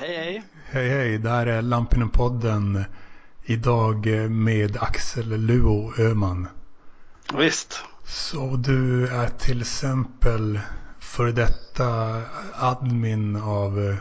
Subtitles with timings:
[0.00, 0.42] Hej hej.
[0.64, 2.84] Hej hej, det här är Lampinen-podden.
[3.44, 6.48] Idag med Axel Luo Öman.
[7.34, 7.82] Visst.
[8.04, 10.60] Så du är till exempel
[10.98, 12.22] för detta
[12.54, 13.96] admin av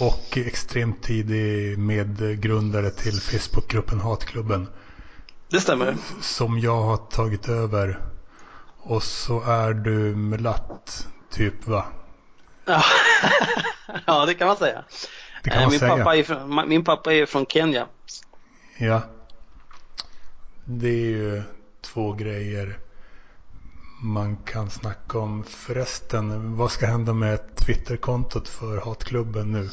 [0.00, 4.68] och extremt tidig medgrundare till Facebookgruppen Hatklubben.
[5.50, 5.96] Det stämmer.
[6.20, 8.00] Som jag har tagit över.
[8.78, 11.84] Och så är du mulatt, typ va?
[12.64, 12.82] Ja.
[14.06, 14.84] ja, det kan man säga.
[15.42, 15.96] Kan man min, säga.
[15.96, 17.86] Pappa är från, min pappa är från Kenya.
[18.78, 19.02] Ja.
[20.64, 21.42] Det är ju
[21.80, 22.78] två grejer
[24.02, 25.44] man kan snacka om.
[25.44, 29.68] Förresten, vad ska hända med Twitterkontot för Hatklubben nu?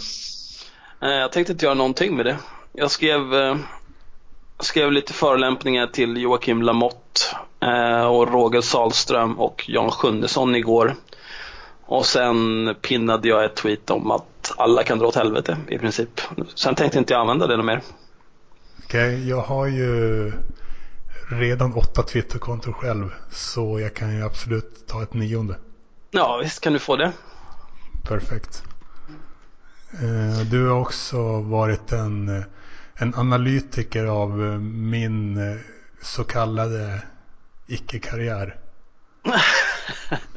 [0.99, 2.37] Jag tänkte inte göra någonting med det.
[2.73, 3.21] Jag skrev,
[4.59, 7.21] skrev lite förolämpningar till Joakim Lamotte
[8.09, 10.95] och Roger Salström och Jan Sjunnesson igår.
[11.91, 16.21] Och sen pinnade jag ett tweet om att alla kan dra åt helvete i princip.
[16.55, 17.81] Sen tänkte inte jag använda det något mer.
[18.83, 20.31] Okej, okay, jag har ju
[21.29, 23.09] redan åtta Twitterkonton själv.
[23.31, 25.55] Så jag kan ju absolut ta ett nionde.
[26.11, 27.11] Ja, visst kan du få det.
[28.03, 28.63] Perfekt.
[30.51, 32.43] Du har också varit en,
[32.95, 35.39] en analytiker av min
[36.01, 37.01] så kallade
[37.67, 38.55] icke-karriär.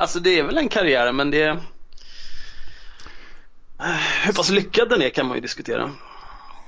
[0.00, 1.58] Alltså det är väl en karriär men det äh,
[4.24, 5.90] Hur pass lyckad den är kan man ju diskutera.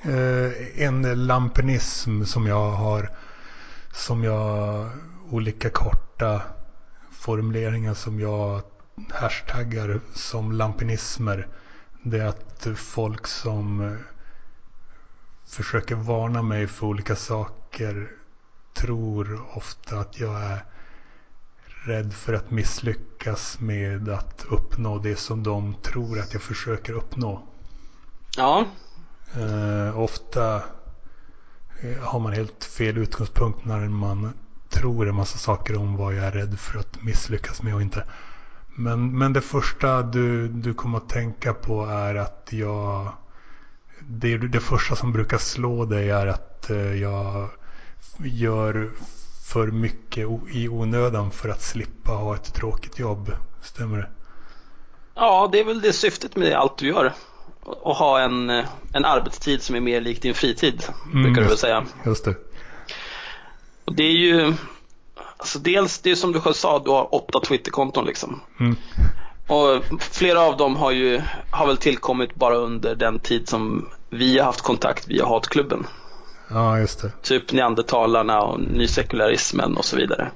[0.02, 3.10] Eh, en lampinism som jag har
[3.92, 4.90] som jag
[5.30, 6.42] olika korta
[7.10, 8.62] formuleringar som jag
[9.10, 11.48] hashtaggar som lampinismer.
[12.02, 13.96] Det är att folk som eh,
[15.46, 18.10] försöker varna mig för olika saker
[18.74, 20.64] tror ofta att jag är
[21.84, 23.11] rädd för att misslyckas
[23.58, 27.42] med att uppnå det som de tror att jag försöker uppnå.
[28.36, 28.66] Ja.
[29.34, 30.62] Eh, ofta
[32.00, 34.32] har man helt fel utgångspunkt när man
[34.68, 38.04] tror en massa saker om vad jag är rädd för att misslyckas med och inte.
[38.74, 43.12] Men, men det första du, du kommer att tänka på är att jag...
[44.00, 47.48] Det, det första som brukar slå dig är att jag
[48.18, 48.90] gör
[49.52, 53.32] för mycket i onödan för att slippa ha ett tråkigt jobb.
[53.62, 54.08] Stämmer det?
[55.14, 57.12] Ja, det är väl det syftet med allt du gör.
[57.84, 58.50] Att ha en,
[58.92, 61.84] en arbetstid som är mer lik din fritid, mm, brukar du väl säga.
[62.06, 62.34] Just det.
[63.84, 64.54] Och det är ju,
[65.36, 68.40] alltså dels, det är som du själv sa, du har åtta Twitterkonton liksom.
[68.60, 68.76] Mm.
[69.46, 74.38] Och flera av dem har ju, har väl tillkommit bara under den tid som vi
[74.38, 75.86] har haft kontakt via Hatklubben.
[76.54, 77.10] Ja, just det.
[77.22, 80.30] Typ neandertalarna och nysekularismen och så vidare.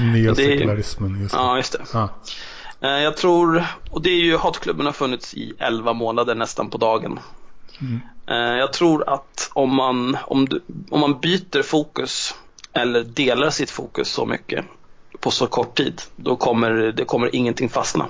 [0.00, 1.40] Nya sekularismen, just det.
[1.40, 1.84] Ja, just det.
[1.92, 2.08] Ja.
[2.80, 7.20] Jag tror, och det är ju Hatklubben har funnits i 11 månader nästan på dagen.
[7.80, 8.00] Mm.
[8.58, 12.34] Jag tror att om man, om, du, om man byter fokus
[12.72, 14.64] eller delar sitt fokus så mycket
[15.20, 18.06] på så kort tid, då kommer det kommer ingenting fastna.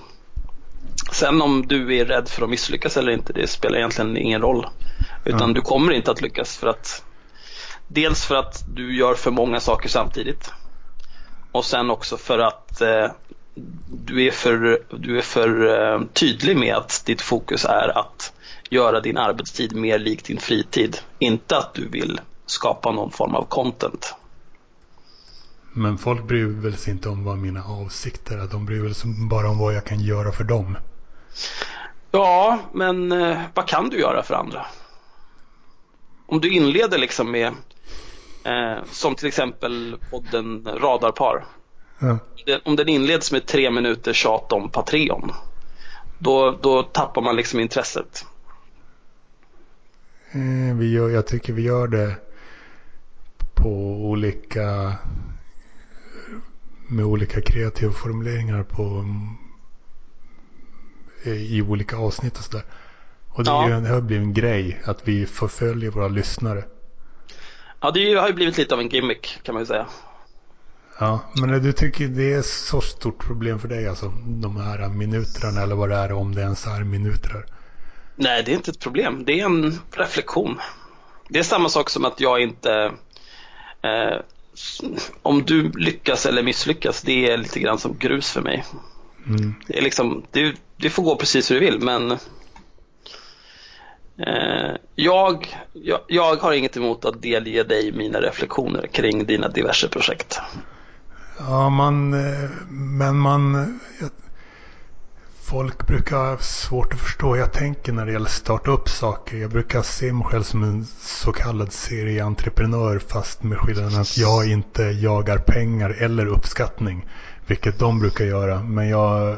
[1.13, 4.67] Sen om du är rädd för att misslyckas eller inte, det spelar egentligen ingen roll.
[5.25, 5.55] Utan Mm.
[5.55, 7.05] du kommer inte att lyckas för att
[7.89, 10.53] Dels för att du gör för många saker samtidigt.
[11.53, 13.11] Och sen också för att eh,
[13.87, 18.33] du är för, du är för eh, tydlig med att ditt fokus är att
[18.71, 20.99] göra din arbetstid mer lik din fritid.
[21.19, 24.15] Inte att du vill skapa någon form av content.
[25.73, 28.47] Men folk bryr väl sig inte om vad mina avsikter är.
[28.47, 30.77] De bryr väl sig bara om vad jag kan göra för dem.
[32.11, 34.67] Ja, men eh, vad kan du göra för andra?
[36.27, 37.53] Om du inleder liksom med
[38.49, 41.45] eh, som till exempel podden Radarpar.
[41.99, 42.19] Ja.
[42.65, 45.33] Om den inleds med tre minuter tjat om Patreon.
[46.19, 48.27] Då, då tappar man liksom intresset.
[50.33, 52.15] Eh, Vi gör, jag tycker vi gör det
[53.55, 53.69] på
[54.11, 54.95] olika
[56.89, 59.05] med olika kreativa formuleringar på
[61.25, 62.65] i olika avsnitt och sådär.
[63.29, 63.71] Och det, är Ja.
[63.77, 66.65] en, det har blivit en grej att vi förföljer våra lyssnare.
[67.81, 69.87] Ja, det har ju blivit lite av en gimmick kan man ju säga.
[70.99, 74.13] Ja, men du tycker det är så stort problem för dig alltså?
[74.27, 77.45] De här minuterna eller vad det är om det ens är minuter.
[78.17, 79.25] Nej, det är inte ett problem.
[79.25, 80.59] Det är en reflektion.
[81.29, 82.93] Det är samma sak som att jag inte...
[83.83, 84.21] Eh,
[85.23, 88.65] om du lyckas eller misslyckas, det är lite grann som grus för mig.
[89.27, 89.55] Mm.
[89.67, 92.19] Det, är liksom, det, det får gå precis hur du vill, men
[94.27, 99.89] Eh, jag, jag, jag har inget emot att delge dig mina reflektioner kring dina diverse
[99.89, 100.39] projekt.
[101.39, 103.81] Ja, man, eh, men man...
[105.43, 108.89] folk brukar ha svårt att förstå hur jag tänker när det gäller att starta upp
[108.89, 109.37] saker.
[109.37, 114.51] Jag brukar se mig själv som en så kallad serieentreprenör fast med skillnaden att jag
[114.51, 117.07] inte jagar pengar eller uppskattning.
[117.47, 118.63] Vilket de brukar göra.
[118.63, 119.37] Men jag,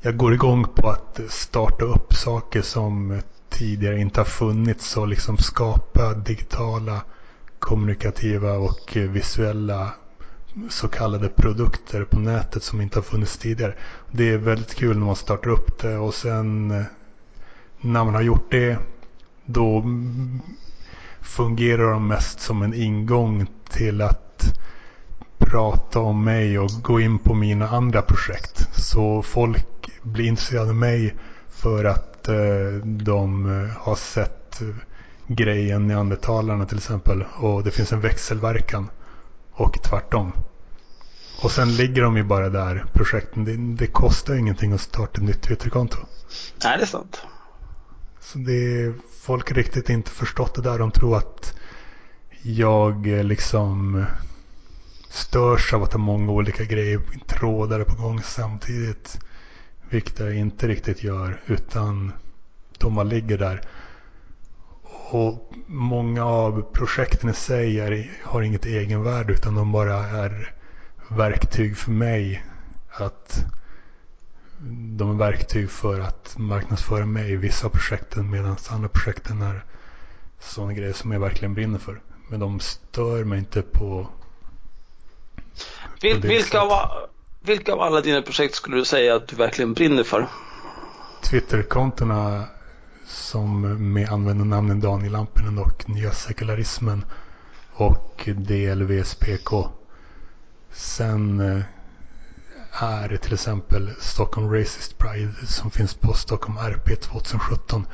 [0.00, 3.20] jag går igång på att starta upp saker som
[3.52, 7.02] tidigare inte har funnits och liksom skapa digitala
[7.58, 9.92] kommunikativa och visuella
[10.70, 13.74] så kallade produkter på nätet som inte har funnits tidigare.
[14.10, 16.84] Det är väldigt kul när man startar upp det och sen eh,
[17.80, 18.78] när man har gjort det
[19.44, 19.84] då
[21.20, 24.44] fungerar de mest som en ingång till att
[25.38, 28.68] prata om mig och gå in på mina andra projekt.
[28.72, 31.14] Så folk blir intresserade av mig
[31.48, 34.62] för att eh, de eh, har sett
[35.26, 38.90] grejen neandertalarna till exempel och det finns en växelverkan
[39.52, 40.32] och tvärtom.
[41.42, 43.44] Och sen ligger de ju bara där, projekten.
[43.44, 45.96] Det, det kostar ingenting att starta ett nytt Twitterkonto.
[46.64, 47.22] Nej, det är sant.
[48.20, 50.78] Så det är, folk riktigt inte förstått det där.
[50.78, 51.54] De tror att
[52.42, 54.04] jag liksom
[55.08, 59.18] störs av att ha många olika grejer, trådar på gång samtidigt.
[59.92, 61.40] Vilket jag inte riktigt gör.
[61.46, 62.12] Utan
[62.78, 63.60] de bara ligger där.
[65.10, 70.54] Och många av projekten i sig är, har inget egenvärde utan de bara är
[71.08, 72.44] verktyg för mig
[72.90, 73.44] att
[74.70, 79.64] de är verktyg för att marknadsföra mig i vissa projekten medan andra projekten är
[80.40, 82.00] sådana grejer som jag verkligen brinner för.
[82.28, 84.08] Men de stör mig inte på,
[86.02, 87.01] Vil, vilka, av,
[87.42, 90.26] vilka av alla dina projekt skulle du säga att du verkligen brinner för?
[91.22, 92.44] Twitterkontona
[93.06, 93.60] som
[93.92, 97.04] med användarnamnen Daniel Lampinen och Nya Sekularismen
[97.72, 99.50] och DLVSPK.
[100.72, 101.62] Sen eh,
[102.82, 107.86] är det till exempel Stockholm Racist Pride som finns på Stockholm RP 2017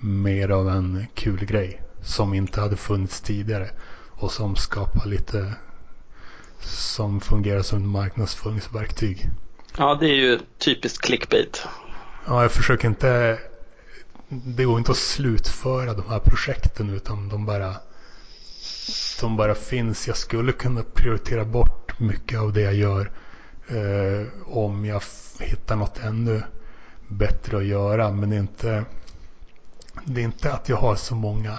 [0.00, 3.70] mer av en kul grej som inte hade funnits tidigare
[4.10, 5.54] och som skapar lite
[6.60, 9.30] som fungerar som ett marknadsföringsverktyg.
[9.78, 11.66] Ja, det är ju typiskt clickbait.
[12.26, 13.38] Ja, jag försöker inte
[14.28, 17.74] det går inte att slutföra de här projekten utan de bara
[19.20, 20.06] de bara finns.
[20.06, 23.10] Jag skulle kunna prioritera bort mycket av det jag gör
[23.68, 25.02] eh, om jag
[25.40, 26.42] hittar något ännu
[27.08, 28.10] bättre att göra.
[28.10, 28.84] Men det är inte,
[30.04, 31.58] det är inte att jag har så många,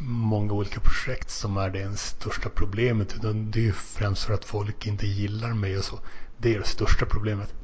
[0.00, 3.14] många olika projekt som är det största problemet.
[3.14, 5.98] Utan det är främst för att folk inte gillar mig och så.
[6.38, 7.54] Det är det största problemet.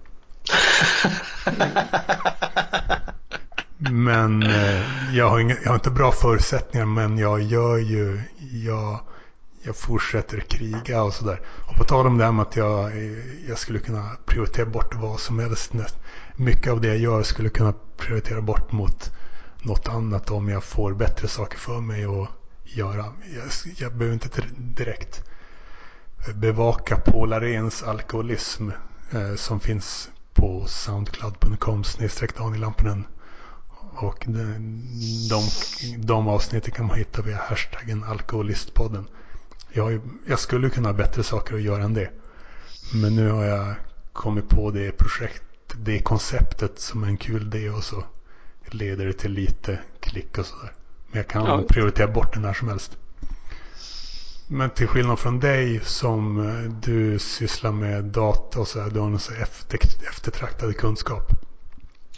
[3.90, 9.00] Men eh, jag, har inga, jag har inte bra förutsättningar men jag gör ju, jag,
[9.62, 11.40] jag fortsätter kriga och sådär.
[11.68, 12.92] Och på tal om det här med att jag,
[13.48, 15.72] jag skulle kunna prioritera bort vad som helst.
[16.36, 19.12] Mycket av det jag gör skulle kunna prioritera bort mot
[19.62, 22.28] något annat om jag får bättre saker för mig att
[22.64, 23.04] göra.
[23.34, 25.22] Jag, jag behöver inte direkt
[26.34, 28.70] bevaka Paul Arens alkoholism
[29.12, 33.06] eh, som finns på soundcloud.com snedstreck Daniel Lampinen.
[33.96, 34.82] Och de,
[35.30, 35.42] de,
[35.98, 39.06] de avsnitten kan man hitta via hashtaggen alkoholistpodden.
[39.72, 42.10] Jag, jag skulle kunna ha bättre saker att göra än det.
[42.94, 43.74] Men nu har jag
[44.12, 45.42] kommit på det projekt,
[45.76, 48.04] det konceptet som är en kul idé och så
[48.74, 50.72] leder det till lite klick och sådär.
[51.06, 51.62] Men jag kan ja.
[51.68, 52.96] prioritera bort den när som helst.
[54.48, 59.00] Men till skillnad från dig som eh, du sysslar med data och så här, du
[59.00, 61.22] har en så efter, eftertraktad kunskap.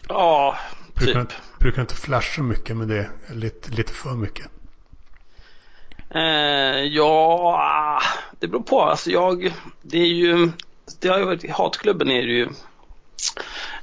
[0.08, 0.56] Ja,
[0.94, 1.20] Brukar, typ.
[1.20, 3.10] inte, brukar inte flasha mycket med det?
[3.32, 4.46] Lite, lite för mycket?
[6.10, 8.00] Eh, ja,
[8.40, 8.80] det beror på.
[8.80, 10.50] Alltså jag, det är ju,
[11.00, 12.48] det har ju varit, hatklubben är ju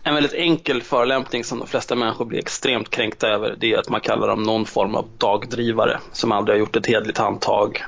[0.04, 3.56] en väldigt enkel förolämpning som de flesta människor blir extremt kränkta över.
[3.60, 6.86] Det är att man kallar dem någon form av dagdrivare som aldrig har gjort ett
[6.86, 7.86] hedligt handtag.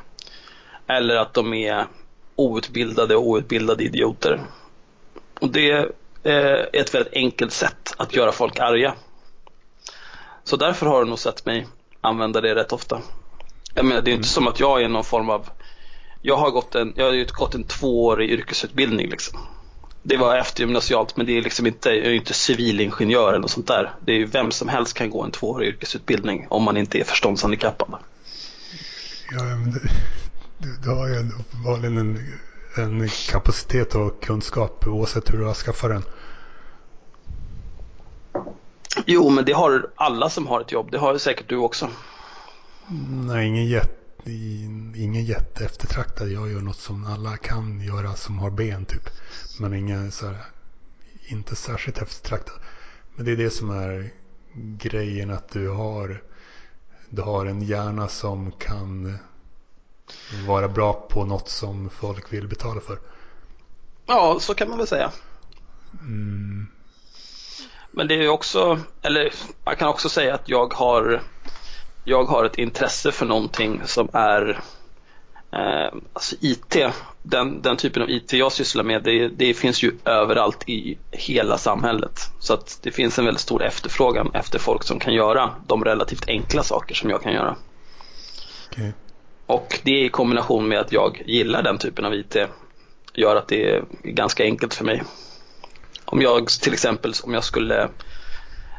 [0.87, 1.85] Eller att de är
[2.35, 4.41] outbildade och outbildade idioter.
[5.39, 5.71] Och det
[6.23, 8.93] är ett väldigt enkelt sätt att göra folk arga.
[10.43, 11.67] Så därför har du nog sett mig
[12.01, 13.01] använda det rätt ofta.
[13.73, 14.23] Jag menar, det är inte mm.
[14.23, 15.49] som att jag är någon form av
[16.21, 19.39] jag har gått en, jag har gått en tvåårig yrkesutbildning liksom.
[20.03, 23.93] Det var eftergymnasialt men det är liksom inte, jag är inte civilingenjör eller sånt där.
[24.05, 27.03] Det är ju vem som helst kan gå en tvåårig yrkesutbildning om man inte är
[27.03, 27.99] förståndshandikappad.
[29.31, 29.79] Ja, men du,
[30.57, 32.19] du, du har ju uppenbarligen en,
[32.75, 36.03] en kapacitet och kunskap oavsett hur du har skaffat den.
[39.05, 40.91] Jo, men det har alla som har ett jobb.
[40.91, 41.89] Det har säkert du också.
[43.09, 44.31] Nej, ingen jätte,
[44.95, 46.31] ingen jätte eftertraktad.
[46.31, 49.09] Jag gör något som alla kan göra som har ben typ.
[49.61, 50.37] Men ingen, så här,
[51.27, 52.55] inte särskilt eftertraktad.
[53.15, 54.09] Men det är det som är
[54.77, 56.23] grejen att du har,
[57.09, 59.17] du har en hjärna som kan
[60.47, 62.99] vara bra på något som folk vill betala för.
[64.05, 65.11] Ja, så kan man väl säga.
[66.01, 66.67] Mm.
[67.91, 71.21] Men det är också, eller man kan också säga att jag har,
[72.03, 74.61] jag har ett intresse för någonting som är
[75.51, 76.75] eh, alltså IT.
[77.23, 81.57] Den, den typen av IT jag sysslar med, det, det finns ju överallt i hela
[81.57, 82.19] samhället.
[82.39, 86.27] Så att det finns en väldigt stor efterfrågan efter folk som kan göra de relativt
[86.27, 87.55] enkla saker som jag kan göra.
[88.71, 88.91] Okay.
[89.45, 92.35] Och det i kombination med att jag gillar den typen av IT
[93.13, 95.03] gör att det är ganska enkelt för mig.
[96.05, 97.89] Om jag till exempel om jag skulle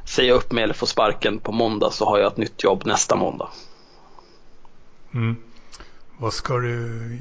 [0.04, 3.16] säga upp mig eller få sparken på måndag så har jag ett nytt jobb nästa
[3.16, 3.49] måndag.
[5.14, 5.37] Mm.
[6.18, 7.18] Vad ska du...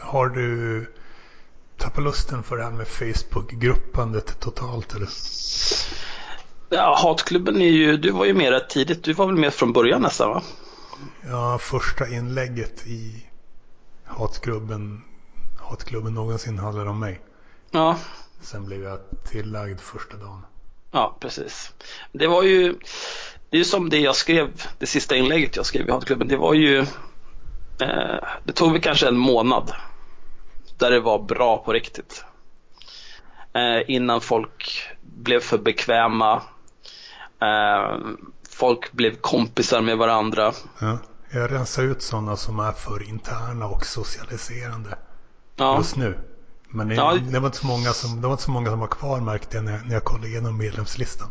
[0.00, 0.86] Har du
[1.76, 5.08] tappat lusten för det här med Facebook-gruppandet totalt eller?
[6.68, 9.04] Ja, hatklubben är ju, du var ju med rätt tidigt.
[9.04, 10.42] Du var väl med från början nästan va?
[11.28, 13.26] Ja, första inlägget i
[14.04, 15.02] hatklubben,
[15.60, 17.20] hatklubben någonsin handlade om mig.
[17.70, 17.96] Ja.
[18.40, 18.98] Sen blev jag
[19.30, 20.44] tillagd första dagen.
[20.92, 21.72] Ja, precis.
[22.12, 22.72] Det var ju,
[23.50, 26.28] det är ju som det jag skrev, det sista inlägget jag skrev i hatklubben.
[26.28, 26.78] Det var ju,
[27.80, 29.72] eh, det tog väl kanske en månad
[30.80, 32.24] där det var bra på riktigt.
[33.52, 36.42] Eh, innan folk blev för bekväma.
[37.42, 37.98] Eh,
[38.50, 40.52] folk blev kompisar med varandra.
[40.80, 40.98] Ja,
[41.30, 44.98] jag rensar ut sådana som är för interna och socialiserande
[45.56, 46.18] Ja, just nu.
[46.68, 47.14] Men det, Ja.
[47.32, 49.56] det, var inte så många som, det var inte så många som var kvar märkte
[49.56, 51.28] jag när, jag- när jag kollade igenom medlemslistan.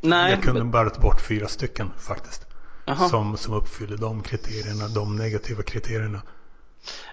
[0.00, 0.30] nej.
[0.32, 2.44] jag kunde men- bara ta bort fyra stycken faktiskt.
[3.10, 6.22] Som, som uppfyller de kriterierna, de negativa kriterierna.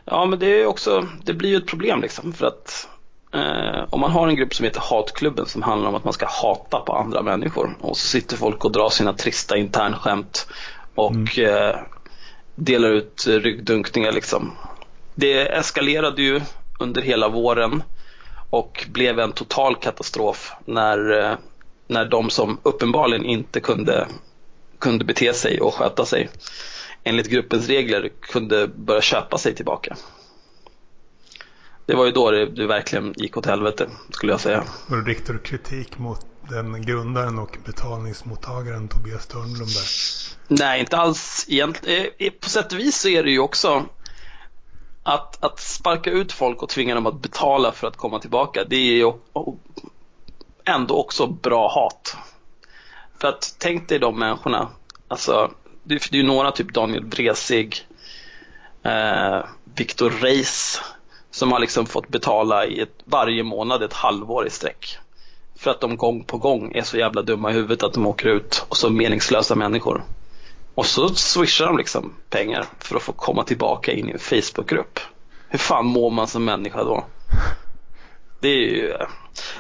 [0.06, 2.88] Ja, men det är också, det blir ju ett problem liksom för att
[3.34, 6.28] eh, om man har en grupp som heter Hatklubben som handlar om att man ska
[6.30, 10.48] hata på andra människor och så sitter folk och drar sina trista internskämt
[10.96, 11.76] och eh,
[12.56, 14.52] delar ut ryggdunkningar liksom.
[15.16, 16.42] Det eskalerade ju
[16.80, 17.84] under hela våren
[18.50, 21.38] och blev en total katastrof när, eh,
[21.88, 24.08] när de som uppenbarligen inte kunde,
[24.80, 26.30] kunde bete sig och sköta sig
[27.06, 29.96] enligt gruppens regler kunde börja köpa sig tillbaka.
[31.86, 34.64] Det var ju då det, det verkligen gick åt helvete skulle jag säga.
[34.90, 39.86] Och riktar du kritik mot den grundaren och betalningsmottagaren Tobias Törnblom där.
[40.48, 42.12] Nej, inte alls egentligen.
[42.18, 43.86] Eh, På sätt och vis så är det ju också
[45.04, 48.64] att, att sparka ut folk och tvinga dem att betala för att komma tillbaka.
[48.64, 49.14] Det är ju
[50.66, 52.18] ändå också bra hat.
[53.20, 54.70] För att tänk dig de människorna.
[55.08, 55.52] Alltså,
[55.86, 57.88] det, det är ju några, typ Daniel Vresig,
[58.84, 60.82] eh, Viktor Reis,
[61.32, 64.98] som har liksom fått betala i ett, varje månad ett halvår i sträck.
[65.56, 68.28] För att de gång på gång är så jävla dumma i huvudet att de åker
[68.28, 70.04] ut och så meningslösa människor.
[70.76, 75.00] Och så swishar de liksom pengar för att få komma tillbaka in i en Facebookgrupp.
[75.50, 77.06] Hur fan mår man som människa då?
[78.40, 78.94] Det är ju...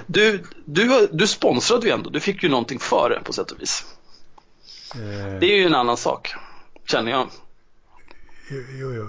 [0.05, 3.62] Du, du, du sponsrade ju ändå, du fick ju någonting för det på sätt och
[3.62, 3.86] vis.
[4.96, 6.34] Eh, Det är ju en annan sak,
[6.88, 7.28] känner jag.
[8.52, 9.04] Jo, jo.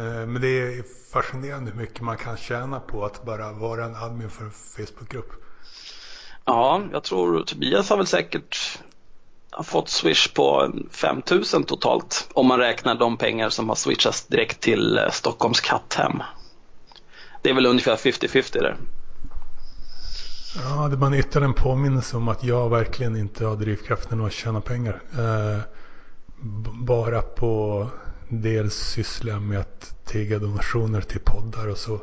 [0.00, 3.96] Eh, Men det är fascinerande hur mycket man kan tjäna på att bara vara en
[3.96, 5.30] admin för en Facebookgrupp.
[6.44, 8.78] Ja, jag tror Tobias har väl säkert
[9.64, 12.28] fått swish på en 5000 totalt.
[12.32, 16.22] Om man räknar de pengar som har swishats direkt till eh, Stockholms katthem.
[17.42, 18.76] Det är väl ungefär 50-50 där.
[20.56, 24.60] Ja, det var ytterligare en påminnelse om att jag verkligen inte har drivkraften att tjäna
[24.60, 25.02] pengar.
[25.18, 25.60] Eh,
[26.86, 27.86] bara på
[28.28, 32.00] dels syssla med att tigga donationer till poddar och så.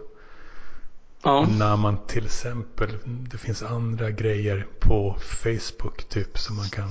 [1.23, 6.89] Ja, När man till exempel, det finns andra grejer på Facebook typ som man kan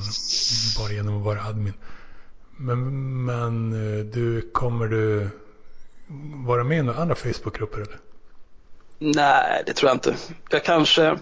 [0.78, 1.75] bara genom att vara admin.
[2.56, 5.28] Men, men eh, du, kommer du
[6.46, 7.99] vara med i några andra Facebookgrupper eller?
[8.99, 10.16] nej det tror jag inte.
[10.50, 11.18] Jag kanske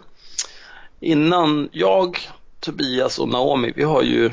[1.03, 2.19] innan jag,
[2.61, 4.31] Tobias och Naomi, vi har ju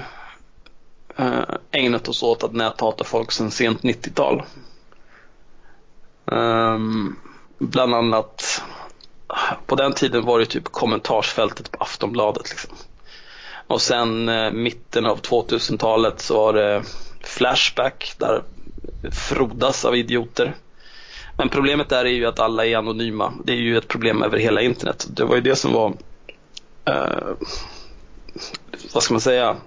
[1.17, 4.43] eh, ägnat oss åt att näthata folk sedan sent 90-tal.
[6.25, 7.15] Um, ehm,
[7.59, 8.63] bland annat
[9.65, 12.49] på den tiden var det typ kommentarsfältet på Aftonbladet.
[12.49, 12.75] Liksom.
[13.67, 16.83] Och sen eh, mitten av 2000-talet så var det
[17.23, 18.43] Flashback där
[19.11, 20.55] frodas av idioter.
[21.37, 23.33] Men problemet där är ju att alla är anonyma.
[23.43, 25.07] Det är ju ett problem över hela internet.
[25.09, 25.93] Det var ju det som var,
[26.89, 27.35] eh,
[28.93, 29.57] vad ska man säga,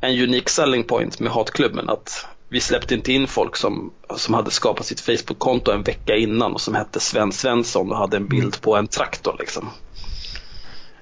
[0.00, 1.90] en unik selling point med hatklubben.
[1.90, 6.52] Att vi släppte inte in folk som, som hade skapat sitt Facebook-konto en vecka innan
[6.52, 9.36] och som hette Sven Svensson och hade en bild på en traktor.
[9.38, 9.70] Liksom.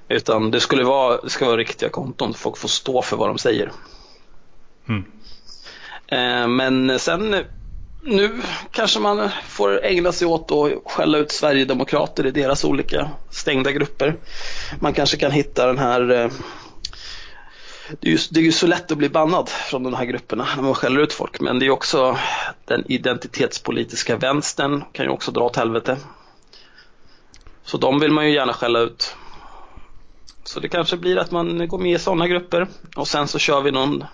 [0.09, 3.39] Utan det skulle vara, det ska vara riktiga konton, folk får stå för vad de
[3.39, 3.73] säger.
[4.89, 5.05] Mm.
[6.07, 7.45] Eh, men sen
[8.05, 13.73] nu kanske man får ägna sig åt att skälla ut Sverigedemokrater i deras olika stängda
[13.73, 14.17] grupper.
[14.81, 16.31] Man kanske kan hitta den här eh,
[18.01, 20.47] det är, ju, det är ju så lätt att bli bannad från de här grupperna
[20.57, 22.19] när man skäller ut folk men det är också
[22.65, 25.97] den identitetspolitiska vänstern kan ju också dra åt helvete.
[27.65, 29.17] Så de vill man ju gärna skälla ut.
[30.45, 33.61] Så det kanske blir att man går med i sådana grupper och sen så kör
[33.61, 34.05] vi någon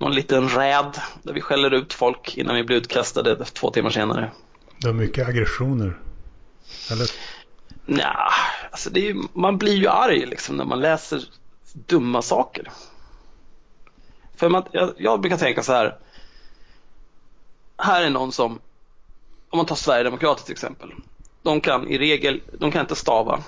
[0.00, 4.30] någon liten räd där vi skäller ut folk innan vi blir utkastade två timmar senare.
[4.78, 5.98] Du har mycket aggressioner.
[6.90, 7.10] Eller?
[7.86, 8.32] Nja,
[8.70, 11.24] alltså det är, man blir ju arg liksom när man läser
[11.72, 12.70] dumma saker.
[14.36, 15.98] För man, jag, jag brukar tänka så här.
[17.78, 18.58] Här är någon som,
[19.50, 20.92] om man tar Sverigedemokrater till exempel.
[21.42, 23.42] De kan i regel, de kan inte stava.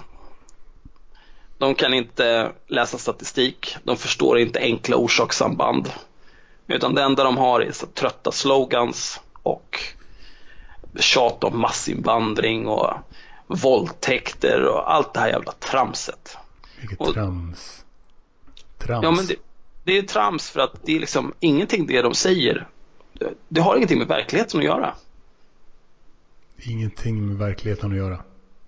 [1.59, 3.77] De kan inte läsa statistik.
[3.85, 5.91] De förstår inte enkla orsakssamband.
[6.67, 9.81] Utan det enda de har är så trötta slogans och
[11.01, 12.95] tjat om massinvandring och
[13.47, 16.37] våldtäkter och allt det här jävla tramset.
[16.81, 17.85] Vilket och, trams.
[18.79, 19.05] Trams.
[19.05, 19.35] Ja, men det,
[19.85, 22.69] det, är trams för att det är liksom ingenting det de säger.
[23.13, 24.95] Det, det har ingenting med verkligheten att göra.
[26.59, 28.19] Ingenting med verkligheten att göra.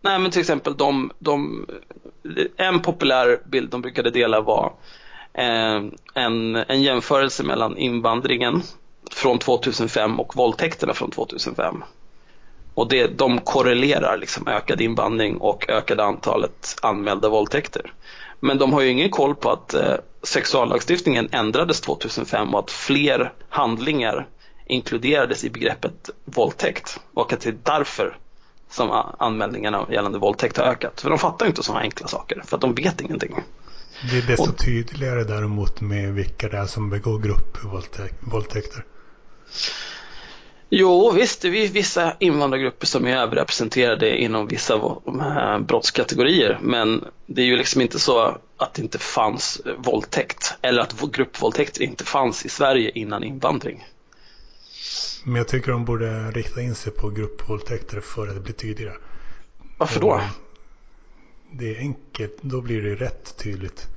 [0.00, 1.66] Nej, men till exempel de, de
[2.56, 4.72] en populär bild de brukade dela var
[5.34, 5.82] Eh,
[6.14, 8.62] en, en jämförelse mellan invandringen
[9.10, 11.84] från 2005 och våldtäkterna från 2005.
[12.74, 17.92] Och det, de korrelerar liksom ökad invandring och ökade antalet anmälda våldtäkter.
[18.40, 23.32] Men de har ju ingen koll på att eh, sexuallagstiftningen ändrades 2005 och att fler
[23.48, 24.28] handlingar
[24.66, 28.16] inkluderades i begreppet våldtäkt och att det är därför
[28.70, 31.00] som anmälningarna gällande våldtäkt har ökat.
[31.00, 33.34] För de fattar ju inte sådana enkla saker för att de vet ingenting.
[34.10, 38.84] Det är desto tydligare däremot med vilka det är som begår gruppvåldtäkter.
[40.68, 44.96] Jo visst, det är vissa invandrargrupper som är överrepresenterade inom vissa
[45.60, 46.58] brottskategorier.
[46.62, 51.78] Men det är ju liksom inte så att det inte fanns våldtäkt eller att gruppvåldtäkt
[51.78, 53.84] inte fanns i Sverige innan invandring.
[55.24, 58.96] Men jag tycker de borde rikta in sig på gruppvåldtäkter för att det blir tydligare.
[59.78, 60.20] Varför då?
[61.58, 63.88] Det är enkelt, då blir det rätt tydligt.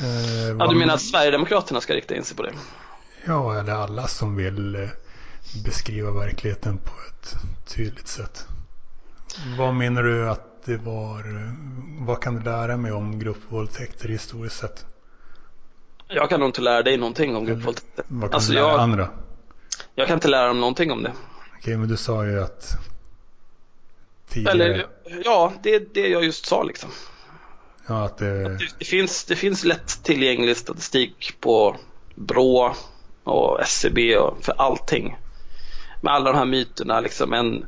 [0.00, 2.52] Eh, ja, du menar att Sverigedemokraterna ska rikta in sig på det?
[3.26, 4.88] Ja, eller alla som vill eh,
[5.64, 7.34] beskriva verkligheten på ett
[7.66, 8.46] tydligt sätt.
[9.58, 11.52] Vad menar du att det var, eh,
[12.00, 14.84] vad kan du lära mig om gruppvåldtäkter historiskt sett?
[16.08, 18.04] Jag kan nog inte lära dig någonting om gruppvåldtäkter.
[18.08, 19.08] Vad kan alltså, du lära jag, andra?
[19.94, 21.12] Jag kan inte lära dem någonting om det.
[21.58, 22.78] Okej, men du sa ju att
[24.30, 24.64] tidigare.
[24.64, 24.86] Eller,
[25.24, 26.90] ja, det är det jag just sa liksom.
[27.86, 28.46] Ja, att det...
[28.46, 31.76] Att det, det, finns, det finns lätt tillgänglig statistik på
[32.14, 32.74] Brå
[33.24, 35.16] och SCB och för allting.
[36.00, 37.32] Med alla de här myterna liksom.
[37.32, 37.66] En,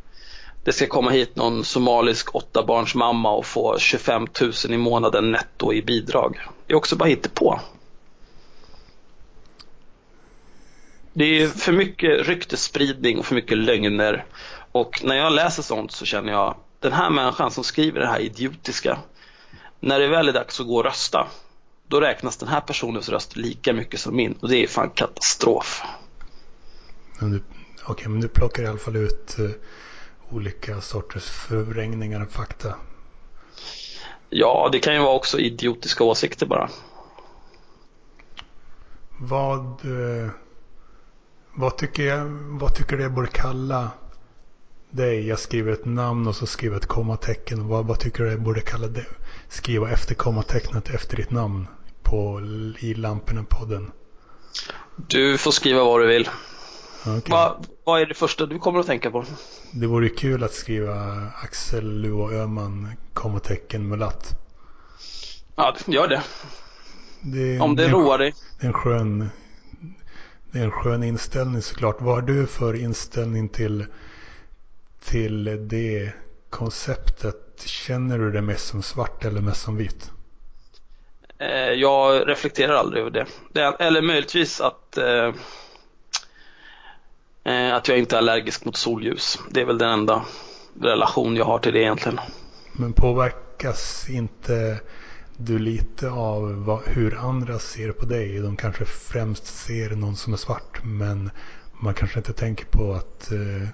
[0.64, 5.82] det ska komma hit någon somalisk åttabarnsmamma och få 25 000 i månaden netto i
[5.82, 6.40] bidrag.
[6.66, 7.60] Det är också bara på.
[11.12, 14.24] Det är för mycket ryktesspridning och för mycket lögner
[14.72, 18.20] och när jag läser sånt så känner jag, den här människan som skriver det här
[18.20, 18.98] idiotiska,
[19.80, 21.26] när det väl är dags att gå och rösta,
[21.88, 25.82] då räknas den här personens röst lika mycket som min och det är fan katastrof.
[27.14, 27.40] Okej,
[27.88, 29.50] okay, men du plockar i alla fall ut uh,
[30.30, 32.74] olika sorters förvrängningar av fakta.
[34.28, 36.68] Ja, det kan ju vara också idiotiska åsikter bara.
[39.18, 40.30] Vad, uh,
[41.54, 42.24] vad, tycker, jag,
[42.60, 43.90] vad tycker du jag borde kalla
[44.90, 45.28] dig.
[45.28, 47.68] Jag skriver ett namn och så skriver ett kommatecken.
[47.68, 49.06] Vad, vad tycker du jag borde kalla det?
[49.48, 51.66] Skriva efter kommatecknet efter ditt namn
[52.02, 52.40] på,
[52.78, 53.90] i Lamporna-podden.
[54.96, 56.28] Du får skriva vad du vill.
[57.00, 57.30] Okay.
[57.30, 59.24] Va, vad är det första du kommer att tänka på?
[59.72, 64.36] Det vore kul att skriva Axel Luo Öhman kommatecken mulatt.
[65.56, 66.22] Ja, gör det.
[67.20, 68.34] det Om det, det roar dig.
[68.60, 69.30] Det är en skön
[70.52, 71.96] det är en skön inställning såklart.
[72.00, 73.86] Vad har du för inställning till
[75.04, 76.12] till det
[76.50, 80.10] konceptet, känner du det mest som svart eller mest som vitt?
[81.38, 83.66] Eh, jag reflekterar aldrig över det.
[83.78, 85.34] eller möjligtvis att, eh,
[87.44, 89.38] eh, att jag inte är allergisk mot solljus.
[89.50, 90.24] Det är väl den enda
[90.80, 92.20] relation jag har till det egentligen.
[92.72, 94.80] Men påverkas inte
[95.36, 98.38] du lite av vad, hur andra ser på dig?
[98.38, 101.30] De kanske främst ser någon som är svart men
[101.80, 103.68] man kanske inte tänker på att eh,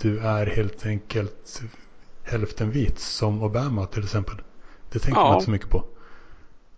[0.00, 1.62] du är helt enkelt
[2.24, 4.36] hälften vit som Obama till exempel.
[4.90, 5.34] Det tänker man Ja.
[5.34, 5.84] inte så mycket på.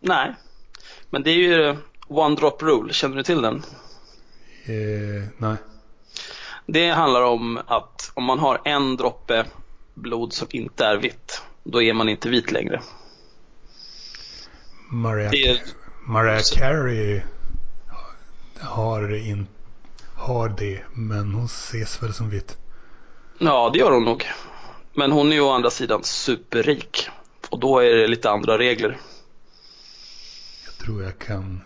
[0.01, 0.35] Nej.
[1.11, 1.77] Men det är ju
[2.09, 3.63] One Drop Rule, känner du till den?
[4.65, 5.57] Eh, nej.
[6.67, 9.45] Det handlar om att om man har en droppe
[9.95, 12.81] blod som inte är vitt, då är man inte vit längre.
[14.89, 15.61] Mariah, är,
[16.07, 17.23] Mariah Carey
[18.61, 19.47] har, in,
[20.15, 22.59] har det, men hon ses väl som vitt.
[23.41, 24.25] Ja, det gör hon nog.
[24.95, 27.09] Men hon är ju å andra sidan superrik.
[27.51, 28.99] Och då är det lite andra regler.
[30.65, 31.61] Jag tror jag kan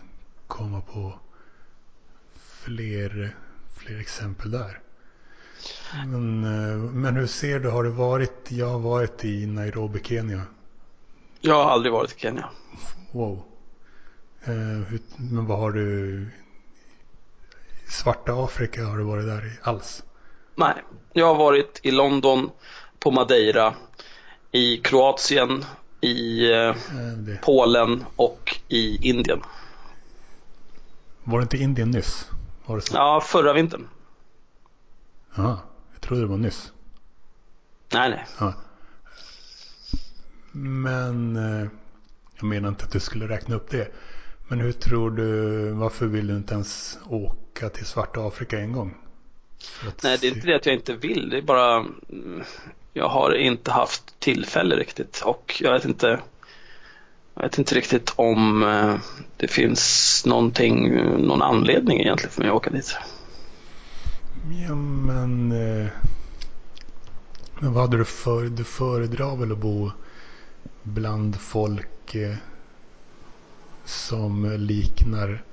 [0.47, 1.19] komma på
[2.65, 3.35] fler,
[3.77, 4.79] fler exempel där.
[6.05, 10.41] Men, eh, men hur ser du, har du varit, jag har varit i Nairobi, Kenya.
[11.41, 12.49] Jag har aldrig varit i Kenya.
[13.11, 13.43] Wow.
[14.43, 16.25] Eh, men vad har du,
[17.87, 20.03] svarta Afrika, har du varit där i alls?
[20.55, 22.49] Nej, jag har varit i London,
[22.99, 23.73] på Madeira,
[24.51, 25.65] i Kroatien,
[26.01, 26.75] i eh,
[27.17, 27.41] det.
[27.43, 29.41] Polen och i Indien.
[31.23, 32.29] Var det inte Indien nyss?
[32.65, 32.95] Var det så?
[32.95, 33.87] Ja, förra vintern.
[35.35, 35.59] Ja,
[35.93, 36.71] jag trodde det var nyss.
[37.93, 38.25] Nej, nej.
[38.39, 38.53] Ja.
[40.51, 41.67] Men eh,
[42.35, 43.91] jag menar inte att du skulle räkna upp det.
[44.47, 48.97] Men hur tror du, varför vill du inte ens åka till svarta Afrika en gång?
[49.87, 51.29] Att Nej, det är inte det att jag inte vill.
[51.29, 51.85] Det är bara
[52.93, 56.19] jag har inte haft tillfälle riktigt och jag vet inte
[57.35, 58.95] jag vet inte riktigt om eh,
[59.37, 60.95] det finns någonting,
[61.27, 62.97] någon anledning egentligen för mig att åka dit.
[64.67, 65.87] Ja, men, eh,
[67.59, 69.91] men vad hade du för, du föredrar väl att bo
[70.83, 72.35] bland folk eh,
[73.85, 75.43] som liknar,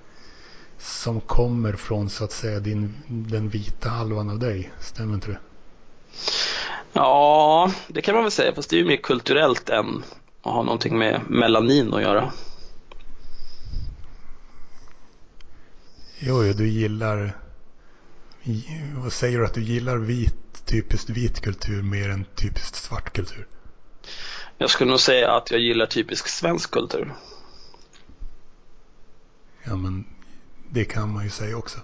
[0.82, 4.72] som kommer från så att säga din, den vita halvan av dig.
[4.80, 5.38] Stämmer inte det?
[6.92, 10.04] Ja, det kan man väl säga, fast det är ju mer kulturellt än
[10.42, 12.32] att ha någonting med melanin att göra.
[16.18, 17.36] Jo, du gillar...
[18.94, 23.46] Vad säger du att du gillar vit, typiskt vit kultur mer än typiskt svart kultur?
[24.58, 27.14] Jag skulle nog säga att jag gillar typisk svensk kultur.
[29.64, 30.04] Ja, men
[30.72, 31.78] det kan man ju säga också.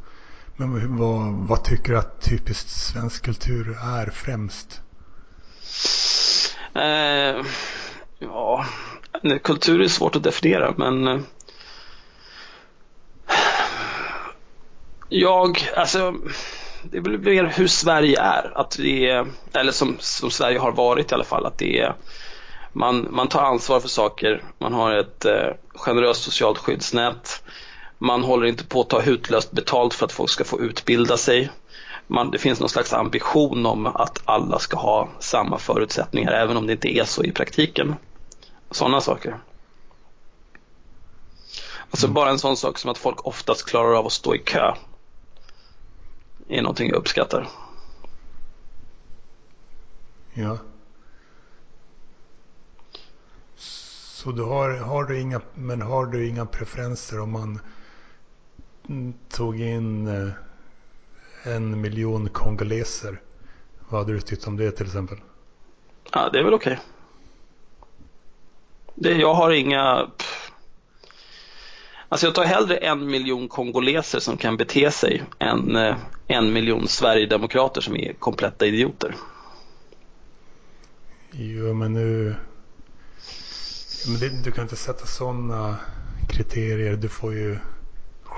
[0.57, 4.83] Men vad, vad tycker du att typiskt svensk kultur är främst?
[6.75, 7.45] Eh,
[8.19, 8.67] ja,
[9.43, 11.21] kultur är svårt att definiera men eh,
[15.09, 16.15] jag, alltså
[16.83, 18.53] det blir mer hur Sverige är.
[18.55, 21.47] Att vi, eller som, som Sverige har varit i alla fall.
[21.47, 21.95] Att det är,
[22.73, 24.43] man, man tar ansvar för saker.
[24.59, 27.43] Man har ett eh, generöst socialt skyddsnät.
[27.99, 31.51] Man håller inte på att ta hutlöst betalt för att folk ska få utbilda sig.
[32.07, 36.67] Man, det finns någon slags ambition om att alla ska ha samma förutsättningar även om
[36.67, 37.95] det inte är så i praktiken.
[38.71, 39.39] Sådana saker.
[41.91, 42.15] Alltså Mm.
[42.15, 44.75] bara en sån sak som att folk oftast klarar av att stå i kö.
[46.49, 47.49] Är någonting jag uppskattar.
[50.35, 50.59] Ja.
[53.57, 57.61] Så du har, har du inga, men har du inga preferenser om man
[59.29, 60.33] tog in eh,
[61.43, 63.21] en miljon kongoleser?
[63.89, 65.19] Vad hade du tyckt om det till exempel?
[66.13, 66.79] Ja, det är väl okej.
[68.95, 70.11] Det, jag har inga...
[70.19, 70.51] pff.
[72.09, 75.97] Alltså jag tar hellre en miljon kongoleser som kan bete sig än eh,
[76.27, 79.15] en miljon Sverigedemokrater som är kompletta idioter.
[81.31, 82.35] Jo, men nu...
[84.07, 85.77] Men det, du kan inte sätta sådana
[86.29, 86.97] kriterier.
[86.97, 87.59] Du får ju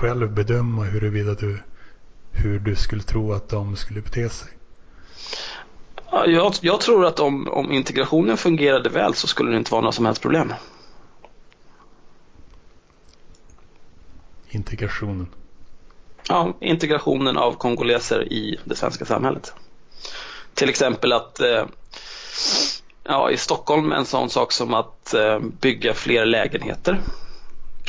[0.01, 1.59] själv bedöma huruvida du,
[2.31, 4.49] hur du skulle tro att de skulle bete sig.
[6.11, 9.81] Ja, Jag, jag tror att om, om integrationen fungerade väl så skulle det inte vara
[9.81, 10.53] några som helst problem.
[14.49, 15.27] Integrationen.
[16.29, 19.53] Ja, integrationen av kongoleser i det svenska samhället.
[20.53, 21.65] Till exempel att eh,
[23.03, 27.01] ja, i Stockholm en sån sak som att eh, bygga fler lägenheter.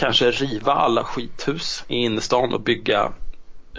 [0.03, 3.13] Kanske riva alla skithus i innerstan och bygga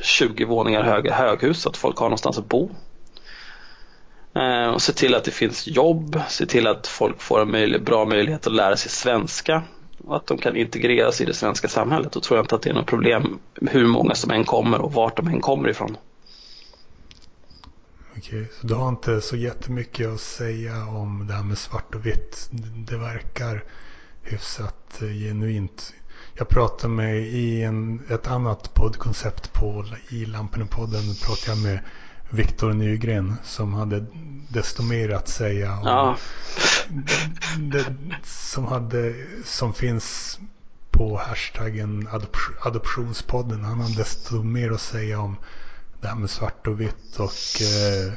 [0.01, 2.69] 20 våningar höga höghus så att folk har någonstans att bo.
[4.35, 7.83] Eh, och se till att det finns jobb, se till att folk får en möjlig,
[7.83, 9.63] bra möjlighet att lära sig svenska
[10.03, 12.11] och att de kan integreras i det svenska samhället.
[12.11, 14.93] Då tror jag inte att det är något problem hur många som än kommer och
[14.93, 15.97] vart de än kommer ifrån.
[18.17, 22.05] Okej, så du har inte så jättemycket att säga om det här med svart och
[22.05, 22.49] vitt.
[22.87, 23.63] Det verkar
[24.21, 25.93] hyfsat genuint.
[26.35, 31.79] Jag pratade med i en, ett annat poddkoncept på i Lamporna-podden pratade jag med
[32.29, 34.05] Viktor Nygren som hade
[34.49, 35.79] desto mer att säga.
[35.83, 36.17] Ja,
[37.57, 37.85] det,
[38.23, 39.15] som, hade,
[39.45, 40.39] som finns
[40.91, 43.63] på hashtaggen adop- adoptionspodden.
[43.63, 45.35] Han har desto mer att säga om
[46.01, 48.13] det här med svart och vitt och eh,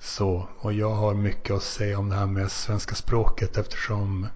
[0.00, 0.48] så.
[0.58, 4.26] Och jag har mycket att säga om det här med svenska språket eftersom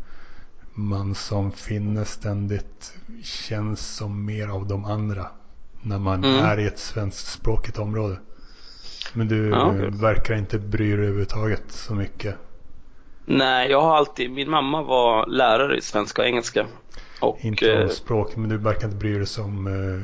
[0.78, 5.26] man som finne ständigt känns som mer av de andra
[5.82, 6.44] när man Mm.
[6.44, 8.16] är i ett svenskspråkigt område.
[9.12, 9.90] Men du Ja, okej.
[9.90, 12.34] verkar inte bry dig överhuvudtaget så mycket.
[13.24, 16.66] nej, jag har alltid, min mamma var lärare i svenska och engelska.
[17.20, 19.66] Och Inte om eh, språk, men du verkar inte bry dig som...
[19.66, 20.02] Eh,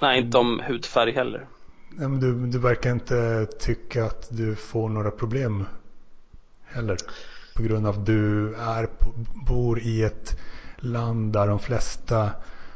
[0.00, 1.46] nej, inte om hudfärg heller.
[1.90, 5.64] nej, men du, du verkar inte tycka att du får några problem
[6.64, 6.96] heller.
[7.60, 8.88] På grund av att du är,
[9.46, 10.36] bor i ett
[10.76, 12.30] land där de flesta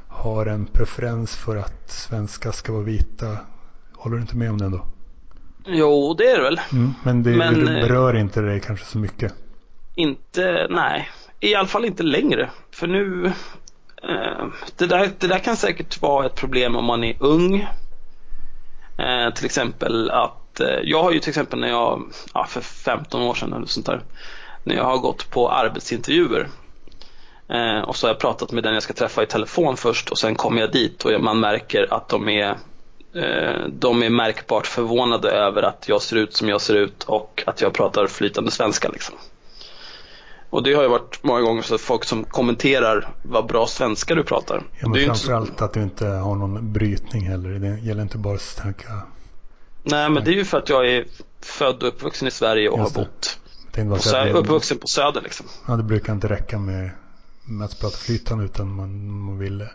[0.09, 3.37] har en preferens för att svenskar ska vara vita.
[3.95, 4.87] Håller du inte med om det ändå?
[5.67, 6.61] Jo, det är det väl.
[7.03, 9.35] Men det Men, det eh, berör inte dig kanske så mycket.
[9.95, 11.09] Inte, nej.
[11.41, 12.51] I alla fall inte längre.
[12.71, 13.27] För nu,
[14.03, 17.69] eh, det, där, det där kan säkert vara ett problem om man är ung.
[18.99, 22.03] Eh, till exempel att, eh, jag har ju till exempel när jag,
[22.35, 24.03] ja, för 15 år sedan eller sånt där,
[24.65, 26.49] när jag har gått på arbetsintervjuer.
[27.49, 30.19] Eh, och så har jag pratat med den jag ska träffa i telefon först och
[30.19, 32.51] sen kommer jag dit och man märker att de är
[33.15, 37.43] eh, de är märkbart förvånade över att jag ser ut som jag ser ut och
[37.47, 39.17] att jag pratar flytande svenska liksom.
[40.51, 44.25] Och det har ju varit många gånger så folk som kommenterar vad bra svenska du
[44.25, 44.57] pratar.
[44.57, 47.51] Ja, det är men ju inte så, framförallt att du inte har någon brytning heller.
[47.51, 49.03] Det gäller inte bara att snacka.
[49.83, 51.05] nej men det är ju för att jag är
[51.41, 53.39] född och uppvuxen i Sverige och har bott
[53.75, 55.47] på sö- uppvuxen på Söder liksom.
[55.69, 56.91] Ja, det brukar inte räcka med,
[57.45, 59.67] med att prata flytande utan man, man vill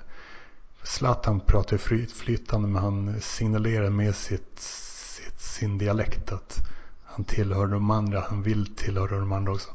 [0.84, 6.58] Zlatan pratar ju fly, flytande men han signalerar med sitt, sitt, sin dialekt att
[7.06, 8.24] han tillhör de andra.
[8.30, 9.70] Han vill tillhöra de andra också.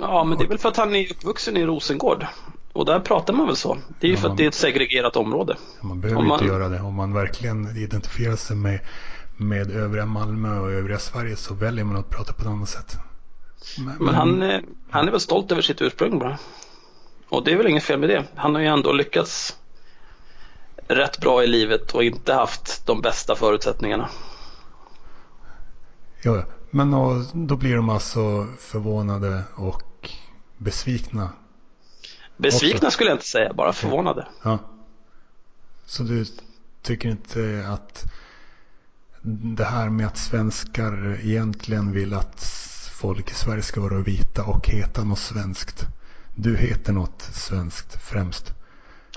[0.00, 2.26] Ja men det är väl för att han är uppvuxen i Rosengård.
[2.72, 3.78] Och där pratar man väl så.
[4.00, 5.56] Det är ju Ja, för man- att det är ett segregerat område.
[5.80, 6.80] Man behöver man- inte göra det.
[6.80, 8.80] Om man verkligen identifierar sig med,
[9.36, 12.96] med övriga Malmö och övriga Sverige så väljer man att prata på ett annat sätt.
[13.78, 16.38] Men, Men han, eh, han är väl stolt över sitt ursprung bara.
[17.28, 18.24] Och det är väl inget fel med det.
[18.34, 19.56] Han har ju ändå lyckats
[20.88, 24.08] rätt bra i livet och inte haft de bästa förutsättningarna.
[26.22, 30.10] Ja, men och, då blir de alltså förvånade och
[30.56, 31.30] besvikna
[32.36, 34.26] Besvikna skulle jag inte säga, bara förvånade.
[34.42, 34.58] Ja.
[35.86, 36.24] Så du
[36.82, 38.04] tycker inte att
[39.22, 42.40] det här med att svenskar egentligen vill att
[43.06, 45.86] folk i Sverige ska vara vita och heta något svenskt.
[46.34, 48.54] Du heter något svenskt främst.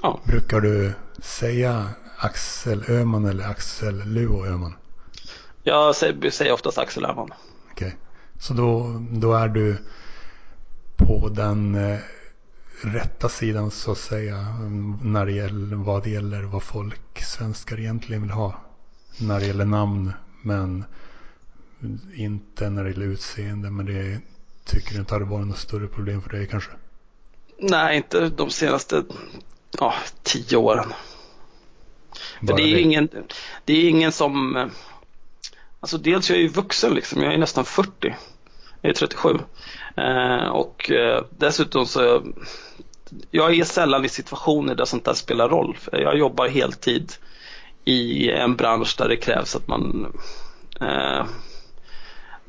[0.02, 0.20] Ja.
[0.24, 4.74] Brukar du säga Axel Öhman eller Axel Luo Öhman?
[5.64, 7.30] Jag säger, säger oftast Axel Öhman.
[7.72, 7.98] Okej.
[8.40, 9.78] Så då, då är du
[10.98, 12.00] på den eh,
[12.82, 14.38] rätta sidan så att säga
[15.02, 18.54] när det gäller vad det gäller vad folk svenskar egentligen vill ha.
[19.18, 20.86] När det gäller namn men
[22.16, 24.22] inte när det gäller utseende men det
[24.66, 26.72] tycker du inte hade varit något större problem för dig kanske?
[27.58, 29.04] Nej, inte de senaste
[29.80, 30.94] ja, tio åren.
[32.48, 33.10] För det är, ingen,
[33.66, 34.70] det är ingen som...
[35.80, 38.16] Alltså dels jag är ju vuxen liksom, jag är nästan 40.
[38.82, 39.30] Jag är 37.
[39.98, 42.24] Eh, och eh, dessutom så...
[43.32, 45.78] Jag är sällan i situationer där sånt där spelar roll.
[45.92, 47.14] Jag jobbar heltid
[47.86, 50.14] i en bransch där det krävs att man...
[50.82, 51.26] Eh,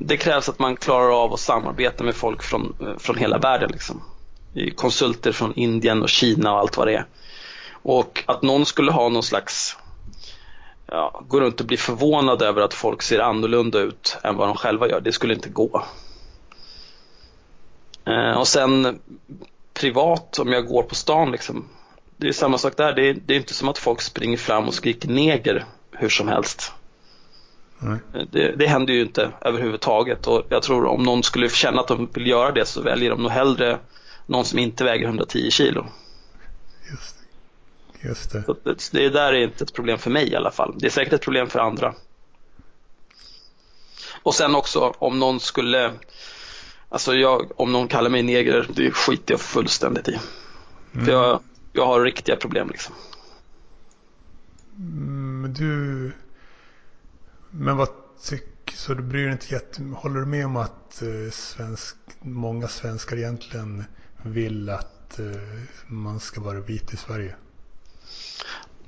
[0.07, 3.71] det krävs att man klarar av att samarbeta med folk från, eh, från hela världen.
[3.73, 4.03] Liksom.
[4.77, 7.07] Konsulter från Indien och Kina och allt vad det är.
[7.83, 9.77] Och att någon skulle ha någon slags
[10.87, 14.57] ja, gå runt och bli förvånad över att folk ser annorlunda ut än vad de
[14.57, 15.01] själva gör.
[15.01, 15.85] Det skulle inte gå.
[18.05, 19.01] Eh, och sen
[19.75, 21.65] privat, om jag går på stan liksom.
[22.17, 22.93] Det är samma sak där.
[22.93, 26.29] Det är, det är inte som att folk springer fram och skriker neger hur som
[26.29, 26.73] helst.
[28.31, 32.09] Det, det händer ju inte överhuvudtaget och jag tror om någon skulle känna att de
[32.13, 33.79] vill göra det så väljer de nog hellre
[34.27, 35.87] någon som inte väger 110 kilo.
[36.91, 37.17] Just,
[38.01, 38.43] just det.
[38.43, 40.75] Så det, det där är inte ett problem för mig i alla fall.
[40.79, 41.95] Det är säkert ett problem för andra.
[44.23, 45.93] Och sen också om någon skulle,
[46.89, 50.19] alltså jag, om någon kallar mig neger, det skiter jag fullständigt i.
[50.93, 51.41] För jag,
[51.73, 52.95] jag har riktiga problem liksom.
[54.79, 56.13] Mm, du...
[57.51, 57.89] Men vad
[58.25, 58.77] tycker...
[58.77, 59.83] Så du bryr dig inte jätte...
[59.83, 63.85] Håller du med om att eh, svensk, många svenskar egentligen
[64.23, 65.27] vill att eh,
[65.87, 67.35] man ska vara vit i Sverige?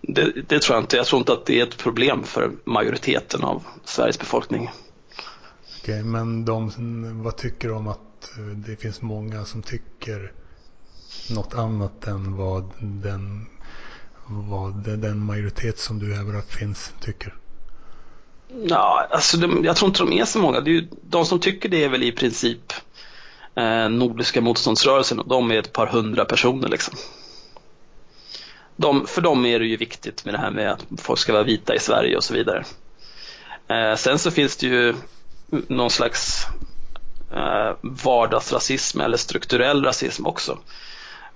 [0.03, 0.97] det, det, tror jag inte.
[0.97, 4.71] Jag tror inte att det är ett problem för majoriteten av Sveriges befolkning.
[5.81, 10.33] Okej, men de, vad tycker du om att eh, det finns många som tycker
[11.31, 13.47] något annat än vad den,
[14.27, 17.35] vad den majoritet som du hävdar att finns tycker?
[18.69, 20.61] Ja, alltså de, jag tror inte de är så många.
[20.61, 22.73] Det är ju, de som tycker det är väl i princip
[23.55, 26.95] eh, Nordiska motståndsrörelsen och de är ett par hundra personer liksom.
[28.77, 31.43] De, för dem är det ju viktigt med det här med att folk ska vara
[31.43, 32.65] vita i Sverige och så vidare.
[33.69, 34.95] Eh, sen så finns det ju
[35.69, 36.47] någon slags
[37.35, 40.59] eh, vardagsrasism eller strukturell rasism också.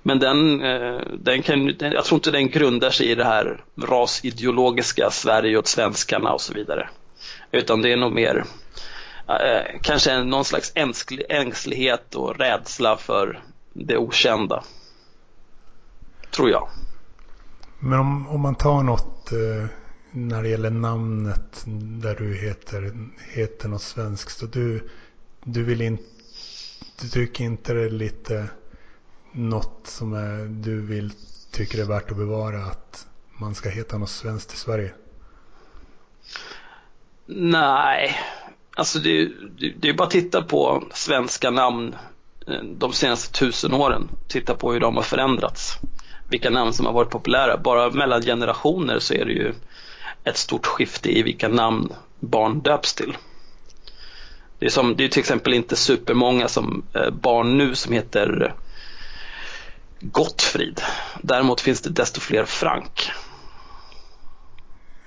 [0.03, 5.11] Men den, eh, den kan, jag tror inte den grundar sig i det här rasideologiska
[5.11, 6.89] Sverige åt svenskarna och så vidare.
[7.51, 8.45] Utan det är nog mer
[9.29, 10.73] eh, kanske någon slags
[11.29, 13.41] ängslighet och rädsla för
[13.73, 14.65] det okända.
[16.31, 16.69] Tror jag.
[17.79, 19.67] Men om, om man tar något eh,
[20.11, 21.65] när det gäller namnet
[22.01, 22.93] där du heter,
[23.33, 24.53] heter något svenskt.
[24.53, 24.89] Du,
[25.45, 26.05] du vill inte,
[27.01, 28.49] du tycker inte det är lite
[29.33, 31.13] något som är, du vill,
[31.51, 33.07] tycker det är värt att bevara att
[33.39, 34.95] man ska heta något svenskt i Sverige?
[37.27, 38.19] Nej,
[38.77, 39.25] alltså det,
[39.59, 41.97] det, det är bara att titta på svenska namn
[42.47, 44.09] eh, de senaste tusen åren.
[44.29, 45.79] Titta på hur de har förändrats.
[46.29, 47.57] Vilka namn som har varit populära.
[47.57, 49.55] Bara mellan generationer så är det ju
[50.25, 53.17] ett stort skifte i vilka namn barn döps till.
[54.59, 58.55] Det är, som, det är till exempel inte supermånga som eh, barn nu som heter
[60.01, 60.81] Gottfrid.
[61.23, 63.11] Däremot finns det desto fler Frank.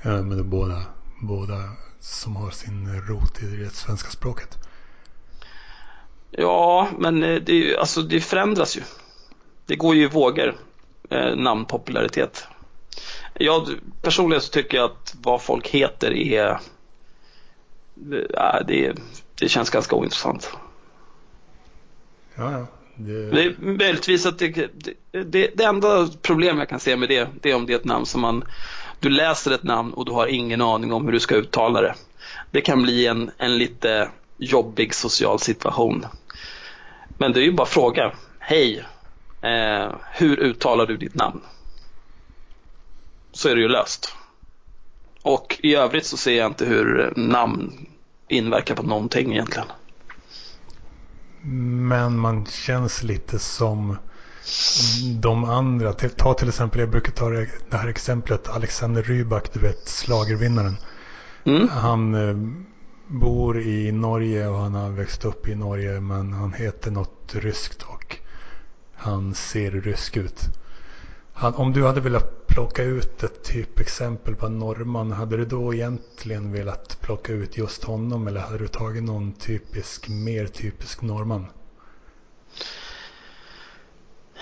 [0.01, 0.83] Ja, men det är båda,
[1.21, 1.55] båda
[1.99, 4.57] som har sin rot i det svenska språket.
[6.31, 8.81] Ja, men eh, det, alltså, det förändras ju.
[9.65, 10.55] Det går ju i vågor,
[11.09, 12.47] eh, namnpopularitet.
[13.33, 13.69] Jag
[14.01, 16.59] personligen så tycker jag att vad folk heter är,
[18.33, 18.93] äh, det,
[19.35, 20.51] det känns ganska ointressant.
[22.35, 22.67] Ja, ja.
[22.95, 23.31] Det...
[23.31, 24.69] det möjligtvis att det,
[25.11, 27.85] det, det, enda problem jag kan se med det, det är om det är ett
[27.85, 28.43] namn som man,
[28.99, 31.95] du läser ett namn och du har ingen aning om hur du ska uttala det.
[32.51, 36.05] Det kan bli en, en lite jobbig social situation.
[37.17, 38.85] Men det är ju bara fråga, hej,
[39.41, 41.41] eh, hur uttalar du ditt namn?
[43.31, 44.15] så är det ju löst.
[45.21, 47.85] Och i övrigt så ser jag inte hur namn
[48.27, 49.67] inverkar på någonting egentligen.
[51.89, 53.97] Men man känns lite som
[55.19, 55.93] de andra.
[55.93, 58.47] Ta till exempel, jag brukar ta det här exemplet.
[58.47, 60.77] Alexander Rybak, du vet slagervinnaren.
[61.43, 61.69] Mm.
[61.69, 62.35] Han eh,
[63.07, 65.99] bor i Norge och han har växt upp i Norge.
[65.99, 68.17] Men han heter något ryskt och
[68.93, 70.41] han ser rysk ut.
[71.33, 75.73] Han, om du hade velat plocka ut ett typexempel på en norrman, hade du då
[75.73, 81.45] egentligen velat plocka ut just honom eller hade du tagit någon typisk, mer typisk norrman?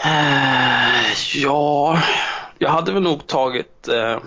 [0.06, 2.00] Uh, ja,
[2.58, 4.20] jag hade väl nog tagit uh,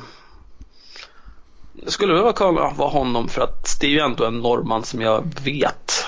[1.72, 5.00] jag skulle väl kunna vara honom för att det är ju ändå en norrman som
[5.00, 6.06] jag vet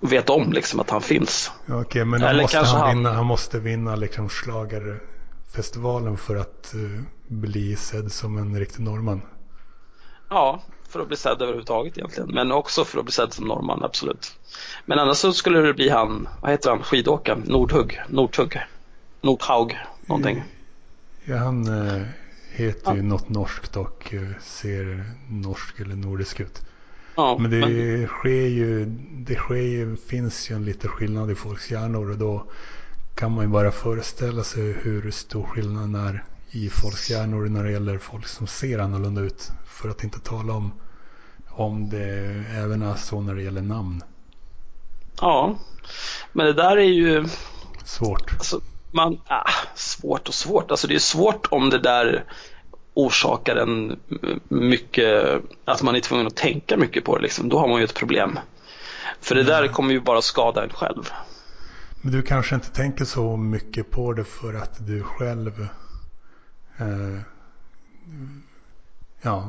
[0.00, 1.50] vet om liksom att han finns.
[1.64, 5.00] Okej, okay, men då måste han, vinna, han måste vinna liksom slager
[5.54, 9.22] festivalen för att uh, bli sedd som en riktig norrman?
[10.28, 12.30] Ja, för att bli sedd överhuvudtaget egentligen.
[12.34, 14.38] Men också för att bli sedd som norrman, absolut.
[14.84, 18.60] Men annars så skulle det bli han, vad heter han, skidåkaren, Nordhugg, Nordhugg,
[19.20, 20.44] Nordhaug, någonting.
[21.24, 22.02] Ja, han uh,
[22.50, 26.62] heter ju något norskt och uh, ser norsk eller nordisk ut.
[27.16, 28.06] Ja, men det men...
[28.06, 32.44] sker ju, det sker ju, finns ju en liten skillnad i folks hjärnor och då
[33.14, 37.70] kan man ju bara föreställa sig hur stor skillnaden är i folks hjärnor när det
[37.70, 39.50] gäller folk som ser annorlunda ut.
[39.66, 40.72] För att inte tala om
[41.48, 44.02] om det även är så när det gäller namn.
[45.20, 45.58] Ja,
[46.32, 47.26] men det där är ju
[47.84, 48.32] svårt.
[48.32, 50.70] Alltså, man, ah, svårt och svårt.
[50.70, 52.24] Alltså det är svårt om det där
[52.94, 54.00] orsakar en
[54.48, 57.22] mycket, att man är tvungen att tänka mycket på det.
[57.22, 57.48] Liksom.
[57.48, 58.38] Då har man ju ett problem.
[59.20, 61.10] För det där kommer ju bara skada en själv.
[62.00, 65.68] Men du kanske inte tänker så mycket på det för att du själv
[66.78, 67.20] eh,
[69.22, 69.44] Ja,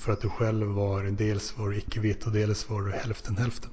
[0.00, 3.70] för att du själv var dels var icke-vit och dels var du hälften hälften.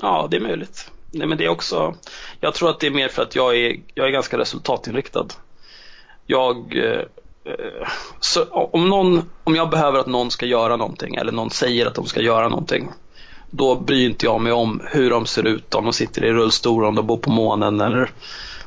[0.00, 0.90] Ja, det är möjligt.
[1.10, 1.94] Nej, men det är också,
[2.40, 5.26] jag tror att det är mer för att jag är, jag är ganska resultatinriktad.
[6.26, 7.02] Jag, eh,
[8.20, 11.94] så om, någon, om jag behöver att någon ska göra någonting eller någon säger att
[11.94, 12.88] de ska göra någonting
[13.50, 16.84] då bryr inte jag mig om hur de ser ut, om de sitter i rullstol,
[16.84, 18.10] om de bor på månen eller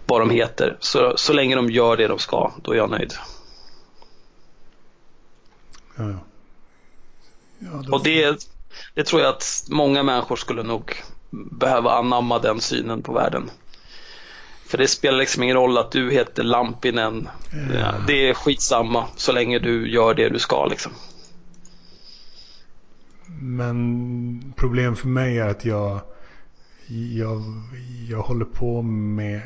[0.05, 0.77] vad de heter.
[0.79, 3.13] Så, så länge de gör det de ska, då är jag nöjd.
[5.99, 6.19] Ja.
[7.59, 7.93] Ja, då...
[7.93, 8.47] Och det,
[8.93, 10.93] det tror jag att många människor skulle nog
[11.31, 13.49] behöva anamma den synen på världen.
[14.65, 17.29] För det spelar liksom ingen roll att du heter Lampinen.
[17.73, 17.93] Ja.
[18.07, 20.91] Det är skitsamma så länge du gör det du ska liksom.
[23.41, 25.99] Men problem för mig är att jag,
[27.15, 27.43] jag,
[28.09, 29.41] jag håller på med,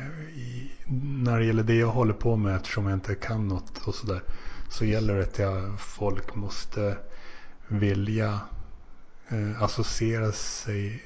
[1.24, 4.22] när det gäller det jag håller på med eftersom jag inte kan något och sådär.
[4.74, 6.96] Så gäller det att folk måste
[7.68, 8.40] vilja
[9.28, 11.02] eh, associera sig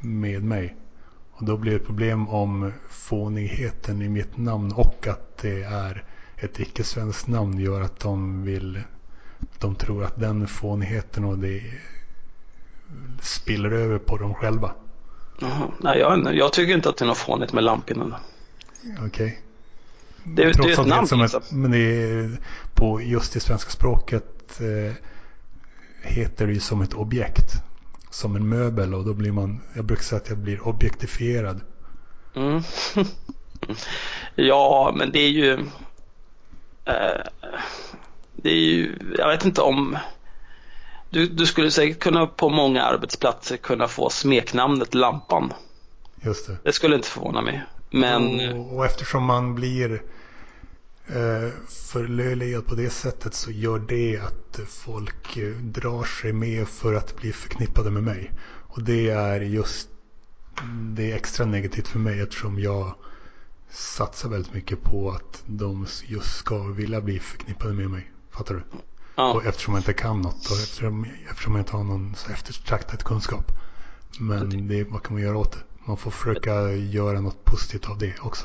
[0.00, 0.76] med mig.
[1.32, 6.04] Och då blir det problem om fånigheten i mitt namn och att det är
[6.36, 8.82] ett icke-svenskt namn gör att de vill
[9.58, 11.62] de tror att den fånigheten och det
[13.20, 14.72] spiller över på dem själva.
[15.40, 15.70] Jaha.
[15.78, 18.14] Nej, jag, jag tycker inte att det är något fånigt med Lampinen.
[18.82, 19.06] Okej.
[19.06, 19.32] Okay.
[20.24, 21.42] Det, det är ett namn som liksom.
[21.42, 22.38] ett, Men det är
[22.74, 24.94] på just det svenska språket eh,
[26.02, 27.52] heter det ju som ett objekt.
[28.10, 31.60] Som en möbel och då blir man, jag brukar säga att jag blir objektifierad.
[32.34, 32.62] Mm.
[34.34, 35.52] ja, men det är ju
[36.84, 37.26] eh,
[38.42, 39.98] det är ju, jag vet inte om
[41.10, 45.52] du, du skulle säkert kunna på många arbetsplatser kunna få smeknamnet Lampan.
[46.24, 46.56] Just det.
[46.64, 47.62] Det skulle inte förvåna mig.
[47.90, 48.52] Men...
[48.58, 50.02] Och, och eftersom man blir
[51.06, 56.94] eh, förlöjligad på det sättet så gör det att folk eh, drar sig med för
[56.94, 58.30] att bli förknippade med mig.
[58.42, 59.88] Och det är just
[60.68, 62.94] det är extra negativt för mig eftersom jag
[63.70, 68.10] satsar väldigt mycket på att de just ska vilja bli förknippade med mig.
[68.30, 68.62] Fattar du?
[69.16, 69.32] Ja.
[69.32, 73.04] Och eftersom jag inte kan något och eftersom, eftersom jag inte har någon så eftertraktad
[73.04, 73.52] kunskap.
[74.18, 75.58] Men det, vad kan man göra åt det?
[75.90, 78.44] Man får försöka göra något positivt av det också.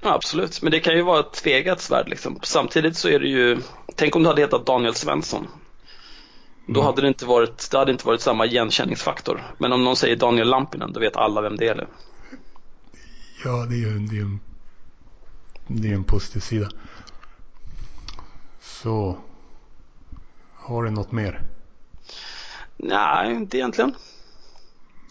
[0.00, 2.38] Ja, absolut, men det kan ju vara ett tvegat svärd liksom.
[2.42, 3.58] Samtidigt så är det ju,
[3.94, 5.46] tänk om du hade hetat Daniel Svensson.
[6.66, 6.86] Då mm.
[6.86, 9.42] hade det inte varit, det hade inte varit samma igenkänningsfaktor.
[9.58, 11.88] Men om någon säger Daniel Lampinen, då vet alla vem det är.
[13.44, 14.40] Ja, det är ju det är en,
[15.66, 16.70] det är en positiv sida.
[18.60, 19.18] Så
[20.54, 21.42] har du något mer?
[22.76, 23.94] Nej, inte egentligen.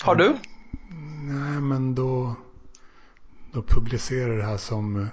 [0.01, 0.35] Har du?
[1.21, 2.35] Nej, men då,
[3.53, 5.07] då publicerar det här som,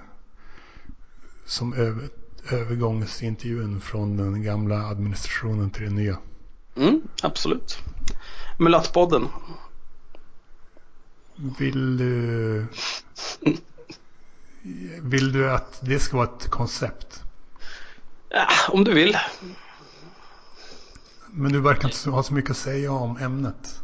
[1.45, 2.09] som över,
[2.51, 6.18] övergångsintervjun från den gamla administrationen till den nya.
[6.77, 7.79] Mm, absolut.
[8.59, 9.29] Mulattpodden.
[11.37, 12.66] Vill du...
[15.03, 17.22] Vill du att det ska vara ett koncept?
[18.29, 19.16] Ja, om du vill.
[21.31, 23.83] Men du verkar inte ha så mycket att säga om ämnet.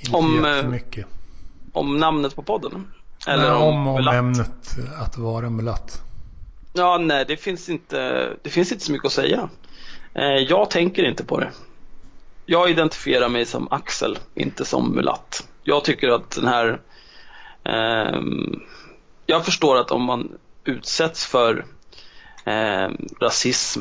[0.00, 1.06] Inte om, eh, mycket.
[1.72, 2.86] om namnet på podden?
[3.26, 6.02] Eller nej, om, om, ämnet att vara mulatt.
[6.72, 9.48] Ja, nej, det finns inte, det finns inte så mycket att säga.
[10.14, 11.50] Eh, jag tänker inte på det.
[12.46, 15.46] Jag identifierar mig som Axel, inte som mulatt.
[15.62, 16.80] Jag tycker att den här...
[17.64, 18.20] Eh,
[19.26, 20.28] jag förstår att om man
[20.64, 21.64] utsätts för
[22.44, 22.88] eh,
[23.20, 23.80] rasism,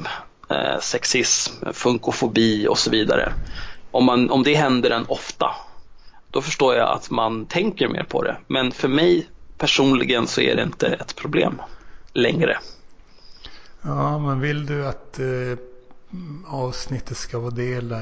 [0.50, 3.34] eh, sexism, funkofobi och så vidare.
[3.92, 5.56] Om, man, om det händer en ofta,
[6.32, 8.38] då förstår jag att man tänker mer på det.
[8.48, 11.62] Men för mig personligen så är det inte ett problem
[12.14, 12.58] längre.
[13.82, 15.26] Ja, men vill du att eh,
[16.48, 17.96] avsnittet ska vara del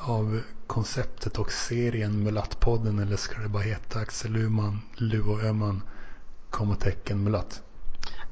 [0.00, 5.82] av konceptet och serien Mulattpodden eller ska det bara heta Axel Luman, Luo Öhman,
[6.50, 7.62] kommatecken Mulatt?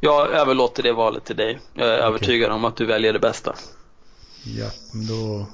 [0.01, 1.61] Jag överlåter det valet till dig.
[1.74, 2.07] Jag är okay.
[2.07, 3.55] övertygad om att du väljer det bästa.
[4.44, 5.46] Ja, men då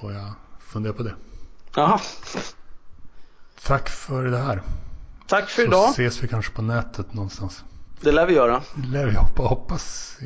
[0.00, 1.14] får jag fundera på det.
[1.74, 2.00] Jaha.
[3.66, 4.62] Tack för det här.
[5.26, 5.84] Tack för Så idag.
[5.84, 7.64] Så ses vi kanske på nätet någonstans.
[8.00, 8.62] Det lär vi göra.
[8.74, 9.48] Det lär vi hoppas.
[9.48, 10.18] hoppas,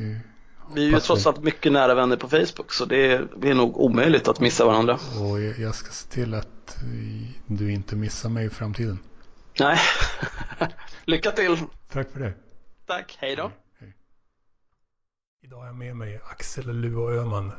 [0.75, 3.55] vi är ju trots allt mycket nära vänner på Facebook så det är, det är
[3.55, 4.99] nog omöjligt att missa varandra.
[5.21, 6.79] Och jag ska se till att
[7.47, 8.99] du inte missar mig i framtiden.
[9.61, 9.79] Nej,
[11.05, 11.57] lycka till.
[11.93, 12.33] Tack för det.
[12.87, 13.51] Tack, hej då.
[13.79, 13.95] Hej.
[15.43, 17.53] Idag har jag med mig Axel Luo Öhman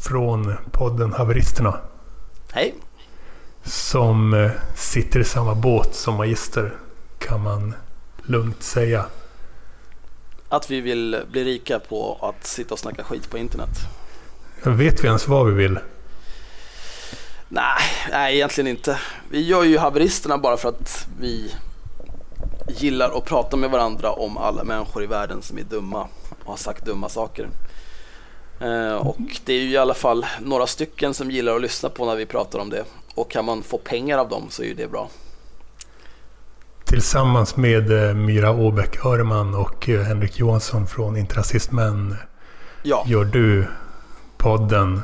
[0.00, 1.80] från podden Haveristerna.
[2.52, 2.74] Hej.
[3.66, 6.74] Som eh, sitter i samma båt som Magister
[7.18, 7.74] kan man
[8.22, 9.04] lugnt säga.
[10.48, 13.70] Att vi vill bli rika på att sitta och snacka skit på internet.
[14.62, 15.78] Vet vi ens vad vi vill?
[17.48, 19.00] Nej, nej egentligen inte.
[19.30, 21.54] Vi gör ju haveristerna bara för att vi
[22.68, 26.08] gillar att prata med varandra om alla människor i världen som är dumma
[26.44, 27.48] och har sagt dumma saker.
[28.60, 32.06] Eh, och det är ju i alla fall några stycken som gillar att lyssna på
[32.06, 32.84] när vi pratar om det.
[33.16, 35.10] Och kan man få pengar av dem så är ju det bra.
[36.84, 42.16] Tillsammans med eh, Myra Åbäck Öreman och eh, Henrik Johansson från Intrasistmän
[42.82, 43.04] ja.
[43.08, 43.66] gör du
[44.36, 45.02] podden.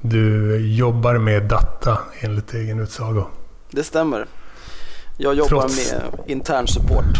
[0.00, 3.24] Du jobbar med data enligt egen utsago.
[3.70, 4.26] Det stämmer.
[5.16, 7.18] Jag jobbar Trots- med intern support.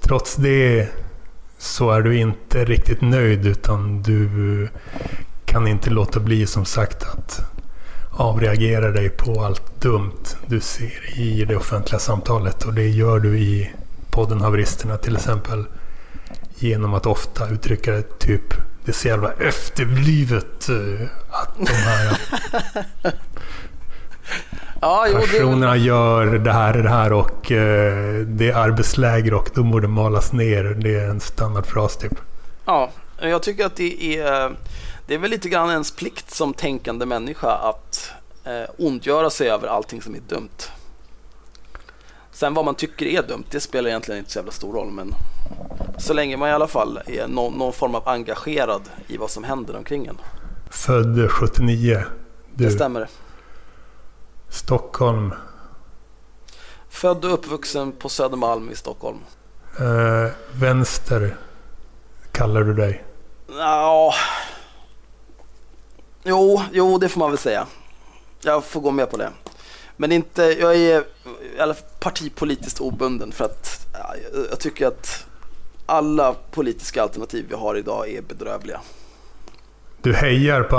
[0.00, 0.88] Trots det
[1.58, 4.68] så är du inte riktigt nöjd utan du
[5.44, 7.40] kan inte låta bli som sagt att
[8.10, 12.64] avreagera dig på allt dumt du ser i det offentliga samtalet.
[12.64, 13.70] Och det gör du i
[14.10, 15.64] podden Haveristerna till exempel
[16.54, 18.54] genom att ofta uttrycka det typ
[18.84, 22.18] det är så jävla efterblivet eh, att de här
[24.80, 29.34] Ja, jo, det, personerna gör det här och det här och eh, det är arbetsläger
[29.34, 30.64] och de borde malas ner.
[30.64, 32.12] Det är en standardfras typ.
[32.64, 32.90] ja,
[33.20, 34.50] jag tycker att det är,
[35.10, 38.10] det är väl lite grann ens plikt som tänkande människa att
[38.44, 40.62] eh, ondgöra sig över allting som är dumt.
[42.30, 44.90] Sen vad man tycker är dumt, det spelar egentligen inte så jävla stor roll.
[44.90, 45.14] Men
[45.98, 49.44] så länge man i alla fall är någon, någon form av engagerad i vad som
[49.44, 50.18] händer omkring en.
[50.70, 52.04] Född 79.
[52.54, 53.08] Det Du, stämmer.
[54.48, 55.34] Stockholm.
[56.88, 59.18] Född och uppvuxen på Södermalm i Stockholm.
[59.78, 61.36] Eh, vänster
[62.32, 63.04] kallar du dig.
[63.48, 64.14] Ja.
[66.24, 67.66] Jo, jo, det får man väl säga.
[68.42, 69.30] Jag får gå med på det.
[69.96, 71.04] Men inte, jag är
[71.58, 74.14] alla partipolitiskt obunden för att ja,
[74.50, 75.26] jag- tycker att
[75.86, 78.80] alla politiska alternativ vi har idag är bedrövliga.
[80.02, 80.78] Du hejar på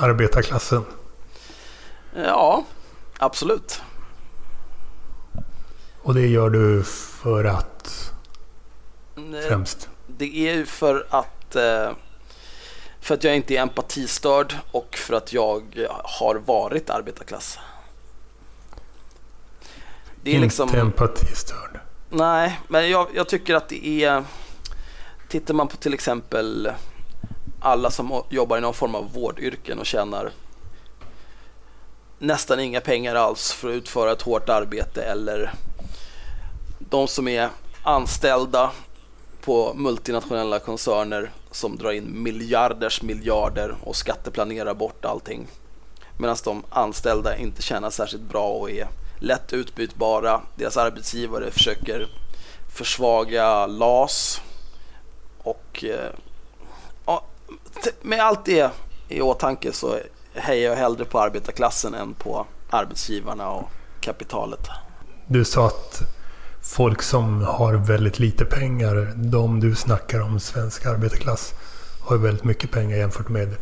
[0.00, 0.84] arbetarklassen.
[2.14, 2.64] Ja,
[3.18, 3.80] absolut.
[6.02, 6.82] Och det gör du
[7.22, 8.12] för att
[9.48, 9.88] främst.
[10.06, 11.90] Det är ju för att, eh,
[13.00, 15.62] för att jag inte är empatistörd och för att jag
[16.04, 17.58] har varit arbetarklass.
[20.22, 20.68] Det är liksom...
[20.68, 21.80] Inte empatistörd.
[22.10, 24.24] Nej, men jag, jag tycker att det är...
[25.28, 26.72] Tittar man på till exempel
[27.60, 30.30] alla som jobbar i någon form av vårdyrken och tjänar
[32.18, 35.52] nästan inga pengar alls för att utföra ett hårt arbete eller
[36.78, 37.48] de som är
[37.82, 38.70] anställda
[39.40, 45.46] på multinationella koncerner som drar in miljarders miljarder och skatteplanerar bort allting.
[46.16, 50.40] Medan de anställda inte tjänar särskilt bra och är lätt utbytbara.
[50.56, 52.08] Deras arbetsgivare försöker
[52.68, 54.40] försvaga LAS.
[55.38, 56.10] Och eh,
[57.06, 57.24] ja,
[58.02, 58.70] med allt det
[59.08, 59.98] i åtanke så
[60.34, 63.70] hejar jag hellre på arbetarklassen än på arbetsgivarna och
[64.00, 64.68] kapitalet.
[65.26, 66.02] Du sa att
[66.62, 71.54] folk som har väldigt lite pengar, de du snackar om, svensk arbetarklass,
[72.00, 73.56] har väldigt mycket pengar jämfört med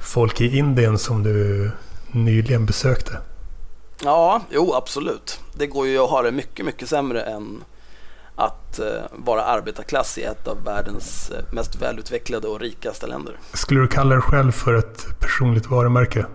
[0.00, 1.70] folk i Indien som du
[2.12, 3.18] nyligen besökte.
[4.04, 5.40] Ja, jo absolut.
[5.54, 7.64] Det går ju att ha det mycket, mycket sämre än
[8.34, 13.36] att eh, vara arbetarklass i ett av världens eh, mest välutvecklade och rikaste länder.
[13.52, 16.26] Skulle du kalla dig själv för ett personligt varumärke?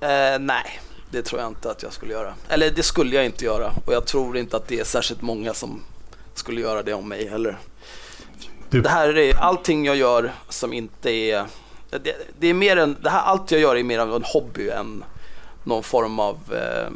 [0.00, 0.80] Eh, nej,
[1.10, 2.34] det tror jag inte att jag skulle göra.
[2.48, 5.54] Eller det skulle jag inte göra och jag tror inte att det är särskilt många
[5.54, 5.82] som
[6.34, 7.58] skulle göra det om mig heller.
[8.70, 11.44] Du, Det här är allting jag gör som inte är...
[11.90, 14.68] Det, det är mer en, det här, allt jag gör är mer av en hobby
[14.68, 15.04] än
[15.64, 16.90] någon form av eh,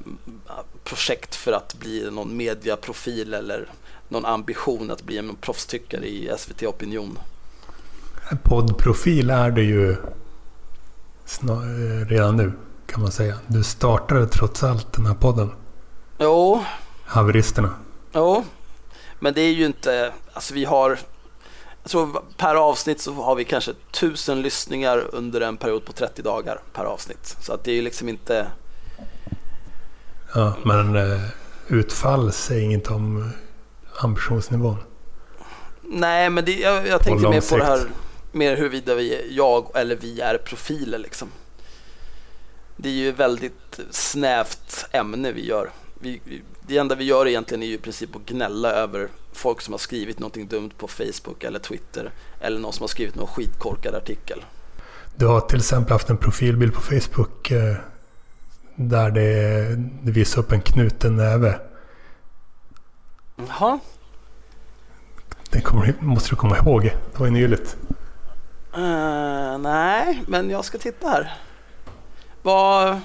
[0.84, 3.68] projekt för att bli någon mediaprofil eller
[4.08, 7.18] någon ambition att bli en proffstyckare i SVT Opinion.
[8.42, 9.96] poddprofil är du ju eh,
[12.08, 12.52] redan nu
[12.90, 13.36] kan man säga.
[13.46, 15.50] Du startade trots allt den här podden,
[16.18, 16.64] Jo,
[17.04, 17.74] Haveristerna.
[18.12, 18.44] Jo,
[19.18, 20.98] men det är ju inte, alltså vi har,
[21.82, 26.22] jag tror per avsnitt så har vi kanske tusen lyssningar under en period på 30
[26.22, 27.36] dagar per avsnitt.
[27.40, 28.46] Så att det är ju liksom inte,
[30.34, 31.20] Ja, men eh,
[31.68, 33.30] utfall säger inget om
[34.00, 34.76] ambitionsnivån.
[35.82, 37.80] nej men det, jag, jag lång mer på det här,
[38.32, 41.28] mer huruvida vi, jag eller vi är profiler liksom.
[42.82, 45.70] Det är ju väldigt snävt ämne vi gör.
[46.00, 46.20] Vi,
[46.66, 49.78] det enda vi gör egentligen är ju i princip att gnälla över folk som har
[49.78, 52.10] skrivit någonting dumt på Facebook eller Twitter
[52.40, 54.44] eller någon som har skrivit någon skitkorkad artikel.
[55.16, 57.76] Du har till exempel haft en profilbild på Facebook eh,
[58.74, 61.60] där det, det visar upp en knuten näve.
[63.36, 63.78] Jaha.
[65.50, 66.82] Det kommer, måste du komma ihåg.
[66.82, 67.76] Det var ju nyligt.
[68.74, 71.36] Eh, nej, men jag ska titta här.
[72.42, 73.00] Vad,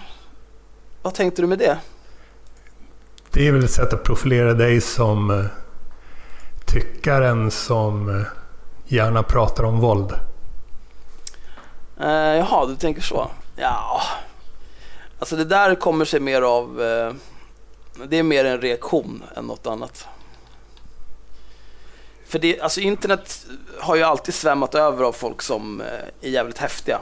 [1.02, 1.80] vad tänkte du med det?
[3.32, 5.46] Det är väl ett sätt att profilera dig som eh,
[6.66, 8.26] tyckaren som eh,
[8.88, 10.12] gärna pratar om våld.
[12.02, 13.28] Uh, jaha, du tänker så.
[13.56, 14.02] Ja,
[15.20, 16.82] alltså det där kommer sig mer av...
[16.82, 17.14] eh,
[18.08, 20.08] det är mer en reaktion än något annat.
[22.28, 23.46] För det, alltså internet
[23.80, 25.88] har ju alltid svämmat över av folk som eh,
[26.22, 27.00] är jävligt häftiga.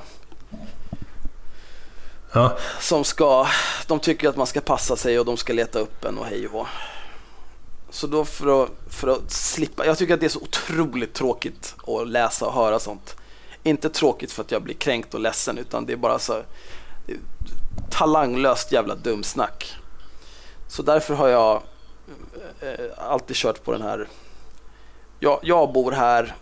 [2.35, 3.47] Ja, Som ska,
[3.87, 6.47] de tycker att man ska passa sig och de ska leta upp en och hej
[6.47, 6.67] och hå.
[7.89, 11.75] Så då för att, för att slippa, jag tycker att det är så otroligt tråkigt
[11.87, 13.15] att läsa och höra sånt.
[13.63, 16.43] Inte tråkigt för att jag blir kränkt och ledsen utan det är bara så är
[17.89, 19.75] talanglöst jävla dumsnack.
[20.67, 21.61] Så därför har jag
[22.59, 24.07] eh, alltid kört på den här,
[25.19, 26.35] jag, jag bor här,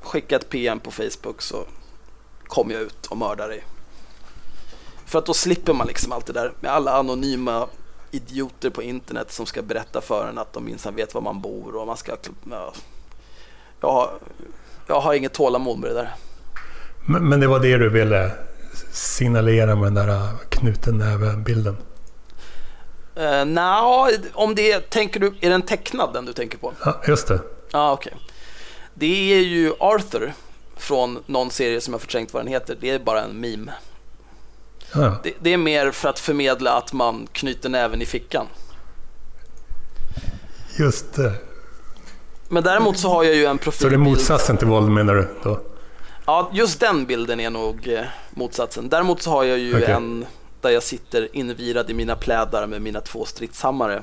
[0.00, 1.64] skicka ett PM på Facebook så
[2.46, 3.64] kommer jag ut och mördar dig.
[5.10, 7.66] För att då slipper man liksom allt det där med alla anonyma
[8.10, 11.76] idioter på internet som ska berätta för en att de minsann vet var man bor
[11.76, 12.16] och man ska...
[12.50, 12.72] Ja,
[13.80, 14.10] jag, har,
[14.86, 16.14] jag har inget tålamod med det där.
[17.06, 18.30] men, men det var det du ville
[18.92, 21.76] signalera med den där knuten näve-bilden?
[23.18, 26.72] Uh, Nja, om det tänker du, är den tecknad den du tänker på?
[26.84, 27.40] Ja, just det.
[27.72, 28.16] Ja, okej.
[28.94, 30.32] Det är ju Arthur
[30.76, 32.76] från någon serie som jag förträngt vad den heter.
[32.80, 33.72] Det är bara en meme.
[34.94, 35.16] Ja.
[35.22, 38.46] Det, det är mer för att förmedla att man knyter näven i fickan.
[40.78, 41.32] just det.
[42.48, 43.88] Men däremot så har jag ju en Så profil.
[43.88, 45.60] det är motsatsen till våld menar du då?
[46.26, 48.88] Ja, just den bilden är nog eh, motsatsen.
[48.88, 49.90] Däremot så har jag ju Okej.
[49.90, 50.26] en
[50.60, 54.02] där jag sitter invirad i mina plädar med mina två stridshammare.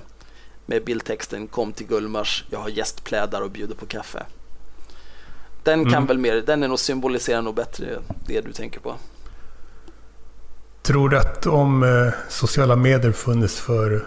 [0.65, 4.23] Med bildtexten Kom till Gullmars, jag har gästplädar och bjuder på kaffe.
[5.63, 6.05] Den kan Mm.
[6.05, 7.85] väl mer, den är nog symboliserar nog bättre
[8.27, 8.95] det du tänker på.
[10.82, 14.05] Tror du att om eh, sociala medier funnits för,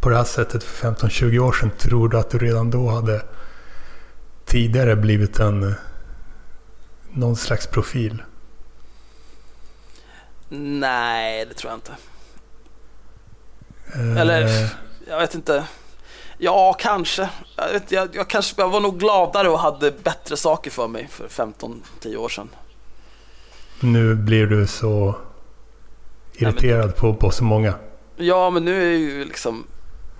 [0.00, 3.22] på det här sättet för 15-20 år sedan, tror du att du redan då hade
[4.44, 5.74] tidigare blivit en eh,
[7.12, 8.22] någon slags profil?
[10.48, 11.96] Nej, det tror jag inte.
[13.94, 14.68] Eh, Eller,
[15.08, 15.64] jag vet inte.
[16.38, 17.30] Ja, kanske.
[17.56, 18.62] Jag, vet, jag, jag, kanske.
[18.62, 22.48] jag var nog gladare och hade bättre saker för mig för 15-10 år sedan.
[23.80, 25.16] Nu blir du så
[26.38, 27.74] irriterad på, på så många.
[28.16, 29.64] Ja, men nu är jag ju liksom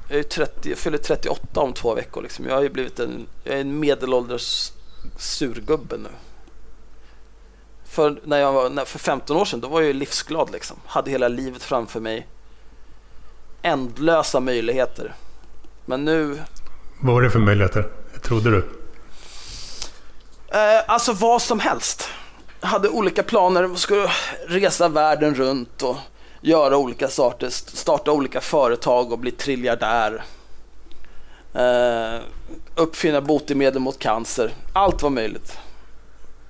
[0.08, 2.22] jag, är ju 30, jag fyller 38 om två veckor.
[2.22, 2.44] Liksom.
[2.44, 4.72] Jag har ju blivit en, jag är en medelålders
[5.16, 6.08] surgubbe nu.
[7.84, 10.52] För, när jag var, när, för 15 år sedan då var jag ju livsglad.
[10.52, 10.76] Liksom.
[10.86, 12.26] Hade hela livet framför mig.
[13.62, 15.14] Ändlösa möjligheter.
[15.86, 16.38] Men nu,
[17.00, 17.88] Vad var det för möjligheter?
[18.22, 18.68] Trodde du?
[20.48, 22.08] Eh, alltså vad som helst.
[22.60, 23.74] Hade olika planer.
[23.74, 24.10] Skulle
[24.46, 25.96] resa världen runt och
[26.40, 27.48] göra olika saker.
[27.50, 30.24] Starta olika företag och bli triljardär.
[31.54, 32.20] Eh,
[32.74, 34.50] uppfinna botemedel mot cancer.
[34.72, 35.58] Allt var möjligt.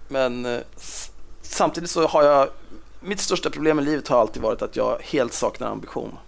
[0.08, 0.60] Men eh,
[1.42, 2.48] samtidigt så har jag...
[3.00, 6.18] Mitt största problem i livet har alltid varit att jag helt saknar ambition.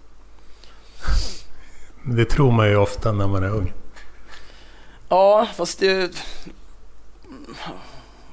[2.03, 3.73] Det tror man ju ofta när man är ung.
[5.09, 6.11] Ja, fast det...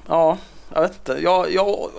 [0.07, 0.37] Ja,
[0.73, 1.21] jag vet inte.
[1.21, 1.89] Jag, jag,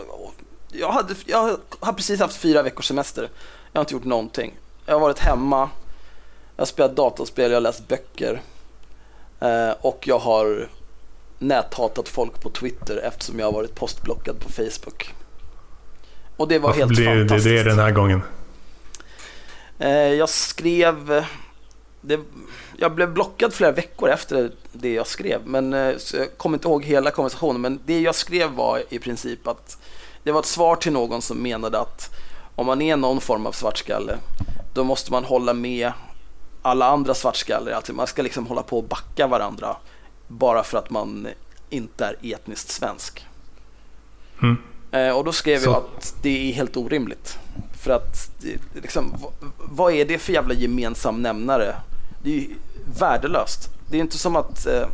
[0.73, 3.29] jag, hade, jag har precis haft fyra veckors semester.
[3.73, 4.55] Jag har inte gjort någonting.
[4.87, 5.71] Jag har varit hemma,
[6.57, 8.43] jag har spelat datorspel, jag har läst böcker.
[9.41, 10.69] Eh, och jag har
[11.39, 15.15] näthatat folk på Twitter eftersom jag har varit postblockad på Facebook.
[16.37, 17.65] Och det var Varför helt blir det fantastiskt.
[17.65, 18.23] det den här gången?
[19.79, 21.25] Eh, jag skrev...
[22.01, 22.21] Det,
[22.81, 25.41] jag blev blockad flera veckor efter det jag skrev.
[25.47, 27.61] Men, eh, jag kommer inte ihåg hela konversationen.
[27.61, 29.79] Men det jag skrev var i princip att
[30.23, 32.11] det var ett svar till någon som menade att
[32.55, 34.17] om man är någon form av svartskalle
[34.75, 35.93] då måste man hålla med
[36.63, 37.73] alla andra svartskallar.
[37.73, 39.77] Alltså man ska liksom hålla på och backa varandra
[40.29, 41.29] bara för att man
[41.71, 43.27] inte är etniskt svensk.
[44.43, 44.57] Mm.
[44.93, 47.39] Eh, och då skrev Så- jag att det är helt orimligt.
[47.83, 49.15] För att det liksom,
[49.59, 51.77] vad är det för jävla gemensam nämnare?
[52.23, 52.49] Det är ju
[52.99, 53.71] värdelöst.
[53.89, 54.87] Det är inte som att eh,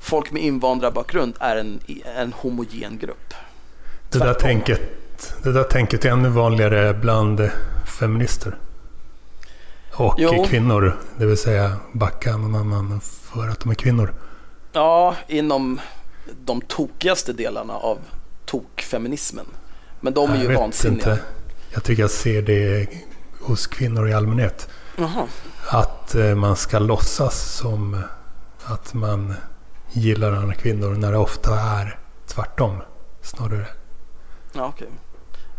[0.00, 1.80] folk med invandrarbakgrund är en,
[2.16, 3.34] en homogen grupp.
[4.10, 4.80] Det där, tänket,
[5.42, 7.50] det där tänket är ännu vanligare bland
[7.98, 8.58] feminister.
[9.92, 10.44] Och Jo.
[10.44, 10.96] kvinnor.
[11.18, 14.14] Det vill säga backa annan för att de är kvinnor.
[14.72, 15.80] Ja, inom
[16.44, 17.98] de tokigaste delarna av
[18.44, 19.46] tokfeminismen.
[20.00, 20.94] Men de är Jag ju vet vansinniga.
[21.12, 21.18] inte.
[21.72, 22.86] Jag tycker jag ser det
[23.40, 24.68] hos kvinnor i allmänhet.
[24.98, 25.26] Jaha.
[25.68, 28.02] Att eh, man ska låtsas som
[28.64, 29.34] att man
[29.92, 32.82] gillar andra kvinnor när det ofta är tvärtom.
[33.22, 33.66] Snarare.
[34.52, 34.88] Ja, okej.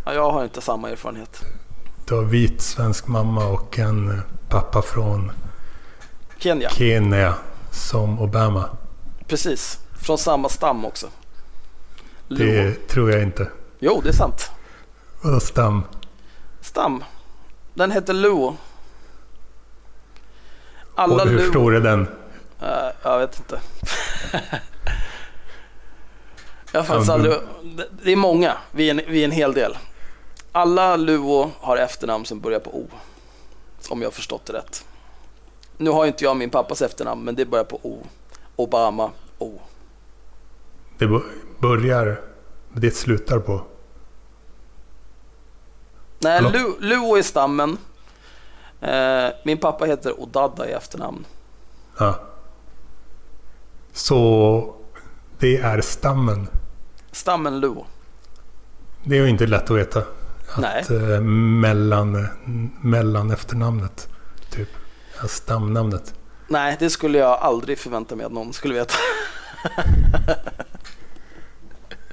[0.05, 1.45] Ja, jag har inte samma erfarenhet.
[2.05, 5.32] Du har vit svensk mamma och en pappa från
[6.38, 7.34] Kenya, Kenya
[7.72, 8.70] som Obama.
[9.28, 9.80] precis.
[9.99, 11.08] Från samma stam också.
[12.28, 12.45] Luo.
[12.47, 13.47] Det tror jag inte.
[13.80, 14.51] Jo, det är sant.
[15.22, 15.84] Vadå stam?
[16.62, 17.03] Stam.
[17.74, 18.58] Den heter Luo.
[20.98, 21.50] Alla Och hur Luo.
[21.50, 22.08] stor är den?
[22.62, 23.60] Eh, jag vet inte.
[26.72, 27.34] Jag har faktiskt aldrig...
[28.04, 29.78] Det är många, vi är, en, vi är en hel del.
[30.52, 32.88] Alla Luo har efternamn som börjar på O.
[33.89, 34.86] Om jag har förstått det rätt.
[35.78, 38.06] Nu har inte jag min pappas efternamn, men det börjar på O.
[38.56, 39.60] Obama, O.
[40.98, 41.08] Det
[41.60, 42.22] börjar,
[42.74, 43.62] det slutar på?
[46.20, 47.78] Nej, Lu, Luo är stammen.
[48.82, 51.25] Eh, min pappa heter Odadda i efternamn.
[51.97, 52.19] Ja.
[53.93, 54.75] Så
[55.39, 56.47] det är stammen?
[57.11, 57.86] Stammen Luo.
[59.03, 59.99] Det är ju inte lätt att veta.
[59.99, 60.86] Att, Nej.
[60.89, 62.28] Eh, mellan,
[62.82, 64.09] mellan efternamnet.
[64.49, 64.69] Typ.
[65.28, 66.13] Stamnamnet.
[66.47, 68.93] Nej, det skulle jag aldrig förvänta mig att någon skulle veta.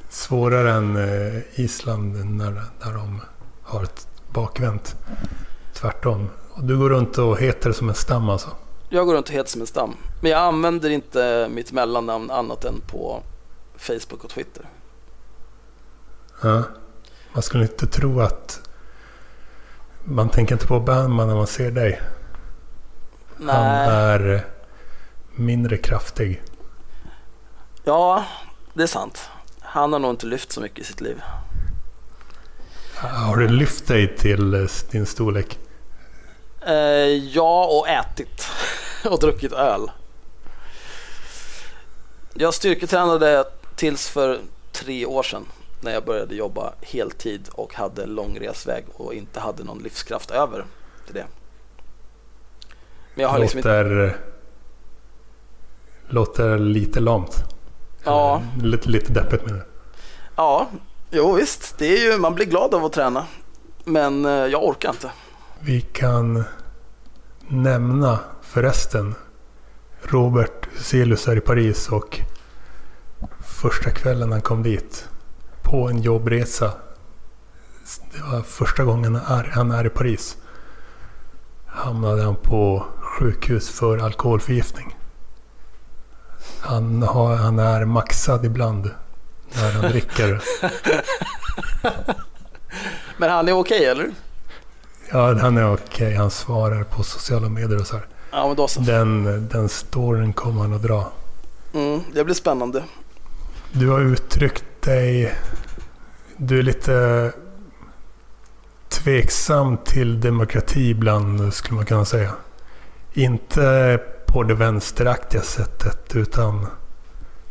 [0.08, 3.20] Svårare än eh, Island när, när de
[3.62, 4.96] har ett bakvänt.
[5.72, 6.28] Tvärtom.
[6.54, 8.48] Och du går runt och heter som en stam alltså?
[8.88, 9.96] Jag går runt och heter som en stam.
[10.20, 13.22] Men jag använder inte mitt mellannamn annat än på
[13.76, 14.68] Facebook och Twitter.
[16.42, 16.62] Ja.
[17.32, 18.60] Man skulle inte tro att...
[20.04, 22.00] Man tänker inte på Bandman när man ser dig.
[23.36, 23.56] Nej.
[23.56, 24.46] Han är
[25.34, 26.42] mindre kraftig.
[27.84, 28.24] Ja,
[28.74, 29.28] det är sant.
[29.60, 31.22] Han har nog inte lyft så mycket i sitt liv.
[32.96, 35.58] Har du lyft dig till eh, din storlek?
[36.66, 36.74] Eh,
[37.34, 38.46] ja, och ätit.
[39.10, 39.90] och druckit öl.
[42.34, 43.44] Jag styrketränade
[43.76, 44.38] tills för
[44.72, 45.46] tre år sedan
[45.80, 50.64] när jag började jobba heltid och hade lång resväg och inte hade någon livskraft över
[51.06, 51.26] till det.
[53.14, 54.16] Men jag har låter, liksom inte...
[56.08, 57.44] låter lite lamt.
[58.04, 58.42] Ja.
[58.62, 59.64] Lite, lite deppigt med det.
[60.36, 60.68] Ja,
[61.10, 61.78] jo visst.
[61.78, 63.26] Det är ju, man blir glad av att träna.
[63.84, 65.10] Men eh, jag orkar inte.
[65.66, 66.44] Vi kan
[67.48, 69.14] nämna förresten.
[70.02, 72.20] Robert Huselius är i Paris och
[73.40, 75.08] första kvällen han kom dit
[75.62, 76.72] på en jobbresa.
[78.12, 79.14] Det var första gången
[79.50, 80.36] han är i Paris.
[81.66, 84.96] Hamnade han på sjukhus för alkoholförgiftning.
[86.60, 88.90] Han, har, han är maxad ibland
[89.54, 90.42] när han dricker.
[93.16, 94.10] Men han är okej okay, eller?
[95.10, 96.06] Ja, han är okej.
[96.06, 96.14] Okay.
[96.14, 98.06] Han svarar på sociala medier och så här.
[98.30, 98.80] Ja, men då så.
[98.80, 101.12] Den, den storyn kommer han att dra.
[101.74, 102.84] Mm, det blir spännande.
[103.72, 105.34] Du har uttryckt dig...
[106.36, 107.32] Du är lite
[108.88, 112.30] tveksam till demokrati ibland, skulle man kunna säga.
[113.12, 116.66] Inte på det vänsteraktiga sättet, utan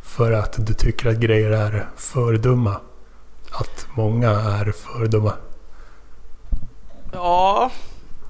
[0.01, 2.81] för att du tycker att grejer är för dumma.
[3.51, 5.33] Att många är för dumma.
[7.13, 7.71] Ja,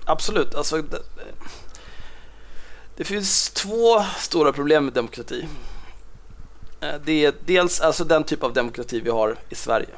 [0.05, 0.55] absolut.
[0.55, 1.01] Alltså, det,
[2.95, 5.47] det finns två stora problem med demokrati.
[6.81, 9.89] Eh, det är dels alltså den typ av demokrati vi har i Sverige.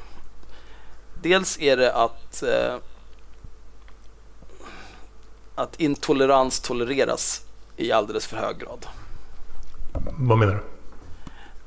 [1.22, 2.76] Dels är det att, eh,
[5.56, 7.42] att intolerans tolereras
[7.78, 8.86] i alldeles för hög grad.
[10.18, 10.62] Vad menar du?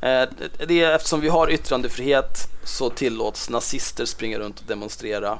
[0.09, 0.29] Eh,
[0.67, 5.39] det är, eftersom vi har yttrandefrihet så tillåts nazister springa runt och demonstrera.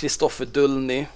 [0.00, 1.06] Kristoffer Dullny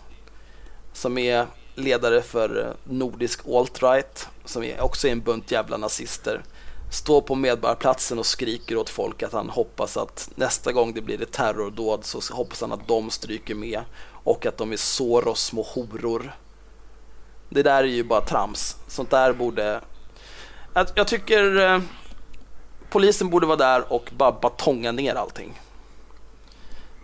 [0.93, 6.43] som är ledare för eh, nordisk alt-right som är också är en bunt jävla nazister
[6.91, 11.23] står på Medborgarplatsen och skriker åt folk att han hoppas att nästa gång det blir
[11.23, 13.81] ett terrordåd så hoppas han att de stryker med
[14.25, 16.37] och att de är Soros små horor.
[17.49, 18.77] Det där är ju bara trams.
[18.89, 19.81] Sånt där borde...
[20.95, 21.81] Jag, tycker eh,
[22.91, 25.61] polisen borde vara där och bara batonga ner allting.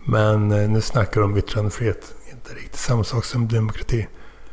[0.03, 2.13] Men eh, nu snackar du om yttrandefrihet.
[2.31, 4.07] Inte riktigt samma sak som demokrati.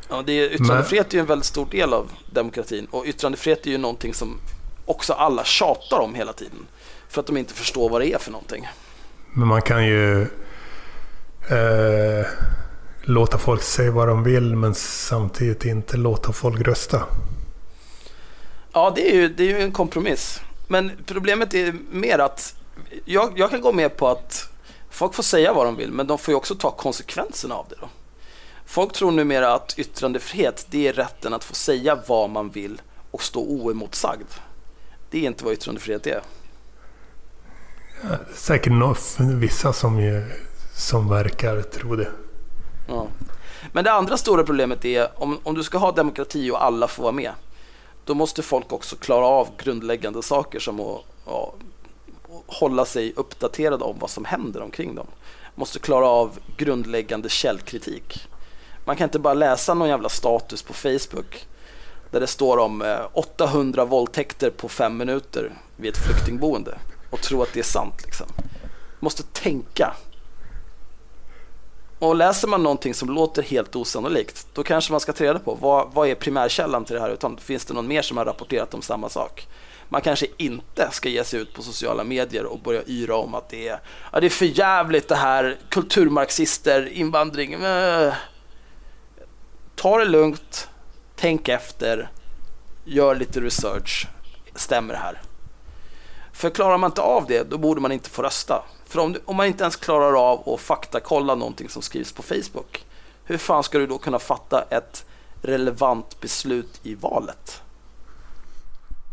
[0.09, 1.11] Ja, det är, yttrandefrihet Men...
[1.11, 4.39] är ju en väldigt stor del av demokratin och yttrandefrihet är ju någonting som
[4.85, 6.67] också alla tjatar om hela tiden.
[7.09, 8.67] För att de inte förstår vad det är för någonting.
[9.33, 10.21] Men man kan ju
[11.49, 12.27] eh,
[13.01, 17.03] låta folk säga vad de vill men samtidigt inte låta folk rösta.
[18.73, 20.41] Ja, det är ju, det är ju en kompromiss.
[20.67, 22.55] Men problemet är mer att
[23.05, 24.48] jag, jag kan gå med på att
[24.89, 27.75] folk får säga vad de vill men de får ju också ta konsekvenserna av det.
[27.81, 27.89] Då.
[28.65, 32.81] Folk tror numera att yttrandefrihet det är rätten att få säga vad man vill
[33.11, 34.27] och stå oemotsagd.
[35.09, 36.21] Det är inte vad yttrandefrihet är.
[38.01, 38.73] Ja, säkert
[39.19, 40.23] vissa som,
[40.73, 42.09] som verkar tro det.
[42.87, 43.07] Ja.
[43.71, 47.03] Men det andra stora problemet är om, om du ska ha demokrati och alla får
[47.03, 47.31] vara med.
[48.05, 51.53] Då måste folk också klara av grundläggande saker som att ja,
[52.51, 55.07] hålla sig uppdaterade om vad som händer omkring dem.
[55.55, 58.27] Måste klara av grundläggande källkritik.
[58.85, 61.47] Man kan inte bara läsa någon jävla status på Facebook
[62.11, 66.77] där det står om eh, 800 våldtäkter på fem minuter vid ett flyktingboende.
[67.09, 68.05] och tro att det är sant.
[68.05, 68.27] Liksom.
[68.99, 69.93] Måste tänka.
[71.99, 75.57] Och läser man någonting som låter helt osannolikt, då kanske man ska ta reda på
[75.61, 78.73] vad, vad är primärkällan till det här, utan finns det någon mer som har rapporterat
[78.73, 79.47] om samma sak?
[79.89, 83.49] Man kanske inte ska ge sig ut på sociala medier och börja yra om att
[83.49, 83.79] det är,
[84.11, 87.53] ja, det är för jävligt det här, kulturmarxister, invandring.
[87.53, 88.13] Äh.
[89.75, 90.69] Ta det lugnt,
[91.15, 92.09] tänk efter,
[92.85, 94.07] gör lite research.
[94.55, 95.21] Stämmer det här?
[96.33, 98.63] För klarar man inte av det, då borde man inte få rösta.
[98.85, 102.85] För om, om man inte ens klarar av att faktakolla någonting som skrivs på Facebook,
[103.23, 105.05] hur fan ska du då kunna fatta ett
[105.41, 107.61] relevant beslut i valet?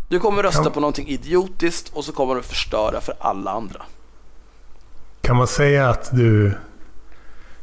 [0.09, 0.73] Du kommer rösta kan...
[0.73, 3.83] på någonting idiotiskt och så kommer du förstöra för alla andra.
[5.21, 6.59] Kan man säga att du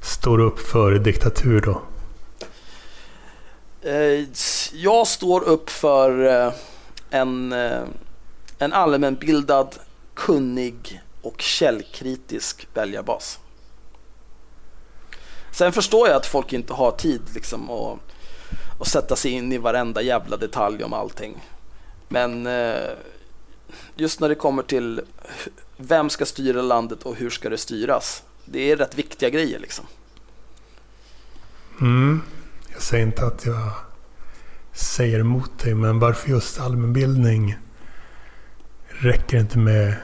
[0.01, 1.81] står upp för diktatur då?
[3.89, 4.25] Eh,
[4.73, 6.53] jag står upp för eh,
[7.09, 7.81] en, eh,
[8.59, 9.75] en allmänbildad,
[10.13, 13.39] kunnig och källkritisk väljarbas.
[15.51, 17.99] Sen förstår jag att folk inte har tid liksom att,
[18.79, 21.41] att sätta sig in i varenda jävla detalj om allting.
[22.13, 22.47] Men
[23.95, 25.01] just när det kommer till
[25.77, 28.23] vem ska styra landet och hur ska det styras?
[28.45, 29.85] Det är rätt viktiga grejer liksom.
[31.81, 32.21] Mm.
[32.73, 33.71] Jag säger inte att jag
[34.73, 37.57] säger emot dig, men varför just allmänbildning?
[38.87, 39.95] Räcker inte med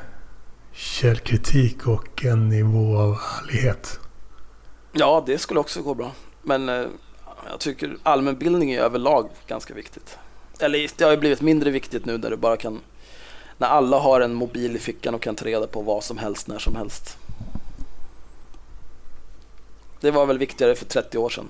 [0.72, 4.00] källkritik och en nivå av ärlighet?
[4.92, 6.12] Ja, det skulle också gå bra.
[6.42, 6.86] Men eh,
[7.50, 10.18] jag tycker allmänbildning är överlag ganska viktigt.
[10.60, 12.80] Eller det har ju blivit mindre viktigt nu när du bara kan
[13.58, 16.48] när alla har en mobil i fickan och kan ta reda på vad som helst
[16.48, 17.18] när som helst.
[20.00, 21.48] Det var väl viktigare för 30 år sedan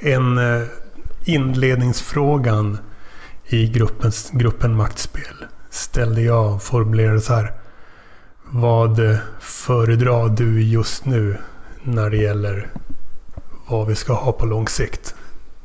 [0.00, 0.66] en eh,
[1.24, 2.78] inledningsfrågan
[3.46, 7.52] i gruppens, gruppen Maktspel ställde jag och formulerade så här.
[8.50, 11.36] Vad eh, föredrar du just nu
[11.82, 12.70] när det gäller
[13.68, 15.14] vad vi ska ha på lång sikt?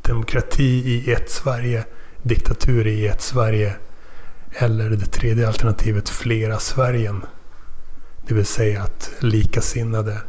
[0.07, 1.85] Demokrati i ett Sverige,
[2.21, 3.75] diktatur i ett Sverige
[4.51, 7.25] eller det tredje alternativet flera Sverigen.
[8.27, 10.21] Det vill säga att likasinnade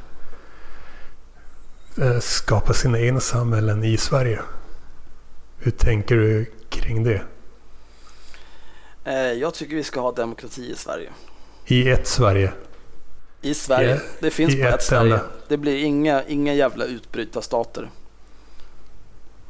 [2.03, 4.41] Eh, skapa sina egna samhällen i Sverige.
[5.59, 7.23] Hur tänker du kring det?
[9.05, 11.11] Eh, jag tycker vi ska ha demokrati i Sverige.
[11.67, 12.53] I ett Sverige?
[13.43, 13.97] I Sverige.
[13.97, 15.21] I, det finns bara ett, ett Sverige.
[15.49, 17.91] Det blir inga, inga jävla utbrytarstater.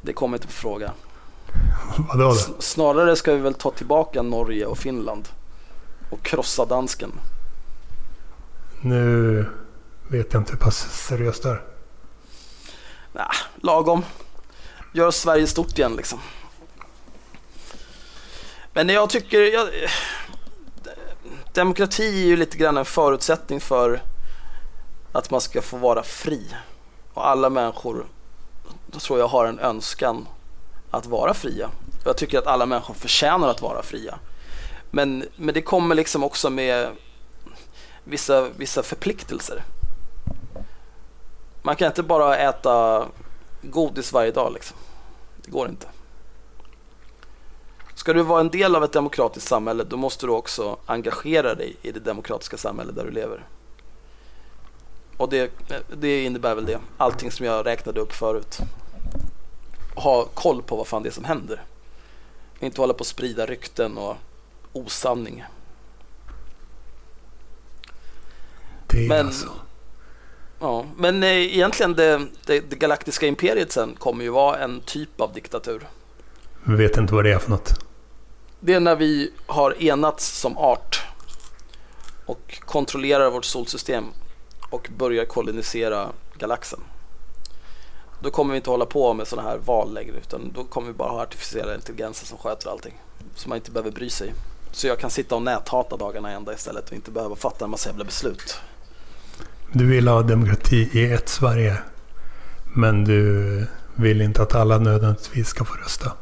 [0.05, 0.92] Det kommer inte på fråga.
[2.09, 2.34] Vadå då?
[2.59, 5.28] Snarare ska vi väl ta tillbaka Norge och Finland.
[6.11, 7.12] Och krossa dansken.
[8.80, 9.46] Nu
[10.09, 10.76] vet jag inte hur pass
[11.07, 11.62] seriöst det är.
[13.12, 14.05] Nah, lagom.
[14.92, 16.18] Gör Sverige stort igen liksom.
[18.72, 19.40] Men jag tycker...
[19.40, 19.68] Jag,
[21.52, 24.02] demokrati är ju lite grann en förutsättning för
[25.12, 26.55] att man ska få vara fri.
[27.14, 28.07] Och alla människor,
[29.01, 30.26] tror jag, har en önskan
[30.90, 31.70] att vara fria.
[32.05, 34.18] Jag tycker att alla människor förtjänar att vara fria.
[34.90, 36.88] Men, men det kommer liksom också med
[38.05, 39.64] vissa, vissa förpliktelser.
[41.62, 43.07] Man kan inte bara äta
[43.62, 44.76] godis varje dag liksom.
[45.36, 45.86] Det går inte.
[47.95, 51.76] Ska du vara en del av ett demokratiskt samhälle då måste du också engagera dig
[51.82, 53.47] i det demokratiska samhälle där du lever.
[55.16, 55.51] Och det,
[55.97, 56.78] det innebär väl det.
[56.97, 58.59] Allting som jag räknade upp förut.
[59.95, 61.62] Ha koll på vad fan det är som händer.
[62.61, 64.16] Inte hålla på att sprida rykten och
[64.72, 65.45] osanning.
[68.86, 69.49] Det Men, alltså.
[70.61, 75.20] Ja, men eh, egentligen det, det, det, galaktiska imperiet sen kommer ju vara en typ
[75.20, 75.88] av diktatur.
[76.64, 77.84] Vi vet inte vad det är för något.
[78.61, 81.03] Det är när vi har enats som art
[82.26, 84.05] och kontrollerar vårt solsystem
[84.70, 86.80] och börjar kolonisera galaxen.
[88.20, 90.94] Då kommer vi inte hålla på med sådana här val längre utan då kommer vi
[90.94, 92.94] bara ha artificiella intelligenser som sköter allting.
[93.34, 94.34] Så man inte behöver bry sig.
[94.72, 97.88] Så jag kan sitta och näthata dagarna ända istället och inte behöva fatta en massa
[97.88, 98.60] jävla beslut.
[99.72, 101.76] Du vill ha demokrati i ett Sverige.
[102.76, 106.12] Men du vill inte att alla nödvändigtvis ska få rösta.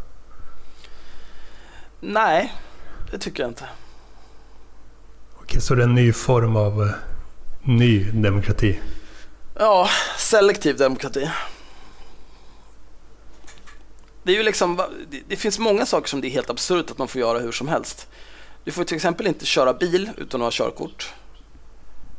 [2.00, 2.52] Nej,
[3.10, 3.64] det tycker jag inte.
[5.36, 6.90] Okej, så det är en ny form av uh,
[7.62, 8.80] ny demokrati?
[9.54, 9.88] Ja,
[10.18, 11.30] selektiv demokrati.
[14.22, 14.80] Det, är ju liksom,
[15.28, 17.68] det finns många saker som det är helt absurt att man får göra hur som
[17.68, 18.08] helst.
[18.64, 21.12] Du får till exempel inte köra bil utan att ha körkort.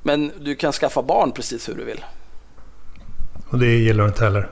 [0.03, 2.05] Men du kan skaffa barn precis hur du vill.
[3.49, 4.49] Och det gillar du inte heller?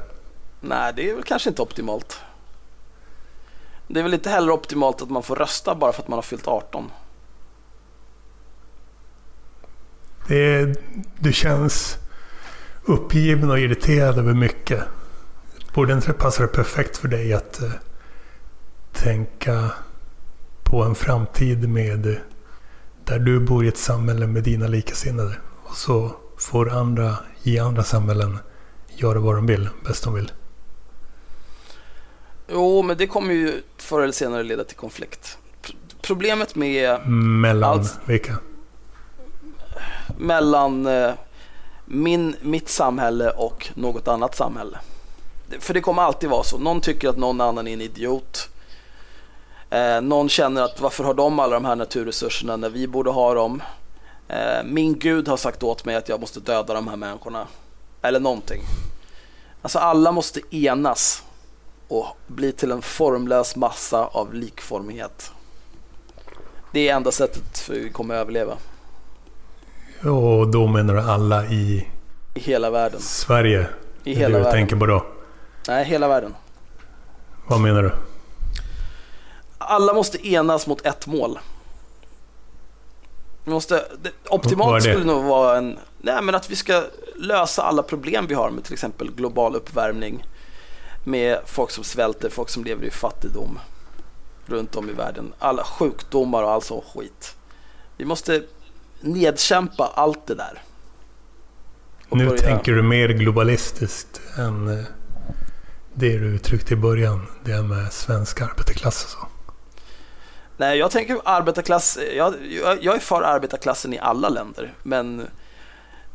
[0.62, 2.20] Nej, det är väl kanske inte optimalt.
[3.88, 6.22] Det är väl inte heller optimalt att man får rösta bara för att man har
[6.22, 6.92] fyllt 18.
[10.28, 10.76] Det, är,
[11.20, 11.98] du känns
[12.86, 14.84] uppgiven och irriterad över mycket.
[15.74, 17.72] Borde inte det passa perfekt för dig att uh,
[18.92, 19.72] tänka
[20.64, 22.20] på en framtid med
[23.06, 25.38] där du bor i ett samhälle med dina likasinnade.
[25.64, 28.38] Och så får andra i andra samhällen
[28.88, 30.32] göra vad de vill, bäst de vill.
[32.48, 35.38] Jo, men det kommer ju förr eller senare leda till konflikt.
[36.02, 37.10] Problemet med...
[37.10, 38.38] Mellan allt, vilka?
[40.18, 41.12] Mellan eh,
[41.86, 44.78] min, mitt samhälle och något annat samhälle.
[45.60, 46.58] För det kommer alltid vara så.
[46.58, 48.50] Någon tycker att någon annan är en idiot.
[49.70, 53.34] Eh, någon känner att varför har de alla de här naturresurserna när vi borde ha
[53.34, 53.64] dem?
[54.28, 57.48] Eh, min gud har sagt åt mig att jag måste döda de här människorna.
[58.02, 58.62] Eller någonting.
[59.62, 61.24] Alltså alla måste enas
[61.88, 65.32] och bli till en formlös massa av likformighet.
[66.72, 68.54] Det är enda sättet för att vi kommer att överleva.
[70.04, 71.88] Och då menar du alla i...
[72.34, 73.00] I hela världen.
[73.02, 73.68] Sverige?
[74.04, 74.52] I hela du världen.
[74.52, 75.06] tänker på då?
[75.68, 76.36] Nej, hela världen.
[77.48, 77.92] Vad menar du?
[79.58, 81.40] Alla måste enas mot ett mål.
[83.44, 86.84] Vi måste, det, optimalt skulle nog vara en, nej, men att vi ska
[87.16, 90.26] lösa alla problem vi har med till exempel global uppvärmning.
[91.04, 93.60] Med folk som svälter, folk som lever i fattigdom
[94.46, 95.34] runt om i världen.
[95.40, 97.36] Alla sjukdomar och all sån skit.
[97.98, 98.44] Vi måste
[99.02, 100.62] nedkämpa allt det där.
[102.10, 102.42] Nu börja...
[102.42, 104.86] tänker du mer globalistiskt än eh,
[105.94, 107.28] det du uttryckte i början.
[107.44, 109.28] Det med svensk arbetarklass och så.
[110.58, 112.00] Nej, jag tänker arbetarklass.
[112.18, 112.36] Jag,
[112.82, 115.28] jag är för arbetarklassen i alla länder, men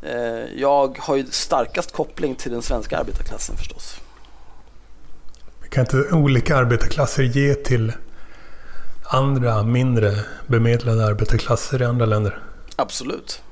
[0.03, 4.01] eh, jag har ju starkast koppling till den svenska arbetarklassen förstås.
[5.70, 7.93] Kan inte olika arbetarklasser ge till
[9.05, 10.12] andra mindre
[10.47, 12.39] bemedlade arbetarklasser i andra länder?
[12.77, 13.43] Absolut.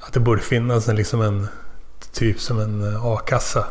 [0.00, 1.46] Att det borde finnas en, liksom en
[2.12, 3.66] typ som en a-kassa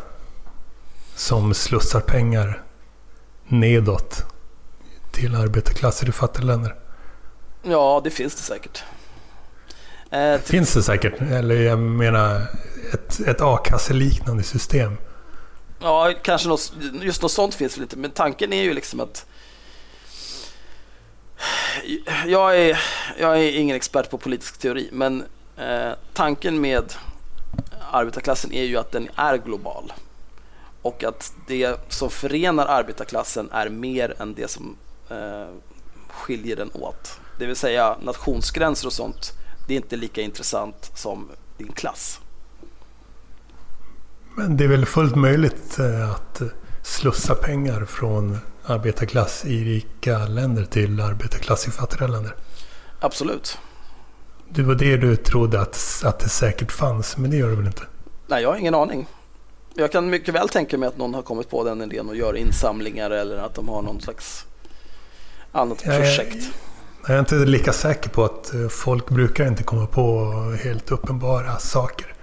[1.14, 2.62] som slussar pengar
[3.48, 4.24] nedåt
[5.12, 6.74] till arbetarklasser i fattiga länder?
[7.62, 8.82] Ja, det finns det säkert.
[10.10, 11.20] Eh, finns det säkert?
[11.20, 12.42] Eller jag menar
[12.92, 14.96] ett, ett a-kasseliknande system?
[15.80, 17.96] Ja, kanske något, just något sånt finns väl inte.
[17.96, 19.26] Men tanken är ju liksom att
[22.26, 22.78] jag är,
[23.18, 25.24] jag är ingen expert på politisk teori, men
[25.56, 26.92] eh, tanken med
[27.90, 29.92] arbetarklassen är ju att den är global.
[30.84, 34.76] Och att det som förenar arbetarklassen är mer än det som
[35.10, 35.48] eh,
[36.08, 37.20] skiljer den åt.
[37.38, 39.32] Det vill säga nationsgränser och sånt,
[39.66, 41.28] det är inte lika intressant som
[41.58, 42.20] din klass.
[44.36, 46.42] Men det är väl fullt möjligt eh, att
[46.82, 52.34] slussa pengar från arbetarklass i rika länder till arbetarklass i fattiga länder?
[53.00, 53.58] Absolut.
[54.48, 57.66] Det var det du trodde att, att det säkert fanns, men det gör det väl
[57.66, 57.82] inte?
[58.26, 59.06] Nej, jag har ingen aning.
[59.76, 62.36] Jag kan mycket väl tänka mig att någon har kommit på den idén och gör
[62.36, 64.46] insamlingar eller att de har någon slags
[65.52, 66.34] annat projekt.
[66.34, 70.30] Jag, jag är inte lika säker på att eh, folk brukar inte komma på
[70.64, 72.14] helt uppenbara saker.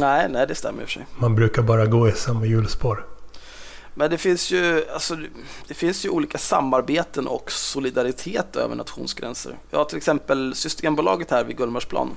[0.00, 1.06] Nej, nej det stämmer i och för sig.
[1.18, 3.06] Man brukar bara gå i samma hjulspår.
[3.94, 5.16] Men det finns ju, alltså,
[5.68, 9.58] det finns ju olika samarbeten och solidaritet över nationsgränser.
[9.70, 12.10] Jag har till exempel Systembolaget här vid Gullmarsplan.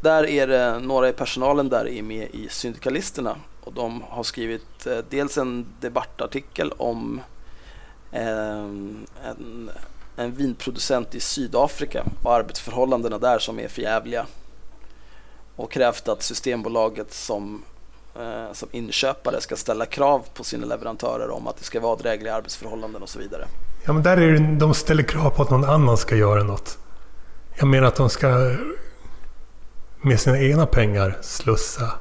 [0.00, 4.86] Där är det några i personalen där är med i Syndikalisterna och de har skrivit
[4.86, 7.20] eh, dels en debattartikel om
[8.12, 8.58] eh,
[9.24, 9.70] en,
[10.16, 14.26] en vinproducent i Sydafrika och arbetsförhållandena där som är förjävliga
[15.56, 17.62] och krävt att Systembolaget som,
[18.18, 22.34] eh, som inköpare ska ställa krav på sina leverantörer om att det ska vara drägliga
[22.34, 23.46] arbetsförhållanden och så vidare.
[23.86, 26.78] Ja, men där är det, de ställer krav på att någon annan ska göra något.
[27.58, 28.56] Jag menar att de ska
[30.06, 31.92] med sina egna pengar slussa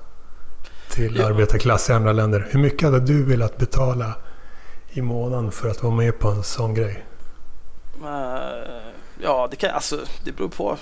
[0.90, 1.26] till ja.
[1.26, 2.48] arbetarklass i andra länder.
[2.50, 4.14] Hur mycket hade du velat betala
[4.90, 7.06] i månaden för att vara med på en sån grej?
[8.02, 8.10] Uh,
[9.24, 10.78] ja, det, kan, alltså, det beror på.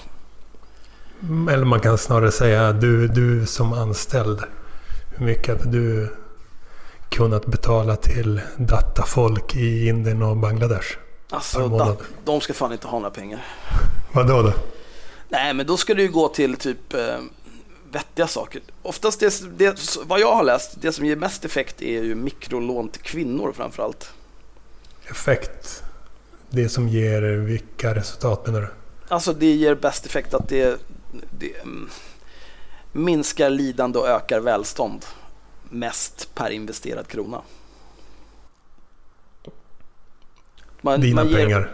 [1.52, 4.44] Eller man kan snarare säga du, du som anställd.
[5.16, 6.16] Hur mycket hade du
[7.10, 10.98] kunnat betala till datafolk i Indien och Bangladesh?
[11.30, 11.96] Alltså, da,
[12.26, 13.46] de ska fan inte ha några pengar.
[14.12, 14.54] Vadå då?
[15.34, 17.20] Nej, men då ska det ju gå till typ eh,
[17.92, 18.62] vettiga saker.
[18.82, 22.90] Oftast det, det, vad jag har läst, det som ger mest effekt är ju mikrolån
[22.90, 24.14] till kvinnor framförallt.
[25.06, 25.84] Effekt?
[26.50, 28.68] Det som ger vilka resultat menar du?
[29.08, 30.80] Alltså det ger bäst effekt att det,
[31.40, 31.90] det mm,
[32.92, 35.06] minskar lidande och ökar välstånd
[35.70, 37.42] mest per investerad krona.
[40.82, 41.72] Man, Dina man ger, pengar?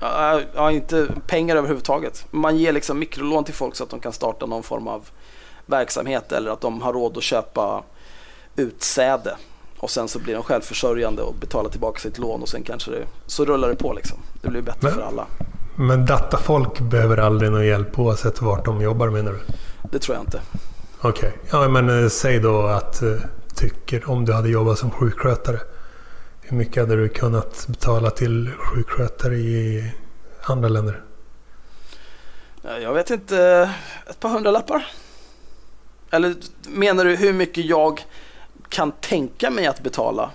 [0.00, 2.26] Ja, inte pengar överhuvudtaget.
[2.30, 5.08] Man ger liksom mikrolån till folk så att de kan starta någon form av
[5.66, 7.82] verksamhet eller att de har råd att köpa
[8.56, 9.36] utsäde.
[9.78, 13.06] Och sen så blir de självförsörjande och betalar tillbaka sitt lån och sen kanske det,
[13.26, 14.18] så rullar det på liksom.
[14.42, 15.26] Det blir bättre Men- för alla.
[15.76, 19.38] Men datafolk behöver aldrig någon hjälp oavsett vart de jobbar menar du?
[19.92, 20.40] Det tror jag inte.
[21.00, 21.32] Okej.
[21.50, 23.08] Ja men eh, säg då att eh,
[23.54, 25.58] tycker om du hade jobbat som sjukskötare.
[26.50, 29.92] Hur mycket hade du kunnat betala till sjukskötare i
[30.42, 31.04] andra länder?
[32.64, 33.70] Eh, Jag vet inte,
[34.10, 34.86] ett par hundralappar?
[36.10, 36.34] Eller
[36.68, 38.06] menar du hur mycket jag
[38.68, 40.30] kan tänka mig att betala?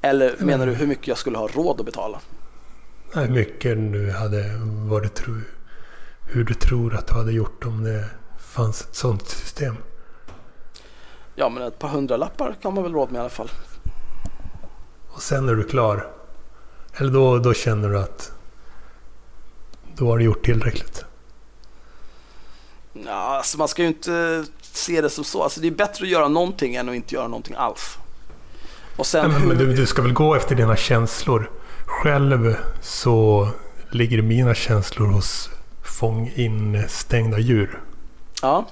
[0.00, 2.20] Eller menar du hur mycket jag skulle ha råd att betala?
[3.14, 4.44] Nej, mycket du hade,
[4.88, 5.42] vad du tror,
[6.26, 8.04] hur du tror att du hade gjort om det
[8.38, 9.76] fanns ett sånt system.
[11.34, 13.50] Ja, men ett par hundralappar kan man väl råd med i alla fall.
[15.20, 16.06] Och sen är du klar.
[16.94, 18.32] Eller då, då känner du att
[19.96, 21.04] då har du gjort tillräckligt.
[22.92, 25.42] Ja, alltså man ska ju inte se det som så.
[25.42, 27.98] Alltså det är bättre att göra någonting än att inte göra någonting alls.
[28.96, 31.50] Och sen Nej, men, men du, du ska väl gå efter dina känslor.
[31.86, 33.48] Själv så
[33.90, 35.50] ligger mina känslor hos
[35.98, 37.82] fång instängda djur.
[38.42, 38.66] Ja,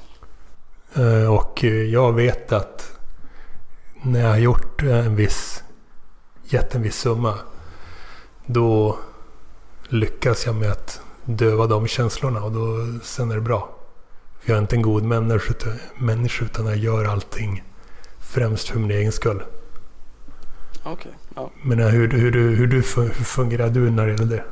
[0.94, 2.92] Eh, Och jag vet att
[4.03, 5.62] när jag har gjort en viss,
[6.53, 7.38] gett en viss summa.
[8.46, 8.99] Då
[9.88, 13.68] lyckas jag med att döva de känslorna och då, sen är det bra.
[14.44, 17.62] Jag är inte en god människa, utan- jag gör allting
[18.20, 19.42] främst för min egen skull.
[20.84, 21.12] okej.
[21.34, 21.51] Ja.
[21.62, 24.44] Men eh, hur, hur, hur, hur, du, hur fungerar du när det gäller det?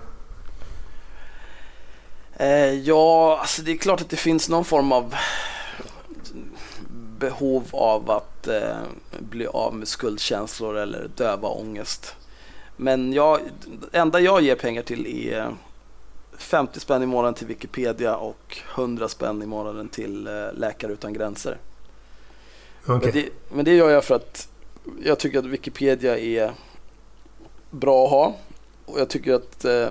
[2.44, 5.14] Eh, ja, alltså det är klart att det finns någon form av
[7.18, 8.76] behov av att eh,
[9.18, 12.16] bli av med skuldkänslor eller döva ångest.
[12.76, 13.40] Men jag,
[13.90, 15.54] det enda jag ger pengar till är
[16.38, 21.12] 50 spänn i månaden till Wikipedia och 100 spänn i månaden till eh, Läkare Utan
[21.12, 21.58] Gränser.
[22.86, 22.98] Okej.
[23.02, 24.48] Men, det, men det gör jag för att
[25.02, 26.52] jag tycker att Wikipedia är
[27.70, 28.34] bra att ha.
[28.86, 29.88] Och jag tycker att eh,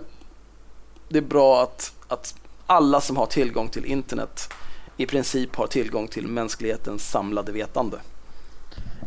[1.09, 2.35] det är bra att, att
[2.65, 4.53] alla som har tillgång till internet
[4.97, 7.97] i princip har tillgång till mänsklighetens samlade vetande.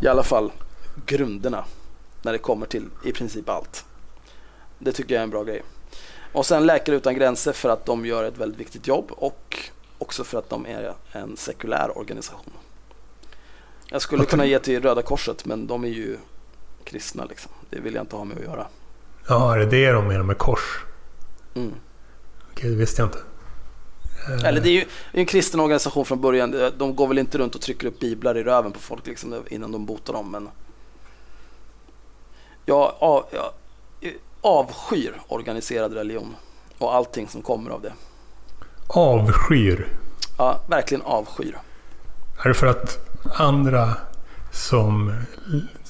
[0.01, 0.53] I alla fall
[1.07, 1.64] grunderna
[2.22, 3.84] när det kommer till i princip allt.
[4.78, 5.62] Det tycker jag är en bra grej.
[6.32, 9.59] Och sen Läkare Utan Gränser för att de gör ett väldigt viktigt jobb och
[9.99, 12.53] också för att de är en sekulär organisation.
[13.90, 16.16] Jag skulle kunna ge till Röda Korset men de är ju
[16.84, 17.53] kristna liksom.
[17.70, 18.66] Det vill jag inte ha med att göra.
[19.28, 20.84] Ja, är det det de menar med kors?
[21.55, 21.72] Mm.
[22.51, 23.18] Okej, det visste jag inte.
[24.28, 26.70] Eh, Eller det är ju en kristen organisation från början.
[26.78, 29.72] De går väl inte runt och trycker upp biblar i röven på folk liksom, innan
[29.72, 30.30] de botar dem.
[30.30, 30.48] Men
[32.64, 33.50] jag, av, jag
[34.40, 36.36] avskyr organiserad religion
[36.78, 37.92] och allting som kommer av det.
[38.88, 39.88] Avskyr.
[40.38, 41.58] Ja, verkligen avskyr.
[42.44, 42.98] Är det för att
[43.34, 43.96] andra
[44.52, 45.14] som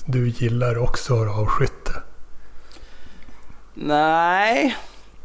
[0.05, 2.03] du gillar också har avskytt det?
[3.75, 4.77] Nej.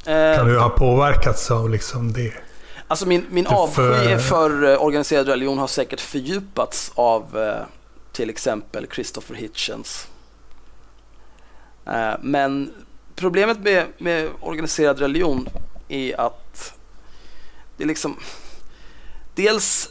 [0.05, 2.33] Eh, Kan du ha påverkats av liksom det?
[2.87, 7.65] Alltså min, min avsky för- för eh, organiserad religion har säkert fördjupats av eh,
[8.11, 10.07] till exempel Christopher Hitchens.
[11.85, 12.73] Eh, men
[13.15, 15.49] problemet med, med organiserad religion
[15.87, 16.73] är att
[17.77, 18.17] det är liksom
[19.35, 19.89] dels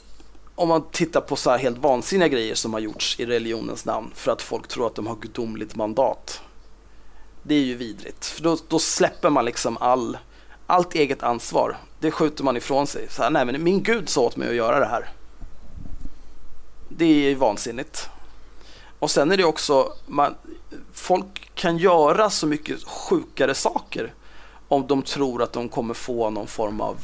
[0.55, 4.11] om man tittar på så här helt vansinniga grejer som har gjorts i religionens namn
[4.15, 6.41] för att folk tror att de har gudomligt mandat.
[7.43, 10.19] Det är ju vidrigt, för då, då släpper man liksom all,
[10.73, 11.77] allt eget ansvar.
[12.01, 13.07] Det skjuter man ifrån sig.
[13.11, 15.11] Så här, nej men min gud sa åt mig att göra det här.
[16.89, 18.09] Det är ju vansinnigt.
[18.99, 20.35] Och sen är det också, man,
[20.93, 24.15] folk kan göra så mycket sjukare saker
[24.69, 26.97] om de tror att de kommer få någon form av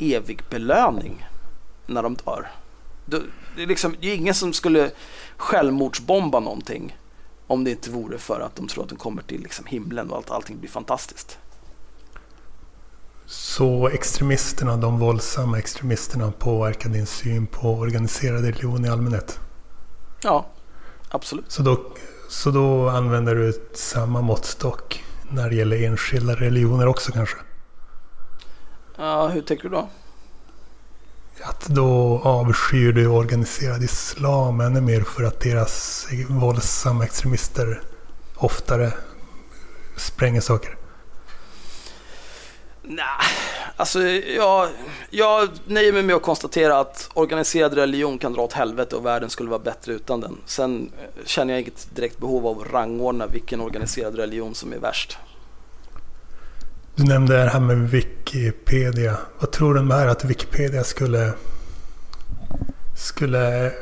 [0.00, 1.26] evig belöning
[1.86, 2.50] när de dör.
[3.04, 3.16] Det,
[3.62, 4.90] är liksom, det är ingen som skulle
[5.36, 6.96] självmordsbomba någonting
[7.46, 10.18] om det inte vore för att de tror att de kommer till liksom himlen och
[10.18, 11.38] att allting blir fantastiskt.
[13.30, 19.40] Så extremisterna, de våldsamma extremisterna påverkar din syn på organiserad religion i allmänhet?
[20.22, 20.46] Ja,
[21.08, 21.52] absolut.
[21.52, 21.80] Så då,
[22.28, 27.36] så då använder du samma måttstock när det gäller enskilda religioner också kanske?
[28.96, 29.88] Ja, hur tänker du då?
[31.42, 37.82] Att då avskyr du organiserad islam ännu mer för att deras våldsamma extremister
[38.36, 38.92] oftare
[39.96, 40.77] spränger saker?
[42.90, 43.06] Nej,
[43.76, 44.02] alltså
[44.36, 44.68] jag,
[45.10, 49.30] jag nöjer mig med att konstatera att organiserad religion kan dra åt helvete och världen
[49.30, 50.36] skulle vara bättre utan den.
[50.46, 54.78] Sen eh, känner jag inget direkt behov av att rangordna vilken organiserad religion som är
[54.78, 55.18] värst.
[56.94, 59.16] Du nämnde det här med Wikipedia.
[59.40, 61.32] Vad tror du om det här att Wikipedia skulle,
[62.96, 63.72] skulle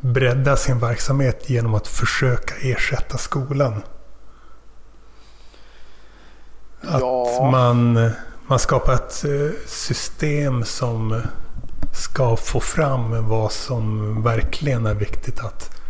[0.00, 3.82] bredda sin verksamhet genom att försöka ersätta skolan?
[6.82, 7.48] Att Ja.
[7.52, 8.10] man,
[8.46, 11.22] man skapar ett eh, system som
[11.92, 15.80] ska få fram vad som verkligen är viktigt att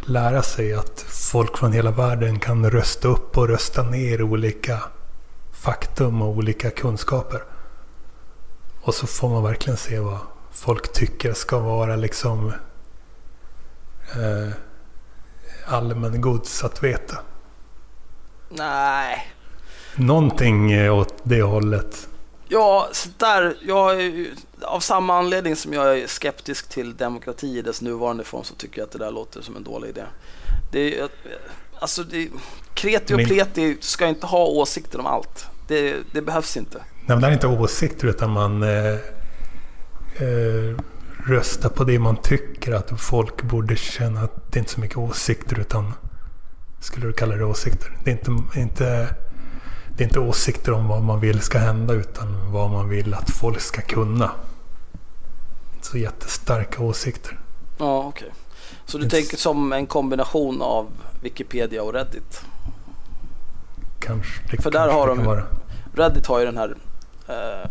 [0.00, 0.74] lära sig.
[0.74, 4.82] Att folk från hela världen kan rösta upp och rösta ner olika
[5.52, 7.42] faktum och olika kunskaper.
[8.82, 10.18] Och så får man verkligen se vad
[10.52, 12.52] folk tycker ska vara liksom
[14.12, 14.52] eh,
[15.66, 17.18] allmängods att veta.
[18.48, 19.32] Nej.
[19.96, 22.08] Någonting eh, åt det hållet.
[22.48, 27.58] Ja, så där, jag är, ju- av samma anledning som jag är skeptisk till demokrati
[27.58, 30.02] i dess nuvarande form så tycker jag att det där låter som en dålig idé.
[30.72, 31.08] Det är,
[31.80, 32.28] alltså det,
[32.74, 35.46] kreti och pleti ska inte ha åsikter om allt.
[35.68, 36.78] Det, det behövs inte.
[36.78, 38.92] Nej, men det är inte åsikter utan man eh,
[40.16, 40.76] eh,
[41.26, 44.96] röstar på det man tycker att folk borde känna att det inte är så mycket
[44.96, 45.92] åsikter utan
[46.80, 47.96] skulle du kalla det åsikter?
[48.04, 49.08] Det är inte, inte,
[49.96, 53.30] det är inte åsikter om vad man vill ska hända utan vad man vill att
[53.30, 54.30] folk ska kunna.
[55.74, 57.38] Inte så jättestarka åsikter.
[57.78, 58.30] Ja, okej.
[58.86, 60.86] Så du It's- tänker som en kombination av
[61.22, 62.40] Wikipedia och Reddit?
[64.00, 65.44] Kanske, det För där kanske har det de vara.
[65.94, 66.76] Reddit har ju den här
[67.28, 67.68] eh,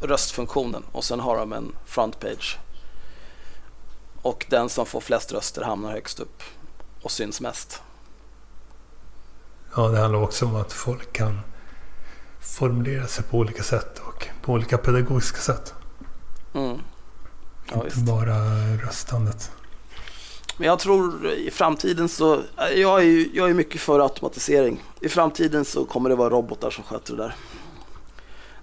[0.00, 2.58] röstfunktionen och sen har de en frontpage.
[4.22, 6.42] Och den som får flest röster hamnar högst upp
[7.02, 7.82] och syns mest.
[9.76, 11.40] Ja, det handlar också om att folk kan
[12.40, 15.74] formulera sig på olika sätt och på olika pedagogiska sätt.
[16.54, 16.78] Mm.
[17.72, 18.34] Ja, inte bara
[18.86, 19.50] röstandet.
[20.56, 22.40] Men jag tror i framtiden så,
[22.76, 24.82] jag är ju jag är mycket för automatisering.
[25.00, 27.34] I framtiden så kommer det vara robotar som sköter det där.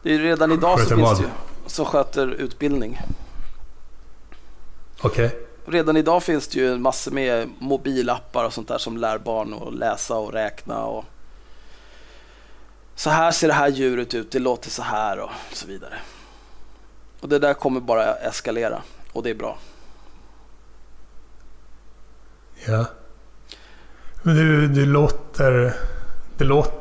[0.03, 1.17] Det är ju redan idag så Sköter finns vad?
[1.17, 1.29] det ju
[1.67, 2.99] som sköter utbildning.
[5.01, 5.47] Okej.
[5.65, 9.73] Redan idag finns det ju massor med mobilappar och sånt där som lär barn att
[9.73, 11.05] läsa och räkna och
[12.95, 15.93] så här ser det här djuret ut, det låter så här och så vidare.
[17.19, 18.81] Och det där kommer bara eskalera
[19.13, 19.57] och det är bra.
[22.65, 22.85] Ja.
[24.23, 25.75] Men du, du låter...
[26.37, 26.71] Det, låt,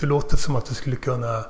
[0.00, 1.44] det låter som att du skulle kunna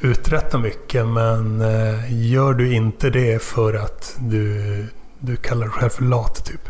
[0.00, 4.86] uträtta mycket men eh, gör du inte det för att du,
[5.20, 6.68] du kallar dig själv för lat typ?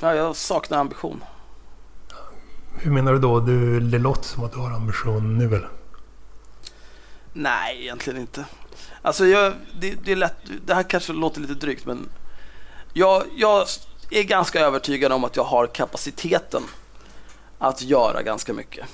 [0.00, 1.24] Ja, jag saknar ambition.
[2.78, 3.40] Hur menar du då?
[3.40, 5.70] Du, det låter som att du har ambition nu eller?
[7.32, 8.44] Nej, egentligen inte.
[9.02, 10.36] Alltså, jag, det, det är lätt.
[10.66, 12.08] Det här kanske låter lite drygt, men
[12.92, 13.66] jag, jag
[14.10, 16.62] är ganska övertygad om att jag har kapaciteten
[17.58, 18.86] att göra ganska mycket.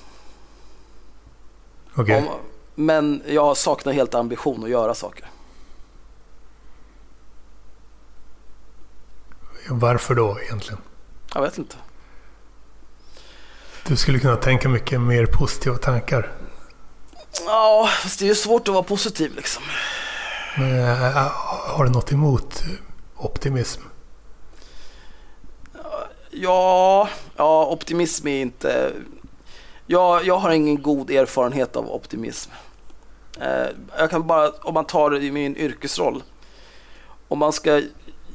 [1.95, 2.17] Okej.
[2.17, 2.29] Om,
[2.75, 5.27] men jag saknar helt ambition att göra saker.
[9.69, 10.81] Varför då egentligen?
[11.35, 11.77] Jag vet inte.
[13.87, 16.33] Du skulle kunna tänka mycket mer positiva tankar.
[17.47, 19.63] Ja, fast det är ju svårt att vara positiv liksom.
[20.59, 21.33] Men, äh,
[21.67, 22.65] har du något emot
[23.17, 23.83] optimism?
[26.31, 28.93] Ja, ja optimism är inte...
[29.87, 32.51] Jag, jag har ingen god erfarenhet av optimism.
[33.41, 33.67] Eh,
[33.99, 36.23] jag kan bara, om man tar det i min yrkesroll.
[37.29, 37.83] Om man ska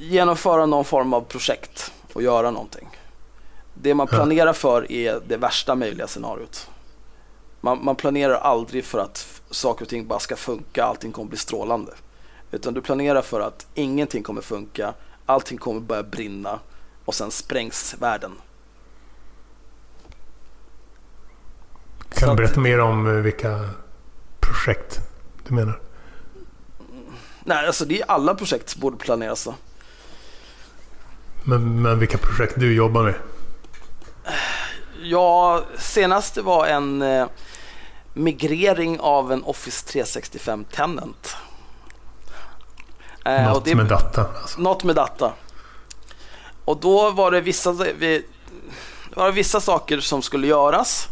[0.02, 2.90] genomföra någon form av projekt och göra någonting.
[3.74, 6.70] Det man planerar för är det värsta möjliga scenariot.
[7.62, 11.38] Man, man planerar aldrig för att saker och ting bara ska funka, allting kommer bli
[11.38, 11.92] strålande.
[12.52, 14.94] Utan du planerar för att ingenting kommer funka,
[15.26, 16.60] allting kommer börja brinna
[17.06, 18.32] och sen sprängs världen.
[22.10, 23.70] Kan du berätta mer om eh, vilka
[24.40, 25.00] projekt
[25.48, 25.80] du menar?
[27.44, 29.56] Nej, alltså det är alla projekt som borde planeras så.
[31.44, 33.14] Men, men vilka projekt du jobbar med?
[35.04, 37.28] Ja, senast det var en eh,
[38.14, 41.36] migrering av en Office 365 Tenant.
[43.26, 44.62] Eh, och Något det- med data alltså.
[44.62, 45.34] Något med data.
[46.66, 48.26] Och då var det vissa, vi,
[49.10, 51.08] det var vissa saker som skulle göras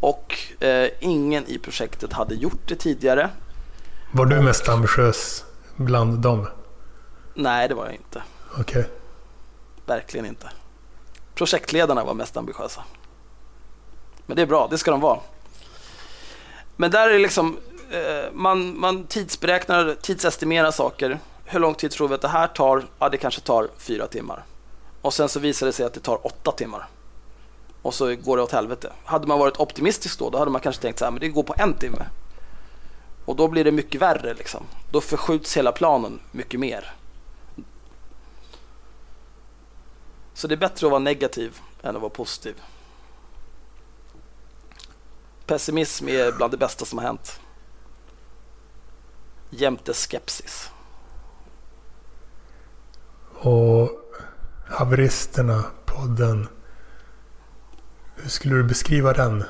[0.00, 3.30] och eh, ingen i projektet hade gjort det tidigare.
[4.12, 5.44] Var du mest ambitiös
[5.76, 6.46] bland dem?
[7.34, 8.22] Nej, det var jag inte.
[8.58, 8.88] Okej.
[9.86, 10.50] Verkligen inte.
[11.34, 12.84] Projektledarna var mest ambitiösa.
[14.26, 15.20] Men det är bra, det ska de vara.
[16.76, 17.56] Men där är det liksom,
[17.90, 21.18] eh, man, man tidsberäknar, tidsestimerar saker.
[21.44, 22.84] Hur lång tid tror vi att det här tar?
[22.98, 24.44] Ja, det kanske tar fyra timmar.
[25.02, 26.88] Och sen så visar det sig att det tar åtta timmar.
[27.82, 28.92] och så går det åt helvete.
[29.04, 31.42] Hade man varit optimistisk då, då hade man kanske tänkt så här, men det går
[31.42, 32.06] på en timme.
[33.24, 34.64] Och då blir det mycket värre liksom.
[34.90, 36.94] Då förskjuts hela planen mycket mer.
[40.34, 42.54] Så det är bättre att vara negativ än att vara positiv.
[45.46, 47.40] Pessimism är bland det bästa som har hänt.
[49.50, 50.70] Jämte skepsis.
[53.34, 53.90] Och
[54.68, 56.48] Haveristerna, podden.
[58.16, 59.44] Hur skulle du beskriva den?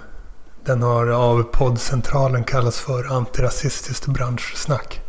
[0.64, 5.00] Den har av poddcentralen kallats för antirasistiskt branschsnack.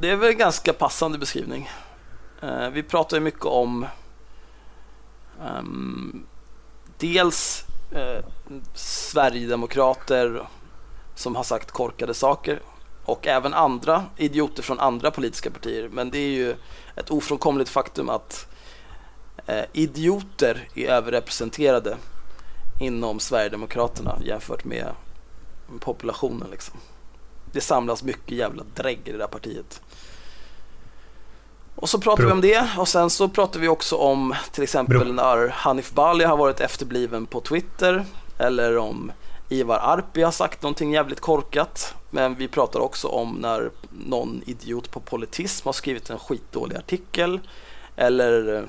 [0.00, 1.70] Det är väl en ganska passande beskrivning.
[2.42, 3.86] Eh, vi pratar ju mycket om
[5.58, 6.26] um,
[6.98, 8.24] dels eh,
[8.74, 10.46] Sverigedemokrater
[11.14, 12.60] som har sagt korkade saker
[13.04, 15.88] och även andra idioter från andra politiska partier.
[15.88, 16.54] Men det är ju
[16.96, 18.46] ett ofrånkomligt faktum att
[19.46, 21.96] eh, idioter är överrepresenterade
[22.80, 24.88] inom Sverigedemokraterna jämfört med
[25.80, 26.50] populationen.
[26.50, 26.78] Liksom.
[27.52, 29.82] Det samlas mycket jävla drägg i det där partiet.
[31.76, 32.26] Och så pratar Bro.
[32.26, 35.12] vi om det och sen så pratar vi också om till exempel Bro.
[35.12, 38.04] när Hanif Bali har varit efterbliven på Twitter
[38.38, 39.12] eller om
[39.48, 41.94] Ivar Arpi har sagt någonting jävligt korkat.
[42.10, 47.40] Men vi pratar också om när någon idiot på politism har skrivit en skitdålig artikel
[47.96, 48.66] eller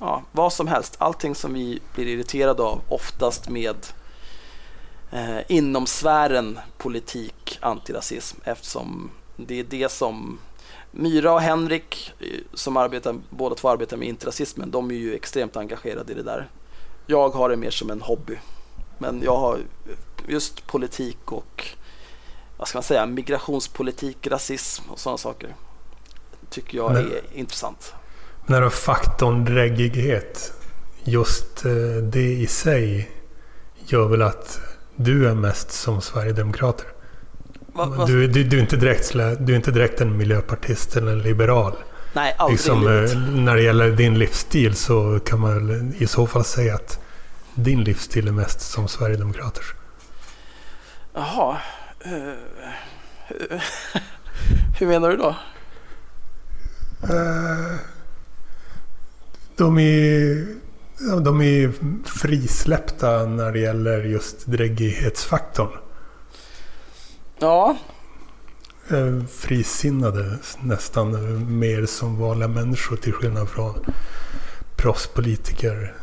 [0.00, 0.96] ja, vad som helst.
[0.98, 3.76] Allting som vi blir irriterade av, oftast med
[5.10, 10.38] eh, inom sfären politik, antirasism eftersom det är det som
[10.90, 15.56] Myra och Henrik eh, som arbetar, båda två arbetar med antirasismen, de är ju extremt
[15.56, 16.48] engagerade i det där.
[17.06, 18.38] Jag har det mer som en hobby.
[18.98, 19.58] Men jag har
[20.28, 21.66] just politik och
[22.56, 25.54] vad ska man säga, migrationspolitik, rasism och sådana saker
[26.50, 27.94] tycker jag Men, är intressant.
[28.46, 30.52] När du har faktorn dräggighet,
[31.04, 31.72] just eh,
[32.02, 33.10] det i sig
[33.86, 34.60] gör väl att
[34.96, 36.86] du är mest som Sverigedemokrater?
[37.74, 38.06] Va, va?
[38.06, 41.72] Du, du, du, är inte direkt, du är inte direkt en miljöpartist eller en liberal.
[42.12, 46.26] Nej, aldrig liksom, eh, När det gäller din livsstil så kan man väl i så
[46.26, 47.00] fall säga att
[47.54, 49.74] din livsstil är mest som Sverigedemokraters.
[51.14, 51.58] Jaha.
[52.06, 52.34] Uh,
[54.78, 55.36] hur menar du då?
[57.04, 57.76] Uh,
[59.56, 60.46] de är,
[61.20, 61.72] de är
[62.04, 65.70] frisläppta när det gäller just dräggighetsfaktorn.
[67.40, 67.76] Ja.
[68.92, 73.84] Uh, frisinnade nästan mer som vanliga människor till skillnad från
[74.76, 75.94] proffspolitiker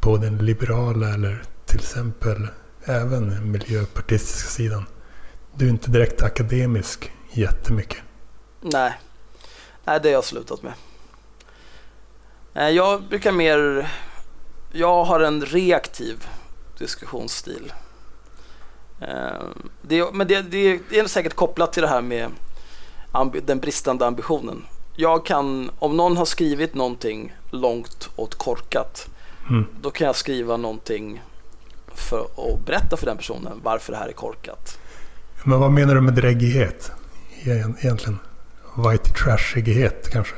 [0.00, 2.48] på den liberala eller till exempel
[2.84, 4.84] även miljöpartistiska sidan.
[5.54, 7.98] Du är inte direkt akademisk jättemycket.
[8.60, 8.92] Nej,
[9.84, 10.72] Nej det har jag slutat med.
[12.74, 13.90] Jag brukar mer,
[14.72, 16.26] jag har en reaktiv
[16.78, 17.72] diskussionsstil.
[19.00, 19.46] Eh,
[19.82, 22.30] det, men det, det, är säkert kopplat till det här med
[23.42, 24.62] den bristande ambitionen.
[24.96, 29.08] Jag kan, om någon har skrivit någonting långt åt korkat,
[29.48, 29.66] mm.
[29.80, 31.22] då kan jag skriva någonting
[31.94, 34.78] för att berätta för den personen varför det här är korkat.
[35.44, 36.92] Men vad menar du med dräggighet
[37.44, 38.18] egentligen?
[38.76, 40.34] White trashighet kanske?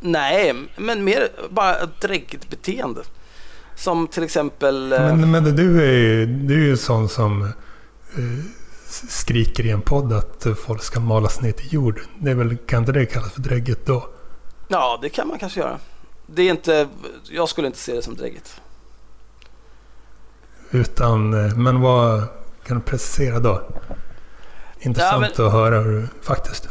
[0.00, 3.02] Nej, men mer bara ett dräggigt beteende.
[3.74, 4.88] Som till exempel...
[4.88, 7.50] Men, eh, men du är ju du är sån som uh,
[9.08, 12.00] skriker i en podd att folk ska malas ner till jord.
[12.18, 14.08] Det är väl, kan inte det kallas för dräggigt då?
[14.68, 15.78] Ja, det kan man kanske göra.
[16.26, 16.88] Det är inte,
[17.30, 18.60] jag skulle inte se det som dräggigt.
[20.70, 22.24] Utan, eh, men vad
[22.66, 23.62] kan du precisera då?
[24.80, 26.68] Intressant ja, men, att höra hur faktiskt.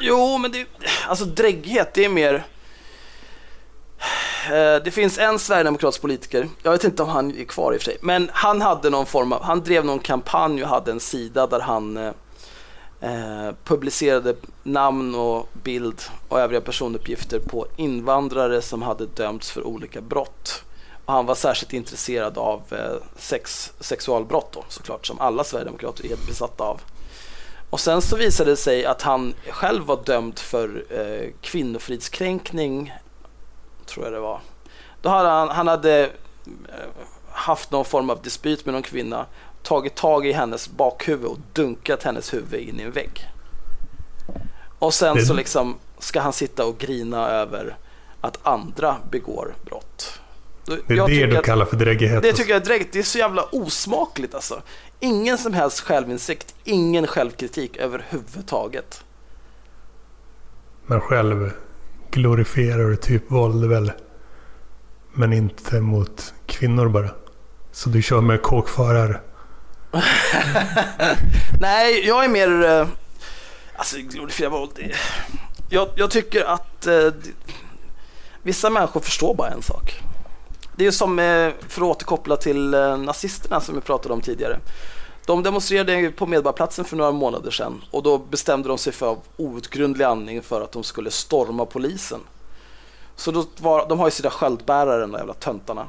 [0.00, 0.66] Jo, men det,
[1.08, 2.46] alltså drägghet, det är mer...
[4.48, 7.80] Eh, det finns en sverigedemokratisk politiker, jag vet inte om han är kvar i och
[7.80, 11.00] för sig, men han hade någon form av, han drev någon kampanj och hade en
[11.00, 12.12] sida där han eh,
[13.00, 20.00] eh publicerade namn och bild och övriga personuppgifter på invandrare som hade dömts för olika
[20.00, 20.62] brott.
[21.04, 26.16] Och han var särskilt intresserad av eh, sex, sexualbrott då, såklart, som alla sverigedemokrater är
[26.26, 26.80] besatta av.
[27.70, 32.92] Och sen så visade det sig att han själv var dömd för eh, kvinnofridskränkning,
[33.88, 34.40] tror jag det var.
[35.02, 36.10] Då hade han, han hade eh,
[37.30, 39.26] haft någon form av dispyt med någon kvinna,
[39.62, 43.28] tagit tag i hennes bakhuvud och dunkat hennes huvud in i en vägg.
[44.78, 47.76] Och sen så liksom ska han sitta och grina över
[48.20, 50.20] att andra begår brott.
[50.64, 52.22] Det är jag det du kallar för dräggighet?
[52.22, 52.92] Det tycker jag är dräggigt.
[52.92, 54.62] Det är så jävla osmakligt alltså.
[55.00, 59.04] Ingen som helst självinsikt, ingen självkritik överhuvudtaget.
[60.86, 61.52] Men själv
[62.10, 63.92] glorifierar typ våld väl
[65.14, 67.10] Men inte mot kvinnor bara.
[67.72, 69.20] Så du kör med kåkfarare?
[71.60, 72.64] Nej, jag är mer...
[72.64, 72.86] Eh,
[73.76, 74.70] alltså, glorifiera våld.
[75.70, 77.12] Jag, jag tycker att eh,
[78.42, 80.00] vissa människor förstår bara en sak.
[80.76, 84.58] Det är som, eh, för att återkoppla till eh, nazisterna som vi pratade om tidigare.
[85.28, 89.18] De demonstrerade på Medborgarplatsen för några månader sedan och då bestämde de sig för av
[89.36, 92.20] outgrundlig anledning för att de skulle storma polisen.
[93.16, 95.86] Så då var, de har ju sina sköldbärare, de där jävla töntarna.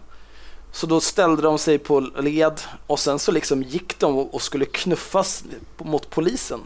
[0.72, 4.66] Så då ställde de sig på led och sen så liksom gick de och skulle
[4.66, 5.44] knuffas
[5.78, 6.60] mot polisen.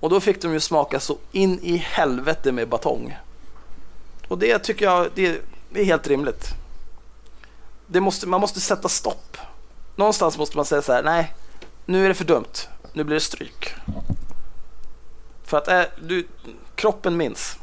[0.00, 3.16] Och då fick de ju smaka så in i helvete med batong.
[4.28, 5.40] Och det tycker jag det
[5.70, 6.48] det är helt rimligt.
[7.86, 9.36] Det måste, man måste sätta stopp.
[9.96, 11.34] Någonstans måste man säga så här, nej,
[11.86, 12.68] nu är det för dumt.
[12.92, 13.74] Nu blir det stryk.
[15.44, 16.26] För att äh, du,
[16.74, 17.58] kroppen minns.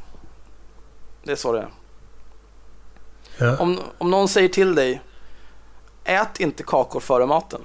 [1.24, 1.70] Det är så det är.
[3.38, 3.58] Ja.
[3.58, 5.02] Om, om någon säger till dig,
[6.04, 7.62] ät inte kakor före maten.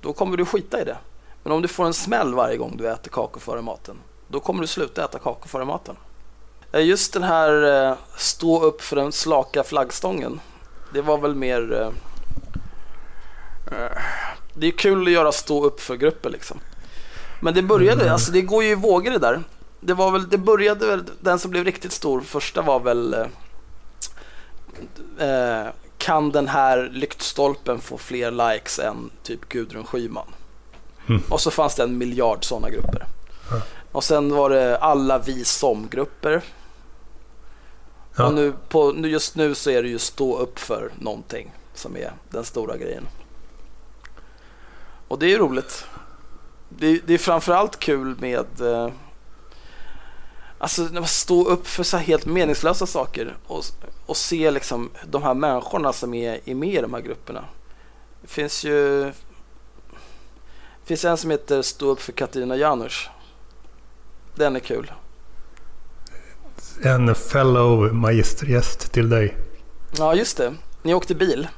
[0.00, 0.98] Då kommer du skita i det.
[1.42, 3.96] Men om du får en smäll varje gång du äter kakor före maten,
[4.28, 5.96] då kommer du sluta äta kakor före maten.
[6.72, 10.40] Eh, Just den här eh, stå upp för den slaka flaggstången,
[10.92, 11.92] det var väl mer...
[14.54, 16.60] Det är kul att göra stå upp för grupper liksom.
[17.40, 18.12] Men det började, Mm.
[18.12, 19.42] alltså det går ju i vågor det där.
[19.80, 23.26] Det var väl, det började väl, den som blev riktigt stor första var väl eh,
[25.28, 25.66] eh,
[25.98, 30.26] kan den här lyktstolpen få fler likes än typ Gudrun Schyman?
[31.08, 31.22] Mm.
[31.30, 33.06] Och så fanns det en miljard sådana grupper.
[33.50, 33.60] Ja.
[33.92, 36.42] Och sen var det alla vi som-grupper.
[38.16, 38.26] Ja.
[38.26, 42.12] Och nu på, just nu så är det ju stå upp för någonting som är
[42.30, 43.06] den stora grejen.
[45.08, 45.84] Och det är ju roligt.
[46.68, 48.88] Det, är- det är framförallt kul med eh,
[50.58, 53.64] Alltså när man står upp för så här helt meningslösa saker och,
[54.06, 57.44] och se liksom de här människorna som är, är med i de här grupperna.
[58.22, 63.08] Det finns ju det finns en som heter Stå upp för Katarina Janouch.
[64.34, 64.92] Den är kul.
[66.82, 69.36] En fellow magistergäst till dig.
[69.98, 71.48] Ja just det, ni åkte bil.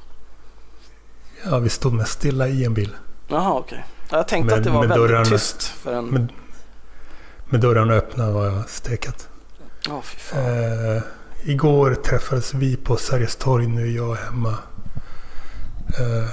[1.45, 2.95] Ja, vi stod mest stilla i en bil.
[3.27, 3.85] Jaha okej.
[4.09, 6.05] Ja, Jag tänkte Men att det var väldigt dörrarna- tyst för en...
[6.05, 6.27] Med,
[7.45, 9.29] med dörrarna öppna var jag stekat.
[10.03, 10.39] Fan.
[10.95, 11.01] Eh,
[11.43, 13.67] igår träffades vi på Sergels torg.
[13.67, 14.49] Nu är jag hemma.
[15.99, 16.29] Eh,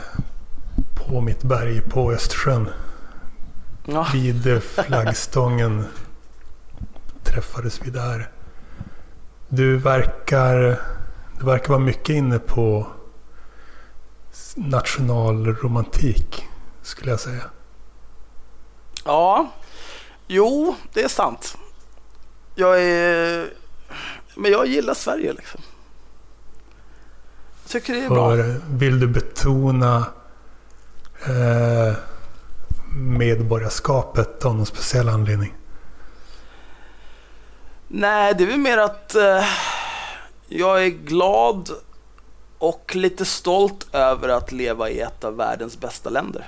[0.94, 2.68] på mitt berg på Östersjön.
[3.86, 4.06] Ja.
[4.12, 5.84] Vid flaggstången
[7.24, 8.30] träffades vi där.
[9.48, 10.80] Du verkar,
[11.38, 12.86] du verkar vara mycket inne på
[14.54, 16.44] nationalromantik.
[16.84, 17.42] Skulle jag säga.
[19.04, 19.52] ja,
[20.26, 21.56] jo det är sant.
[22.54, 23.52] Jag är...
[24.34, 25.60] Men jag gillar Sverige liksom.
[27.62, 28.30] Jag tycker det är bra.
[28.30, 30.06] För vill du betona
[31.26, 31.96] eh,
[32.96, 35.54] medborgarskapet av någon speciell anledning?
[37.88, 39.44] Nej, det är väl mer att eh,
[40.48, 41.70] jag är glad
[42.58, 46.46] och lite stolt över att leva i ett av världens bästa länder.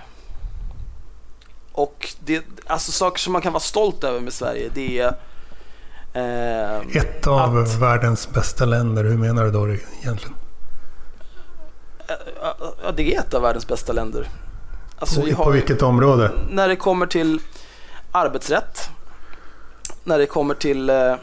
[1.76, 5.14] Och det, alltså saker som man kan vara stolt över med Sverige, det är
[6.12, 10.34] eh, Ett av Att- världens bästa länder, hur menar du då egentligen?
[12.82, 14.28] ja, det är ett av världens bästa länder.
[14.98, 16.32] Alltså, vi på, på har- vilket område?
[16.50, 17.40] När det kommer till
[18.12, 18.88] arbetsrätt,
[20.04, 21.14] när det kommer till eh,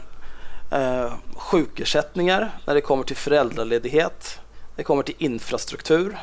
[0.70, 4.38] eh, sjukersättningar, när det kommer till föräldraledighet,
[4.70, 6.18] när det kommer till infrastruktur,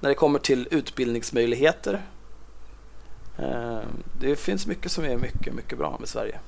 [0.00, 2.02] när det kommer till utbildningsmöjligheter.
[3.42, 3.78] Eh,
[4.20, 6.38] det finns mycket som är mycket, mycket bra med Sverige.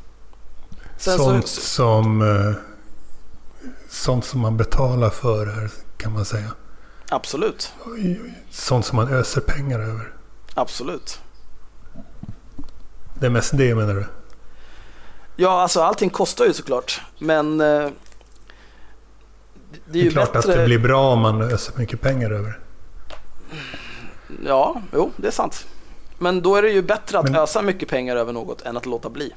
[0.97, 2.55] Sen Sånt så, som, eh,
[3.91, 6.51] sånt som man betalar för här, kan man säga.
[7.09, 7.73] absolut,
[8.51, 10.13] Sånt som man öser pengar över.
[10.55, 11.21] absolut.
[13.15, 14.07] Det är mest det menar du?
[15.37, 17.91] Ja, alltså allting kostar ju såklart, men eh, det,
[19.71, 20.53] det är Det ju är klart bättre.
[20.53, 22.59] att det blir bra om man öser mycket pengar över.
[24.47, 25.67] Ja, jo, det är sant.
[26.23, 28.87] Men då är det ju bättre att Men- ösa mycket pengar över något än att
[28.87, 29.33] låta bli.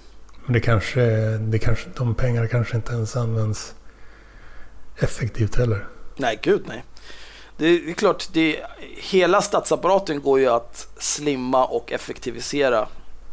[0.45, 1.01] Men det kanske,
[1.37, 3.73] det kanske, de pengarna kanske inte ens används
[4.97, 5.87] effektivt heller.
[6.17, 6.83] Nej, gud nej.
[7.57, 8.59] Det är, det är klart, det,
[8.97, 12.87] hela statsapparaten går ju att slimma och effektivisera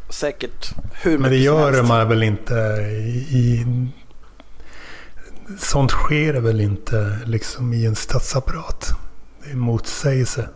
[0.09, 0.65] säkert
[1.03, 1.87] hur Men det mycket som gör helst.
[1.87, 2.53] man väl inte
[2.91, 3.65] i, i...
[5.59, 8.89] Sånt sker väl inte liksom i en statsapparat?
[9.43, 10.49] Det är motsägelse.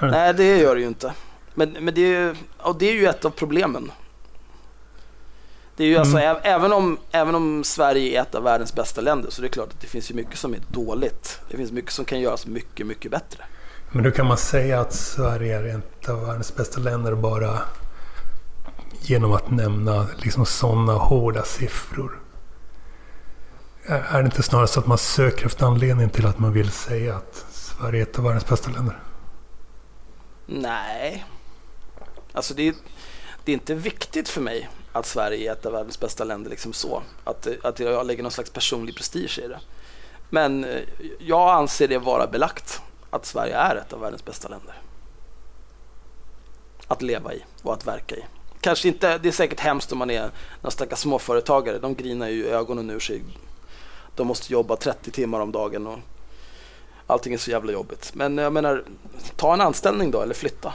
[0.00, 1.12] Nej, det gör det ju inte.
[1.60, 3.92] Men, men det, är, ju- och det är ju ett av problemen.
[5.76, 9.00] Det är ju alltså, ä- även, om, även om Sverige är ett av världens bästa
[9.00, 11.40] länder så det är klart att det finns ju mycket som är dåligt.
[11.50, 13.44] Det finns mycket som kan göras mycket, mycket bättre.
[13.92, 17.58] Men då kan man säga att Sverige är ett av världens bästa länder bara
[19.00, 22.18] genom att nämna liksom sådana hårda siffror.
[23.86, 27.16] Är det inte snarare så att man söker efter anledning till att man vill säga
[27.16, 28.98] att Sverige är ett av världens bästa länder?
[30.46, 31.24] Nej.
[32.32, 32.74] Alltså det är,
[33.44, 36.72] det är inte viktigt för mig att Sverige är ett av världens bästa länder liksom
[36.72, 37.02] så.
[37.24, 39.60] Att, att jag lägger någon slags personlig prestige i det.
[40.30, 40.80] Men eh,
[41.18, 42.80] jag anser det vara belagt
[43.10, 44.74] att Sverige är ett av världens bästa länder.
[46.86, 48.24] Att leva i och att verka i.
[48.60, 50.30] Kanske inte, det är säkert hemskt om man är
[50.60, 51.78] några stackars småföretagare.
[51.78, 53.22] De grinar ju ögonen ur sig.
[54.16, 55.98] De måste jobba 30 timmar om dagen och
[57.06, 58.10] allting är så jävla jobbigt.
[58.14, 58.84] Men jag menar,
[59.36, 60.72] ta en anställning då eller flytta.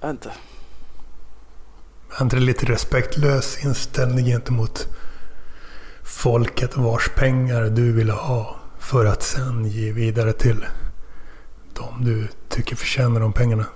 [0.00, 0.32] Jag vet inte.
[2.20, 4.88] Inte lite respektlös inställning gentemot
[6.02, 10.66] folket vars pengar du vill ha för att sen ge vidare till
[11.74, 13.66] de du tycker förtjänar de pengarna?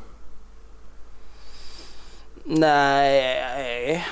[2.45, 4.07] Nej,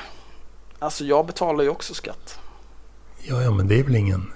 [0.78, 2.38] alltså jag betalar ju också skatt.
[3.22, 4.32] Ja, ja, men det är väl ingen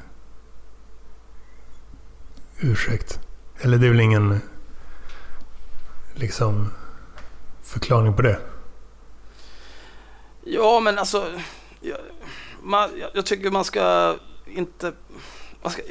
[2.59, 3.21] ursäkt.
[3.61, 4.41] Eller det är väl ingen
[6.15, 6.73] liksom
[7.63, 8.39] förklaring på det.
[10.45, 11.33] Ja, men alltså,
[11.81, 11.99] jag,
[12.63, 14.15] man, jag, jag tycker man ska
[14.47, 14.93] inte...
[15.63, 15.83] Man ska,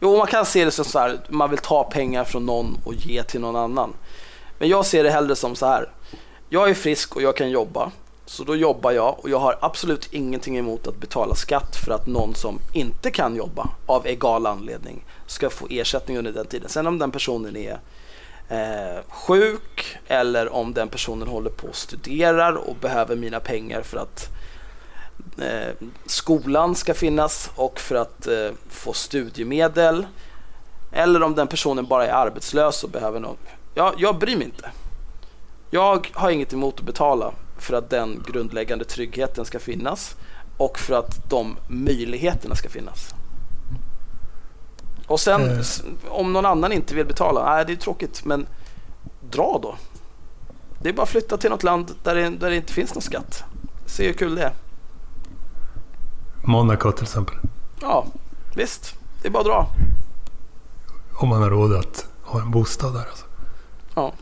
[0.00, 2.94] jo, man kan se det som så här, man vill ta pengar från någon och
[2.94, 3.92] ge till någon annan.
[4.58, 5.90] Men jag ser det hellre som så här,
[6.48, 7.90] jag är frisk och jag kan jobba.
[8.26, 12.06] Så då jobbar jag och jag har absolut ingenting emot att betala skatt för att
[12.06, 16.68] någon som inte kan jobba av egal anledning ska få ersättning under den tiden.
[16.68, 17.80] Sen om den personen är
[18.50, 23.98] eh, sjuk eller om den personen håller på och studerar och behöver mina pengar för
[23.98, 24.28] att
[25.38, 30.06] eh, skolan ska finnas och för att eh, få studiemedel.
[30.92, 33.38] Eller om den personen bara är arbetslös och behöver något.
[33.74, 34.70] Jag, jag bryr mig inte.
[35.70, 40.14] Jag har inget emot att betala för att den grundläggande tryggheten ska finnas
[40.56, 43.14] och för att de möjligheterna ska finnas.
[45.10, 48.46] Och sen s- om någon annan inte vill betala, nej det är tråkigt men
[49.30, 49.74] dra då.
[50.82, 53.02] Det är bara att flytta till något land där det, där det inte finns någon
[53.02, 53.44] skatt.
[53.86, 54.52] Se hur kul det är.
[56.44, 57.36] Monaco till exempel.
[57.80, 58.06] Ja,
[58.56, 58.94] visst.
[59.22, 59.66] Det är bara att dra.
[61.20, 63.00] Om man har råd att ha en bostad där.
[63.10, 63.24] Alltså.
[63.94, 64.12] Ja.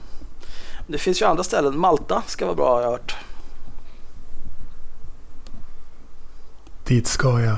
[0.87, 1.79] Det finns ju andra ställen.
[1.79, 3.17] Malta ska vara bra har jag hört.
[6.85, 7.57] Dit ska jag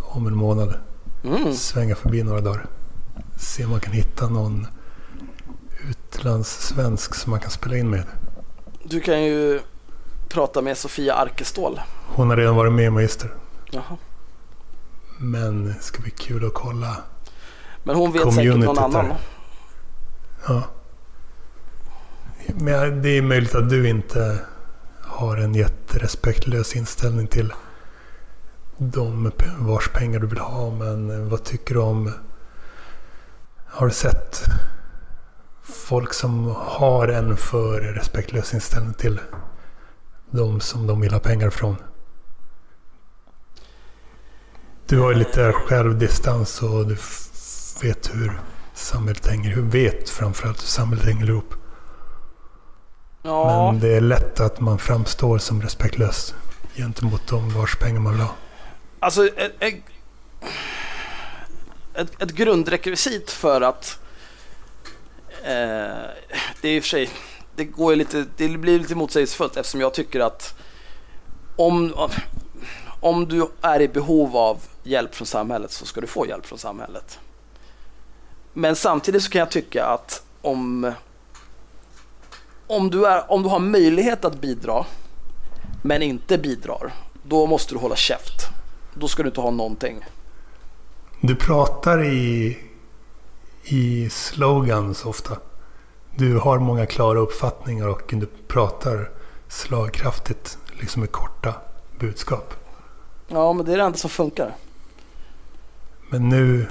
[0.00, 0.74] om en månad.
[1.24, 1.54] Mm.
[1.54, 2.66] Svänga förbi några dagar.
[3.36, 4.66] Se om man kan hitta någon
[5.90, 8.02] utlandssvensk som man kan spela in med.
[8.84, 9.60] Du kan ju
[10.28, 11.80] prata med Sofia Arkestål.
[12.06, 13.34] Hon har redan varit med i Magister.
[13.70, 13.96] Jaha.
[15.18, 16.96] Men det ska bli kul att kolla.
[17.84, 19.08] Men hon vet säkert någon annan.
[19.08, 19.16] där.
[20.46, 20.62] Ja.
[22.46, 24.38] Men det är möjligt att du inte
[25.00, 27.52] har en jätterespektlös inställning till
[28.90, 30.70] de vars pengar du vill ha.
[30.70, 32.12] Men vad tycker du om...
[33.66, 34.44] Har du sett
[35.62, 39.20] folk som har en för respektlös inställning till
[40.30, 41.76] de som de vill ha pengar från?
[44.86, 46.96] Du har ju lite självdistans och du
[47.82, 48.40] vet hur
[48.74, 51.54] samhället hänger Hur vet framförallt hur samhället hänger ihop.
[53.22, 56.34] Ja, Men det är lätt att man framstår som respektlös
[56.76, 58.34] gentemot de vars pengar man vill ha
[59.02, 59.52] alltså ett,
[61.94, 63.98] ett, ett, grundrekvisit för att
[65.42, 66.08] eh,
[66.60, 67.10] det är i och för sig
[67.56, 70.54] det går ju lite, det blir lite motsägelsefullt eftersom jag tycker att
[71.56, 72.08] om,
[73.00, 76.58] om du är i behov av hjälp från samhället så ska du få hjälp från
[76.58, 77.18] samhället.
[78.52, 80.92] Men samtidigt så kan jag tycka att om,
[82.66, 84.84] om, du, är, om du har möjlighet att bidra
[85.82, 86.92] men inte bidrar,
[87.24, 88.52] då måste du hålla käft.
[88.94, 90.04] Då ska du inte ha någonting.
[91.20, 92.58] Du pratar i,
[93.64, 95.36] i slogans ofta.
[96.16, 99.10] Du har många klara uppfattningar och du pratar
[99.48, 101.54] slagkraftigt, liksom med korta
[101.98, 102.54] budskap.
[103.28, 104.54] Ja, men det är det enda som funkar.
[106.10, 106.66] Men nu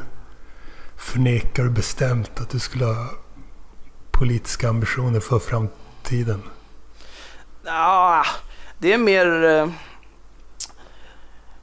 [0.95, 3.09] förnekar du bestämt att du skulle ha
[4.11, 6.41] politiska ambitioner för framtiden.
[7.63, 8.25] Ja,
[8.77, 9.71] det är mer...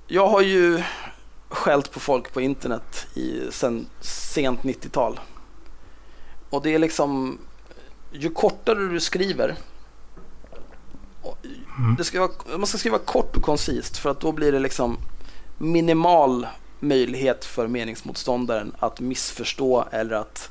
[0.09, 0.83] Jag har ju
[1.49, 5.21] skällt på folk på internet i sen sent 90-tal.
[6.51, 7.39] Och det är liksom...
[8.13, 9.57] Ju kortare du skriver
[11.79, 11.95] Mm.
[11.97, 14.99] Det ska vara, man ska skriva kort och koncist för att då blir det liksom
[15.59, 16.47] minimal
[16.81, 20.51] möjlighet för meningsmotståndaren att missförstå eller att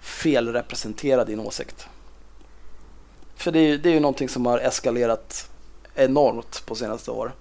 [0.00, 1.86] felrepresentera din åsikt.
[3.36, 5.50] För det är, det är ju någonting som har eskalerat
[5.94, 7.32] enormt på senaste år.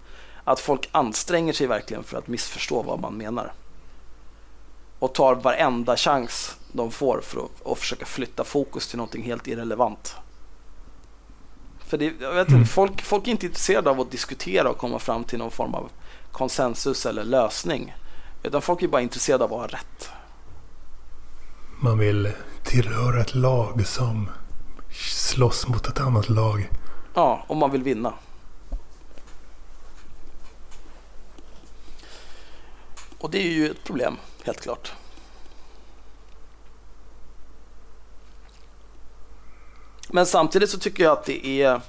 [0.43, 3.53] Att folk anstränger sig verkligen för att missförstå vad man menar.
[4.99, 9.47] Och tar varenda chans de får för att, att försöka flytta fokus till någonting helt
[9.47, 10.15] irrelevant.
[11.79, 12.65] För det, jag vet inte, mm.
[12.65, 15.89] folk, folk är inte intresserade av att diskutera och komma fram till någon form av
[16.31, 17.95] konsensus eller lösning.
[18.43, 20.09] Utan folk är bara intresserade av att ha rätt.
[21.81, 22.31] Man vill
[22.63, 24.29] tillhöra ett lag som
[24.91, 26.69] slåss mot ett annat lag.
[27.13, 28.13] Ja, om man vill vinna.
[33.23, 34.93] Och det är ju ett problem, helt klart.
[40.09, 41.81] Men samtidigt så tycker jag att det är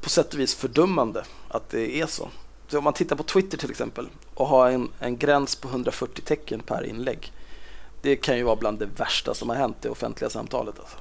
[0.00, 2.28] på sätt och vis fördummande att det är så.
[2.68, 6.22] så om man tittar på Twitter till exempel och har en, en gräns på 140
[6.24, 7.32] tecken per inlägg.
[8.02, 10.78] Det kan ju vara bland det värsta som har hänt i offentliga samtalet.
[10.78, 10.98] Alltså.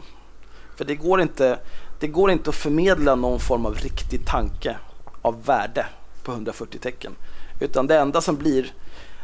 [0.76, 1.60] För det går, inte,
[1.99, 4.78] det går inte att förmedla någon form av riktig tanke
[5.22, 5.86] av värde
[6.24, 7.16] på 140 tecken.
[7.61, 8.73] Utan det enda som blir,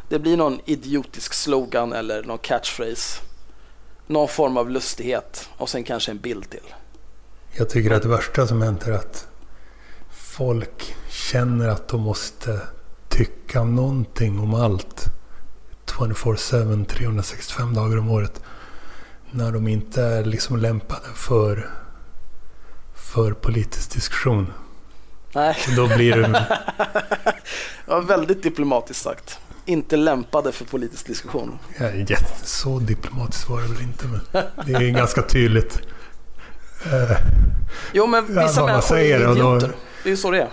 [0.08, 3.20] det blir någon idiotisk slogan eller någon catchphrase.
[4.06, 6.74] Någon form av lustighet och sen kanske en bild till.
[7.56, 9.28] Jag tycker att det värsta som hänt är att
[10.10, 12.60] folk känner att de måste
[13.08, 15.04] tycka någonting om allt.
[15.86, 18.42] 24-7, 365 dagar om året.
[19.30, 21.70] När de inte är liksom lämpade för,
[22.94, 24.52] för politisk diskussion.
[25.32, 25.56] Nej.
[25.76, 26.46] Då blir det...
[27.86, 29.38] ja, väldigt diplomatiskt sagt.
[29.64, 31.58] Inte lämpade för politisk diskussion.
[31.78, 34.20] Ja, så diplomatiskt var det väl inte, men
[34.66, 35.80] det är ganska tydligt.
[37.92, 39.68] jo, men vissa ja, människor är idioter.
[39.68, 40.48] Då, det är ju så det är.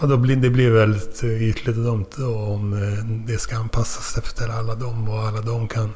[0.00, 4.18] Ja, då blir, det blir väldigt ytligt och dumt då, om eh, det ska anpassas
[4.18, 5.94] efter alla dem och alla de kan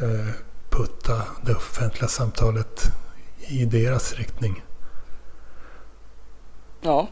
[0.00, 0.34] eh,
[0.70, 2.92] putta det offentliga samtalet
[3.48, 4.62] i deras riktning.
[6.80, 7.08] Ja,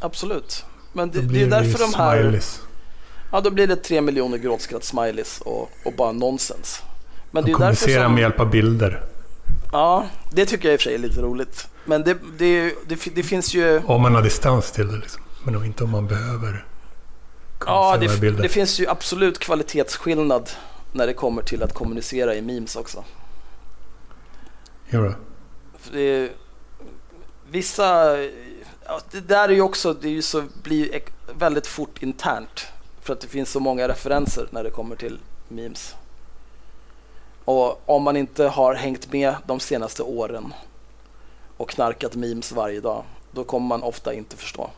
[0.00, 0.64] absolut.
[0.92, 2.22] Men det, det är därför de här...
[2.22, 2.60] Smileys.
[3.32, 6.82] Ja, då blir det tre miljoner gråtskratt-smileys och, och bara nonsens.
[7.30, 8.14] Men de det är kommunicerar som...
[8.14, 9.02] med hjälp av bilder.
[9.72, 11.68] Ja, det tycker jag i och för sig är lite roligt.
[11.84, 13.82] Men det, det, det, det finns ju...
[13.84, 15.22] Om man har distans till det liksom.
[15.44, 16.64] Men inte om man behöver
[17.66, 20.50] Ja, det, det finns ju absolut kvalitetsskillnad
[20.92, 23.04] när det kommer till att kommunicera i memes också.
[24.90, 25.16] Gör
[25.92, 26.30] det?
[27.50, 28.16] Vissa...
[28.86, 31.00] Ja, det där är ju också, det är ju så, blir
[31.38, 32.66] väldigt fort internt.
[33.00, 35.94] För att det finns så många referenser när det kommer till memes.
[37.44, 40.54] Och om man inte har hängt med de senaste åren
[41.56, 44.70] och knarkat memes varje dag, då kommer man ofta inte förstå.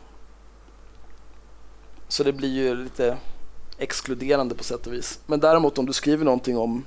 [2.09, 3.17] Så det blir ju lite
[3.79, 5.19] exkluderande på sätt och vis.
[5.27, 6.85] Men däremot om du skriver någonting om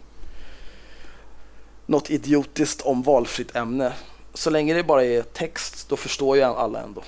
[1.85, 3.93] något idiotiskt om valfritt ämne,
[4.33, 7.03] så länge det bara är text, då förstår ju alla ändå.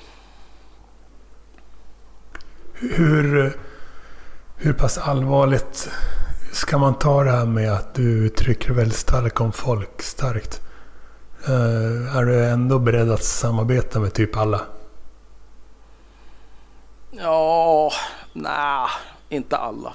[2.73, 3.57] Hur,
[4.57, 5.89] hur pass allvarligt
[6.51, 10.61] ska man ta det här med att du uttrycker väldigt starkt om folk starkt?
[11.49, 14.61] Uh, är du ändå beredd att samarbeta med typ alla?
[17.11, 17.91] Ja,
[18.33, 18.87] nej,
[19.29, 19.93] inte alla.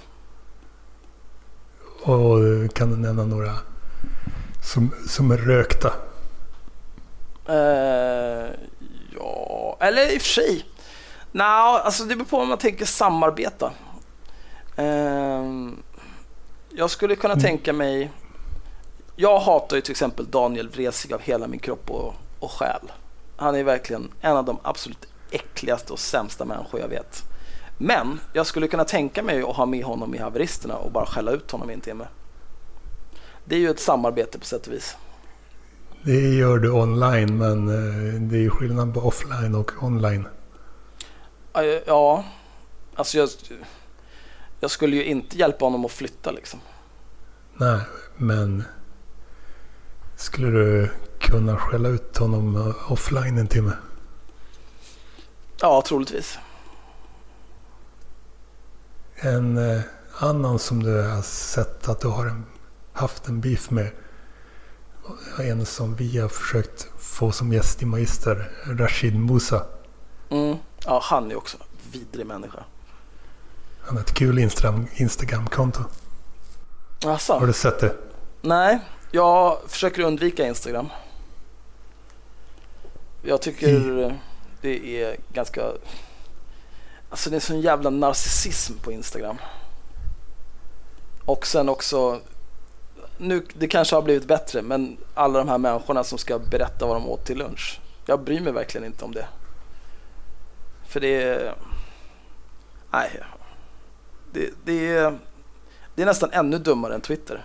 [2.03, 2.39] Och
[2.75, 3.53] kan du nämna några
[4.63, 5.93] som, som är rökta?
[7.49, 8.51] Uh,
[9.17, 10.65] ja, eller i och för sig.
[11.33, 13.73] Nej, alltså det beror på om man tänker samarbeta.
[14.79, 15.71] Uh,
[16.71, 17.45] jag skulle kunna mm.
[17.45, 18.11] tänka mig
[19.17, 22.93] jag hatar ju till exempel Daniel Vresig av hela min kropp och, och själ.
[23.37, 27.23] Han är verkligen en av de absolut äckligaste och sämsta människor jag vet.
[27.79, 31.31] Men jag skulle kunna tänka mig att ha med honom i haveristerna och bara skälla
[31.31, 32.07] ut honom i en timme.
[33.45, 34.97] Det är ju ett samarbete på sätt och vis.
[36.07, 40.29] Det gör du online, men eh, det är skillnad på offline och online.
[41.87, 42.25] Ja,
[42.95, 43.29] alltså jag,
[44.61, 46.61] jag skulle ju inte hjälpa honom att flytta liksom.
[47.57, 47.81] Nej,
[48.17, 48.65] men
[50.17, 53.73] skulle du kunna skälla ut honom offline en timme?
[55.61, 56.39] Ja, troligtvis.
[59.17, 59.81] En eh,
[60.19, 62.45] annan som du har sett att du har en,
[62.93, 63.91] haft en beef med.
[65.39, 69.67] En som vi har försökt få som gäst i Magister, Rashid Musa.
[70.31, 70.57] Mm.
[70.85, 72.65] Ja, han är också en vidrig människa.
[73.81, 74.39] Han har ett kul
[74.95, 75.81] Instagram-konto.
[77.05, 77.39] Asså.
[77.39, 77.97] Har du sett det?
[78.43, 78.79] Nej,
[79.11, 80.89] jag försöker undvika Instagram.
[83.23, 84.21] Jag tycker...
[84.61, 85.63] Det är ganska...
[87.11, 89.37] Alltså det är sån jävla narcissism på Instagram.
[91.25, 92.21] Och sen också,
[93.19, 96.97] nu, det kanske har blivit bättre, men alla de här människorna som ska berätta vad
[96.97, 97.81] de åt till lunch.
[98.07, 99.27] Jag bryr mig verkligen inte om det.
[100.89, 101.55] För det är...
[102.93, 103.21] Nej.
[104.33, 105.19] Det, det, är,
[105.95, 107.45] det är nästan ännu dummare än Twitter.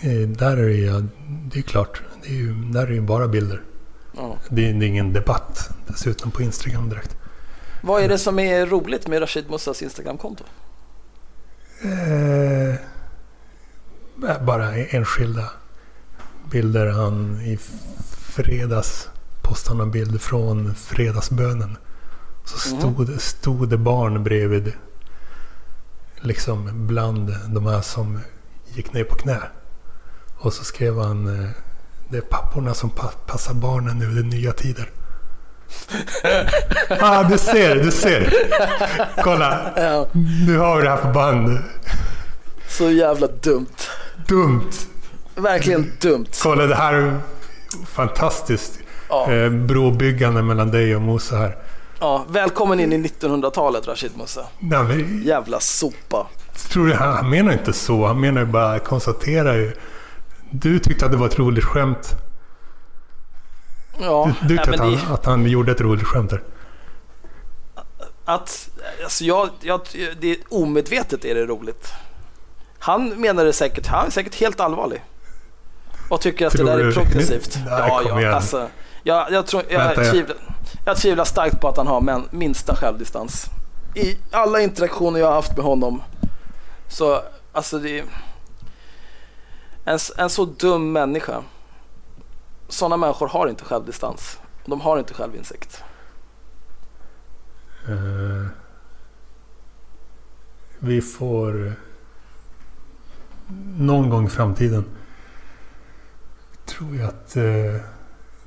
[0.00, 1.04] Eh, Där är det ju,
[1.52, 3.62] det är klart, det är ju, där är det ju bara bilder.
[4.16, 4.36] Ja.
[4.48, 7.16] Det är, det är ingen debatt dessutom på Instagram direkt.
[7.82, 10.44] Vad är det som är roligt med Rashid Mussas Instagramkonto?
[11.82, 12.74] Eh,
[14.40, 15.50] bara enskilda
[16.50, 16.86] bilder.
[16.86, 17.58] Han i
[18.26, 19.08] fredags
[19.42, 21.76] postade en bild från fredagsbönen.
[22.44, 22.80] Så Mhm.
[22.80, 24.72] stod, stod det barn bredvid.
[26.20, 28.20] Liksom bland de här som
[28.74, 29.38] gick ner på knä.
[30.38, 31.50] Och så skrev han eh,
[32.10, 34.90] Det är papporna som pa- passar barnen nu, det är nya tider.
[37.00, 38.32] ah, du ser, du ser.
[39.22, 39.72] Kolla,
[40.46, 41.58] nu har vi det här på band.
[42.68, 43.66] så jävla dumt.
[44.28, 44.70] Dumt.
[45.34, 46.26] Verkligen dumt.
[46.42, 47.18] Kolla det här är
[47.86, 48.78] fantastiskt.
[49.08, 51.56] Ja, Eh, brobyggande mellan dig och Musa här.
[52.00, 54.46] ja, välkommen in i 1900-talet Rashid Mussa.
[54.58, 56.26] Nej, men, Jävla sopa.
[56.70, 58.06] tror jag, han menar inte så.
[58.06, 59.72] Han menar ju bara konstatera ju.
[60.50, 62.14] Du tyckte att det var ett roligt skämt.
[64.00, 66.42] Ja, Du, du tyckte att, det, han, att han gjorde ett roligt skämt där.
[68.24, 68.70] att,
[69.04, 69.80] alltså jag, jag,
[70.20, 71.92] det omedvetet är det roligt.
[72.78, 75.04] Han menar det säkert, han är säkert helt allvarlig.
[76.10, 77.58] Och tycker att Tror det där är progressivt.
[77.66, 78.34] Nej, ja, kom ja, igen.
[78.34, 78.68] alltså,
[79.02, 80.36] jag, jag, tror, jag, Vänta, jag- tvivlar,
[80.84, 83.46] jag tvivlar starkt på att han har men, minsta självdistans.
[83.94, 86.02] I alla interaktioner jag har haft med honom
[86.88, 87.22] så,
[87.52, 88.04] alltså det är
[89.84, 91.42] en, en så dum människa.
[92.68, 94.38] Sådana människor har inte självdistans.
[94.64, 95.82] De har inte självinsikt.
[97.88, 98.46] Eh,
[100.78, 101.72] vi får
[103.76, 104.84] någon gång i framtiden
[106.64, 107.80] tror jag att eh,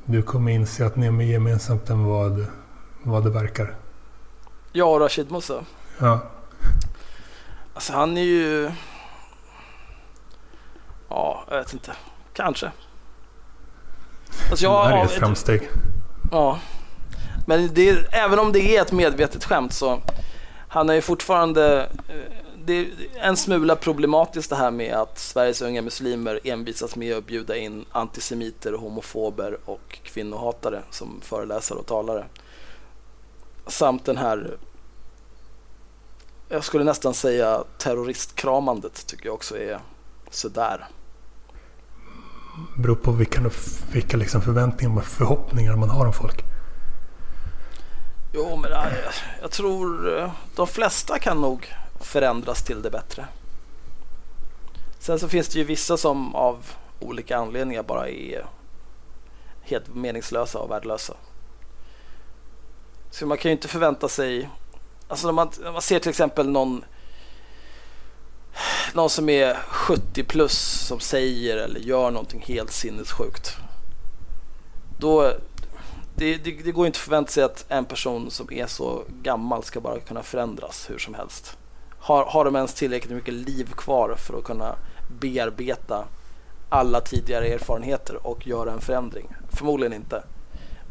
[0.06, 2.46] du kommer inse att ni är mer gemensamt än vad,
[3.04, 3.76] vad det verkar.
[4.72, 5.64] Jag och Rashid Musa.
[6.00, 6.20] Ja,
[7.80, 8.72] Alltså han är ju...
[11.10, 11.92] Ja, jag vet inte.
[12.34, 12.72] Kanske.
[14.52, 15.70] Alltså det jag här är ett framsteg.
[16.32, 16.60] Ja.
[17.48, 20.02] Men det är, även om det är ett medvetet skämt så
[20.68, 21.90] han är ju fortfarande...
[22.66, 22.88] Det är
[23.20, 27.86] en smula problematiskt det här med att Sveriges unga muslimer envisas med att bjuda in
[27.92, 32.26] antisemiter, homofober och kvinnohatare som föreläsare och talare.
[33.68, 34.58] Samt den här,
[36.50, 39.80] jag skulle nästan säga terroristkramandet tycker jag också är
[40.30, 40.88] sådär.
[42.78, 43.50] beror på vilka,
[43.92, 46.44] vilka liksom förväntningar och förhoppningar man har om folk.
[48.34, 48.88] Jo, men jag,
[49.42, 53.28] jag tror eh, de flesta kan nog förändras till det bättre.
[55.00, 58.46] Sen så finns det ju vissa som av olika anledningar bara är
[59.62, 61.14] helt meningslösa och värdelösa.
[63.12, 64.50] Så man kan ju inte förvänta sig,
[65.08, 66.86] alltså när man, när man ser till exempel någon
[68.94, 73.58] någon som är 70 plus som säger eller gör någonting helt sinnessjukt.
[75.00, 75.34] Då,
[76.16, 79.64] det, det, det går inte att förvänta sig att en person som är så gammal
[79.64, 81.58] ska bara kunna förändras hur som helst.
[82.00, 84.76] Har, har de ens tillräckligt mycket liv kvar för att kunna
[85.20, 86.06] bearbeta
[86.70, 89.28] alla tidigare erfarenheter och göra en förändring?
[89.50, 90.24] Förmodligen inte.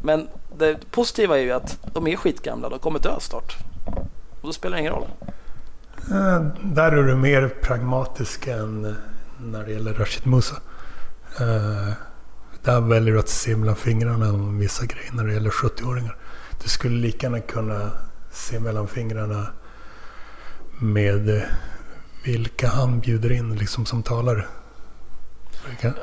[0.01, 0.27] Men
[0.57, 3.57] det positiva är ju att de är skitgamla, de kommer dö snart.
[4.41, 5.07] Och då spelar det ingen roll.
[6.11, 8.91] Eh, Där är du mer pragmatisk än eh,
[9.39, 10.55] när det gäller Rashid Musa.
[11.39, 11.93] Eh,
[12.63, 16.15] Där väljer du att se mellan fingrarna om vissa grejer när det gäller 70-åringar.
[16.63, 17.91] Du skulle lika gärna kunna
[18.31, 19.47] se mellan fingrarna
[20.79, 21.43] med eh,
[22.25, 24.45] vilka han bjuder in liksom som talare.
[25.69, 25.93] Vilka-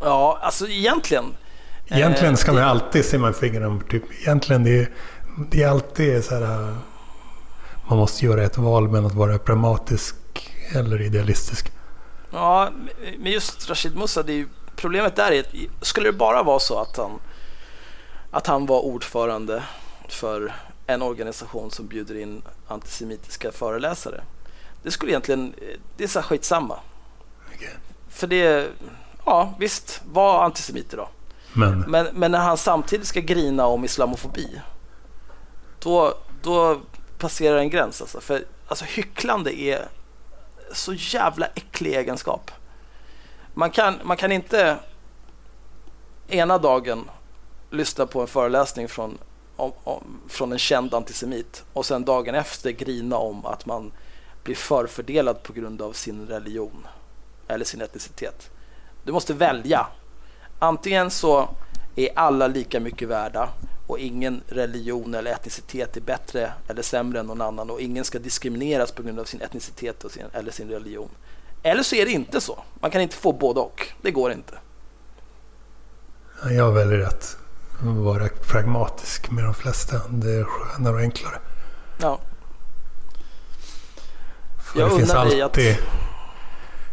[0.00, 1.24] Ja, alltså egentligen.
[1.88, 3.80] Egentligen ska Eh, man alltid se mellan fingrarna.
[3.90, 4.88] Typ, egentligen det är,
[5.50, 6.42] det är alltid så här.
[6.68, 6.76] eh,
[7.88, 10.14] Man måste göra ett val mellan att vara pragmatisk
[10.74, 11.72] eller idealistisk.
[12.32, 12.70] Ja,
[13.18, 16.58] men just Rashid Musa, det är ju, problemet där är att skulle det bara vara
[16.58, 17.10] så att han,
[18.30, 19.62] att han var ordförande
[20.08, 20.52] för
[20.86, 24.20] en organisation som bjuder in antisemitiska föreläsare.
[24.82, 25.54] Det skulle egentligen,
[25.96, 26.78] det är så skitsamma.
[27.54, 27.76] Okej.
[28.08, 28.68] För det,
[29.26, 31.08] ja visst, var antisemiter då.
[31.52, 34.60] Men Men, men när han samtidigt ska grina om islamofobi,
[35.78, 36.80] då, då
[37.18, 38.20] passerar en gräns alltså.
[38.20, 39.88] För alltså, hycklande är
[40.72, 42.50] så jävla äcklig egenskap.
[43.54, 44.76] Man kan, man kan inte
[46.28, 47.10] ena dagen
[47.70, 49.18] lyssna på en föreläsning från
[49.60, 53.92] om, om, från en känd antisemit och sen dagen efter grina om att man
[54.42, 56.86] blir förfördelad på grund av sin religion
[57.48, 58.50] eller sin etnicitet.
[59.04, 59.86] Du måste välja.
[60.58, 61.48] Antingen så
[61.96, 63.48] är alla lika mycket värda
[63.86, 68.18] och ingen religion eller etnicitet är bättre eller sämre än någon annan och ingen ska
[68.18, 71.10] diskrimineras på grund av sin etnicitet och sin, eller sin religion.
[71.62, 72.58] Eller så är det inte så.
[72.80, 73.88] Man kan inte få både och.
[74.02, 74.58] Det går inte.
[76.50, 77.39] Jag väljer rätt
[77.82, 80.00] vara pragmatisk med de flesta.
[80.08, 81.38] Det är skönare och enklare.
[82.00, 82.18] Ja.
[84.58, 85.54] För jag det finns alltid, att...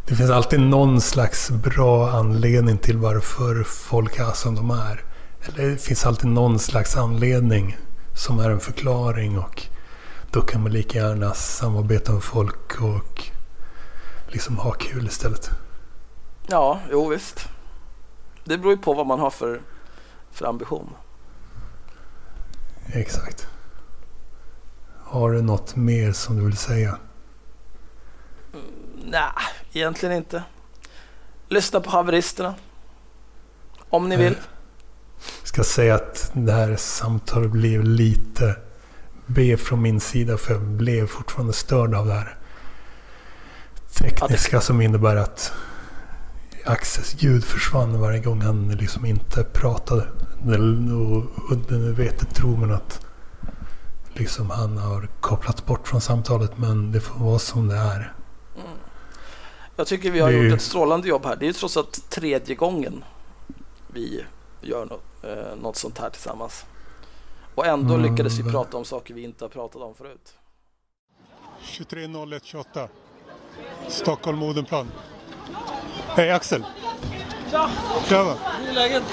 [0.05, 5.03] Det finns alltid någon slags bra anledning till varför folk är som de är.
[5.45, 7.77] Eller det finns alltid någon slags anledning
[8.15, 9.64] som är en förklaring och
[10.31, 13.23] då kan man lika gärna samarbeta med folk och
[14.27, 15.49] liksom ha kul istället.
[16.47, 17.47] Ja, jo visst.
[18.43, 19.61] Det beror ju på vad man har för,
[20.38, 20.89] för ambition.
[22.93, 23.47] Exakt.
[25.03, 26.97] Har du något mer som du vill säga?
[28.53, 28.65] Mm,
[29.05, 29.31] Nej,
[29.73, 30.43] egentligen inte.
[31.47, 32.55] Lyssna på haveristerna.
[33.89, 34.38] Om ni vill.
[35.39, 38.55] Jag ska säga att det här samtalet blev lite
[39.26, 42.38] B från min sida för jag blev fortfarande störd av det här
[43.93, 45.53] tekniska som innebär att
[46.65, 50.07] Axels ljud försvann varje gång han liksom inte pratade.
[50.45, 53.05] Och undermedvetet tror man att
[54.14, 58.14] liksom han har kopplats bort från samtalet men det får vara som det är.
[58.55, 58.77] Mm.
[59.76, 60.38] Jag tycker vi har det...
[60.38, 61.35] gjort ett strålande jobb här.
[61.35, 63.03] Det är ju trots allt tredje gången
[63.93, 64.23] vi
[64.61, 66.65] gör något, eh, något sånt här tillsammans.
[67.55, 68.11] Och ändå mm.
[68.11, 70.34] lyckades vi prata om saker vi inte har pratat om förut.
[71.61, 72.88] 23.01.28
[73.88, 74.88] Stockholm Odenplan.
[76.07, 76.65] Hej Axel!
[77.52, 77.69] Tja!
[78.10, 78.34] Tjaba!
[78.61, 79.03] Hur är läget?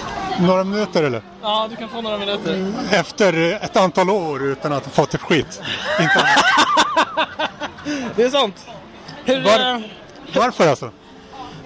[0.40, 1.22] Några minuter eller?
[1.42, 2.72] Ja, du kan få några minuter.
[2.92, 5.60] Efter ett antal år utan att ha fått ett skit.
[6.00, 6.26] Inte
[8.16, 8.66] det är sant.
[9.24, 9.82] Hur, Var,
[10.34, 10.90] varför alltså?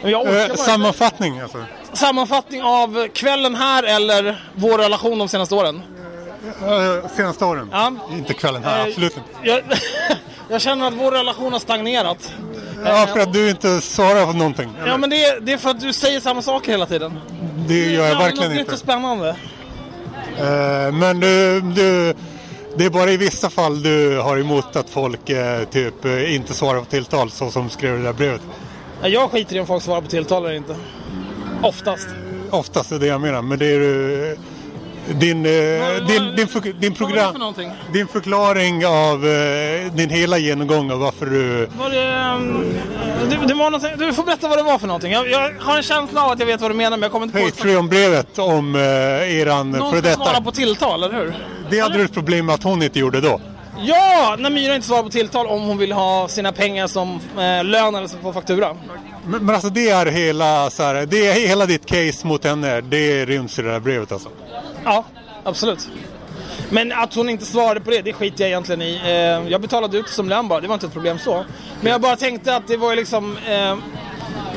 [0.03, 1.65] Eh, sammanfattning alltså.
[1.93, 5.83] Sammanfattning av kvällen här eller vår relation de senaste åren?
[6.63, 7.69] Eh, senaste åren?
[7.73, 7.93] Ja.
[8.13, 9.29] Inte kvällen här, eh, absolut inte.
[9.43, 9.63] Jag,
[10.49, 12.33] jag känner att vår relation har stagnerat.
[12.85, 14.71] Ja, för att du inte svarar på någonting.
[14.79, 14.91] Eller?
[14.91, 17.19] Ja, men det är, det är för att du säger samma saker hela tiden.
[17.69, 18.55] Det gör jag ja, verkligen inte.
[18.55, 19.37] Det är inte spännande.
[20.41, 22.15] Uh, men du, du,
[22.77, 26.55] det är bara i vissa fall du har emot att folk uh, typ uh, inte
[26.55, 28.43] svarar på tilltal så som skrev det där brevet.
[29.03, 30.77] Jag skiter i om folk svarar på tilltal eller inte.
[31.63, 32.09] Oftast.
[32.51, 34.37] Oftast är det jag menar, men det är
[35.15, 37.55] din, eh, din, din, för, din, program,
[37.93, 41.69] din förklaring av eh, din hela genomgång av varför du...
[41.79, 42.75] Var det, um,
[43.31, 45.13] det, det var du får berätta vad det var för någonting.
[45.13, 47.27] Jag, jag, har en känsla av att jag vet vad du menar men jag kommer
[47.27, 48.83] inte på Patreon-brevet om eh,
[49.41, 50.33] eran Någon för detta.
[50.33, 51.35] Någon på tilltal, eller hur?
[51.71, 53.41] Det hade du ett problem med att hon inte gjorde då.
[53.81, 57.65] Ja, när Myra inte svarar på tilltal om hon vill ha sina pengar som eh,
[57.65, 58.77] lön eller som på faktura.
[59.27, 62.81] Men, men, alltså det är hela, så här, det är hela ditt case mot henne,
[62.81, 64.29] det ryms i det där brevet alltså?
[64.89, 65.05] Ja,
[65.45, 65.89] absolut.
[66.71, 69.01] Men att hon inte svarade på det, det skiter jag egentligen i.
[69.05, 71.45] Eh, jag betalade ut som lön bara, det var inte ett problem så.
[71.81, 73.37] Men jag bara tänkte att det var liksom...
[73.49, 73.77] Eh,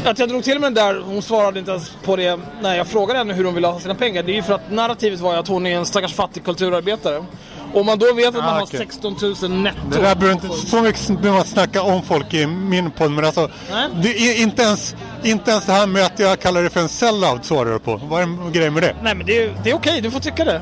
[0.05, 2.87] att jag drog till med den där, hon svarade inte ens på det när jag
[2.87, 4.23] frågade henne hur hon ville ha sina pengar.
[4.23, 7.25] Det är ju för att narrativet var ju att hon är en stackars fattig kulturarbetare.
[7.73, 9.77] Om man då vet att man ah, har 16 000 netto.
[9.91, 13.11] Det där behöver inte, så mycket behöver man snacka om folk i min podd.
[13.11, 13.49] Men alltså,
[14.03, 16.89] det är inte ens, inte ens det här med att jag kallar det för en
[16.89, 18.01] sellout svarar du på.
[18.03, 18.95] Vad är grejen med det?
[19.03, 20.61] Nej men det är, det är okej, du får tycka det.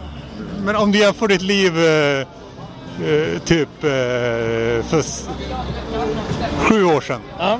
[0.63, 3.89] Men om du jämför ditt liv eh, eh, typ eh,
[4.89, 5.03] för
[6.57, 7.21] sju år sedan.
[7.39, 7.59] Ja.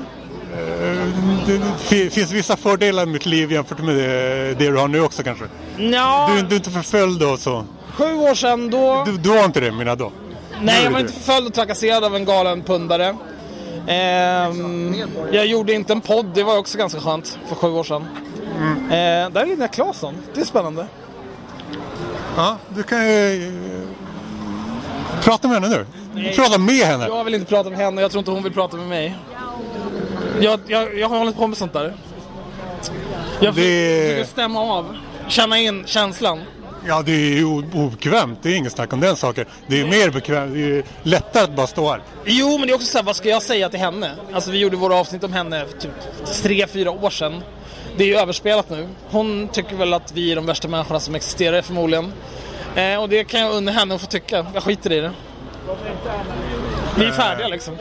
[0.54, 1.08] Eh,
[1.90, 5.24] det finns vissa fördelar med mitt liv jämfört med det, det du har nu också
[5.24, 5.46] kanske?
[5.78, 6.30] Ja.
[6.36, 7.66] Du, du är inte förföljd och så?
[8.00, 9.04] Sju år sedan då...
[9.06, 10.12] Du, du var inte det menar då?
[10.62, 13.16] Nej, jag var inte förföljd och trakasserad av en galen pundare.
[13.88, 14.96] Ehm,
[15.32, 18.06] jag gjorde inte en podd, det var också ganska skönt för sju år sedan.
[18.58, 18.92] Mm.
[18.92, 20.88] Ehm, där är Linnea Claesson, det är spännande.
[22.36, 23.88] Ja, du kan ju eh,
[25.24, 25.86] prata med henne nu.
[26.14, 27.08] Nej, prata med henne.
[27.08, 29.16] Jag vill inte prata med henne, jag tror inte hon vill prata med mig.
[30.40, 31.96] Jag, jag, jag har hållit på med sånt där.
[33.40, 34.26] Jag försöker det...
[34.26, 34.98] stämma av,
[35.28, 36.40] känna in känslan.
[36.88, 38.40] Ja, det är ju obekvämt.
[38.42, 39.46] Det är inget snack om den saken.
[39.68, 40.54] Det är mer bekvämt.
[40.54, 42.02] Det är lättare att bara stå här.
[42.26, 44.12] Jo, men det är också så här, vad ska jag säga till henne?
[44.34, 45.92] Alltså, vi gjorde våra avsnitt om henne för typ
[46.44, 47.44] tre, fyra år sedan.
[47.98, 48.88] Det är ju överspelat nu.
[49.10, 52.14] Hon tycker väl att vi är de värsta människorna som existerar förmodligen.
[52.76, 54.46] Eh, och det kan jag unna henne att få tycka.
[54.54, 55.12] Jag skiter i det.
[56.98, 57.78] Vi är färdiga liksom.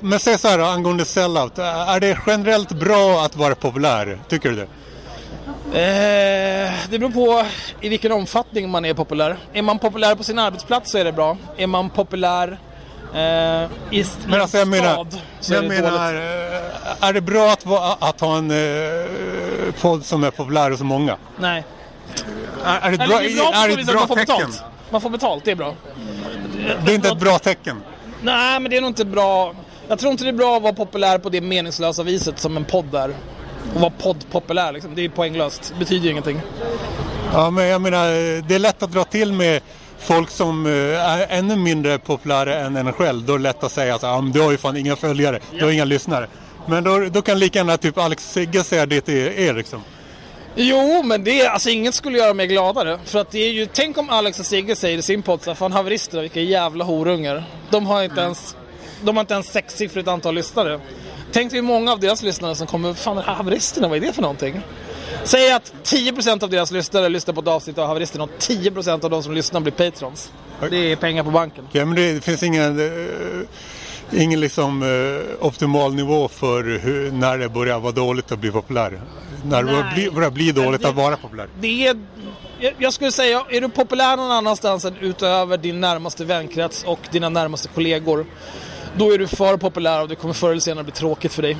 [0.00, 1.58] Men säg så här angående sellout.
[1.58, 4.18] Är det generellt bra att vara populär?
[4.28, 4.66] Tycker du det?
[5.74, 7.46] Eh, det beror på
[7.80, 9.36] i vilken omfattning man är populär.
[9.52, 11.36] Är man populär på sin arbetsplats så är det bra.
[11.56, 12.58] Är man populär
[13.14, 13.20] eh,
[13.98, 16.22] i, Men alltså jag en menar, stad så jag är det menar dåligt.
[17.02, 17.66] eh, är det bra att,
[18.02, 21.16] att ha en eh, podd som är populär hos många?
[21.38, 21.64] Nej.
[22.64, 24.36] Är, är det bra, det är bra är det ett bra man tecken?
[24.36, 24.62] betalt.
[24.90, 25.74] Man får betalt, det är bra.
[26.84, 27.82] Det är inte ett bra tecken.
[28.22, 29.54] Nej, men det är nog inte bra.
[29.88, 32.64] Jag tror inte det är bra att vara populär på det meningslösa viset som en
[32.64, 33.14] podd är.
[33.74, 34.94] Och vara poddpopulär liksom.
[34.94, 35.72] Det är poänglöst.
[35.72, 36.40] Det betyder ju ingenting.
[37.32, 38.06] Ja, men jag menar,
[38.48, 39.60] det är lätt att dra till med
[39.98, 43.22] folk som eh, är ännu mindre populära än en själv.
[43.22, 45.64] Då är det lätt att säga att ah, du har ju fan inga följare, du
[45.64, 46.26] har inga lyssnare.
[46.66, 49.82] Men då, då kan lika gärna typ Alex Sigge säga det till er liksom.
[50.54, 52.98] Jo, men det är, alltså inget skulle göra mig gladare.
[53.04, 55.54] För att det är ju, tänk om Alex och Sigge säger i sin podd så
[55.54, 57.44] fan haveristerna, vilka jävla horungar.
[57.70, 58.56] De har inte ens,
[59.02, 60.80] de har inte ens sexsiffrigt antal lyssnare.
[61.32, 64.22] Tänk dig många av deras lyssnare som kommer, fan här haveristerna, vad är det för
[64.22, 64.60] någonting?
[65.24, 69.10] Säg att 10% av deras lyssnare lyssnar på ett avsnitt av haveristerna och 10% av
[69.10, 70.32] de som lyssnar blir patrons.
[70.70, 71.64] Det är pengar på banken.
[71.68, 77.48] Okej, men det finns ingen, eh, ingen liksom, eh, optimal nivå för hur, när det
[77.48, 79.00] börjar vara dåligt att bli populär.
[79.44, 79.74] När det Nej.
[79.74, 81.48] börjar bli, börjar bli dåligt det- att vara populär.
[81.60, 81.96] Det är,
[82.60, 86.98] jag- jag skulle säga, är du populär någon annanstans än utöver din närmaste vänkrets och
[87.10, 88.26] dina närmaste kollegor.
[88.96, 91.56] Då är du för populär och det kommer förr eller senare bli tråkigt för dig.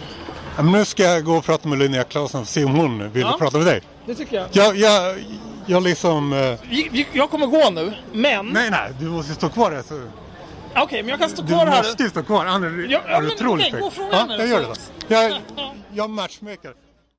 [0.56, 3.10] Ja, men nu ska jag gå och prata med Linnea Claesson och se om hon
[3.12, 3.36] vill Ja.
[3.38, 3.82] prata med dig.
[4.06, 4.46] Det tycker jag.
[4.52, 5.24] Jag, jag,
[5.66, 6.32] jag liksom...
[6.32, 8.46] eh, Jag kommer gå nu, men...
[8.46, 9.82] nej, nej, du måste stå kvar här.
[9.82, 10.02] Så.
[10.76, 11.82] Okej, men jag kan stå Du kvar här.
[11.82, 13.80] måste ju stå kvar, annars Ja, ja, är du otroligt feg.
[13.80, 14.66] gå från ja, henne jag gör det.
[15.08, 15.14] då.
[15.14, 15.32] Jag,
[15.94, 16.72] jag matchmaker.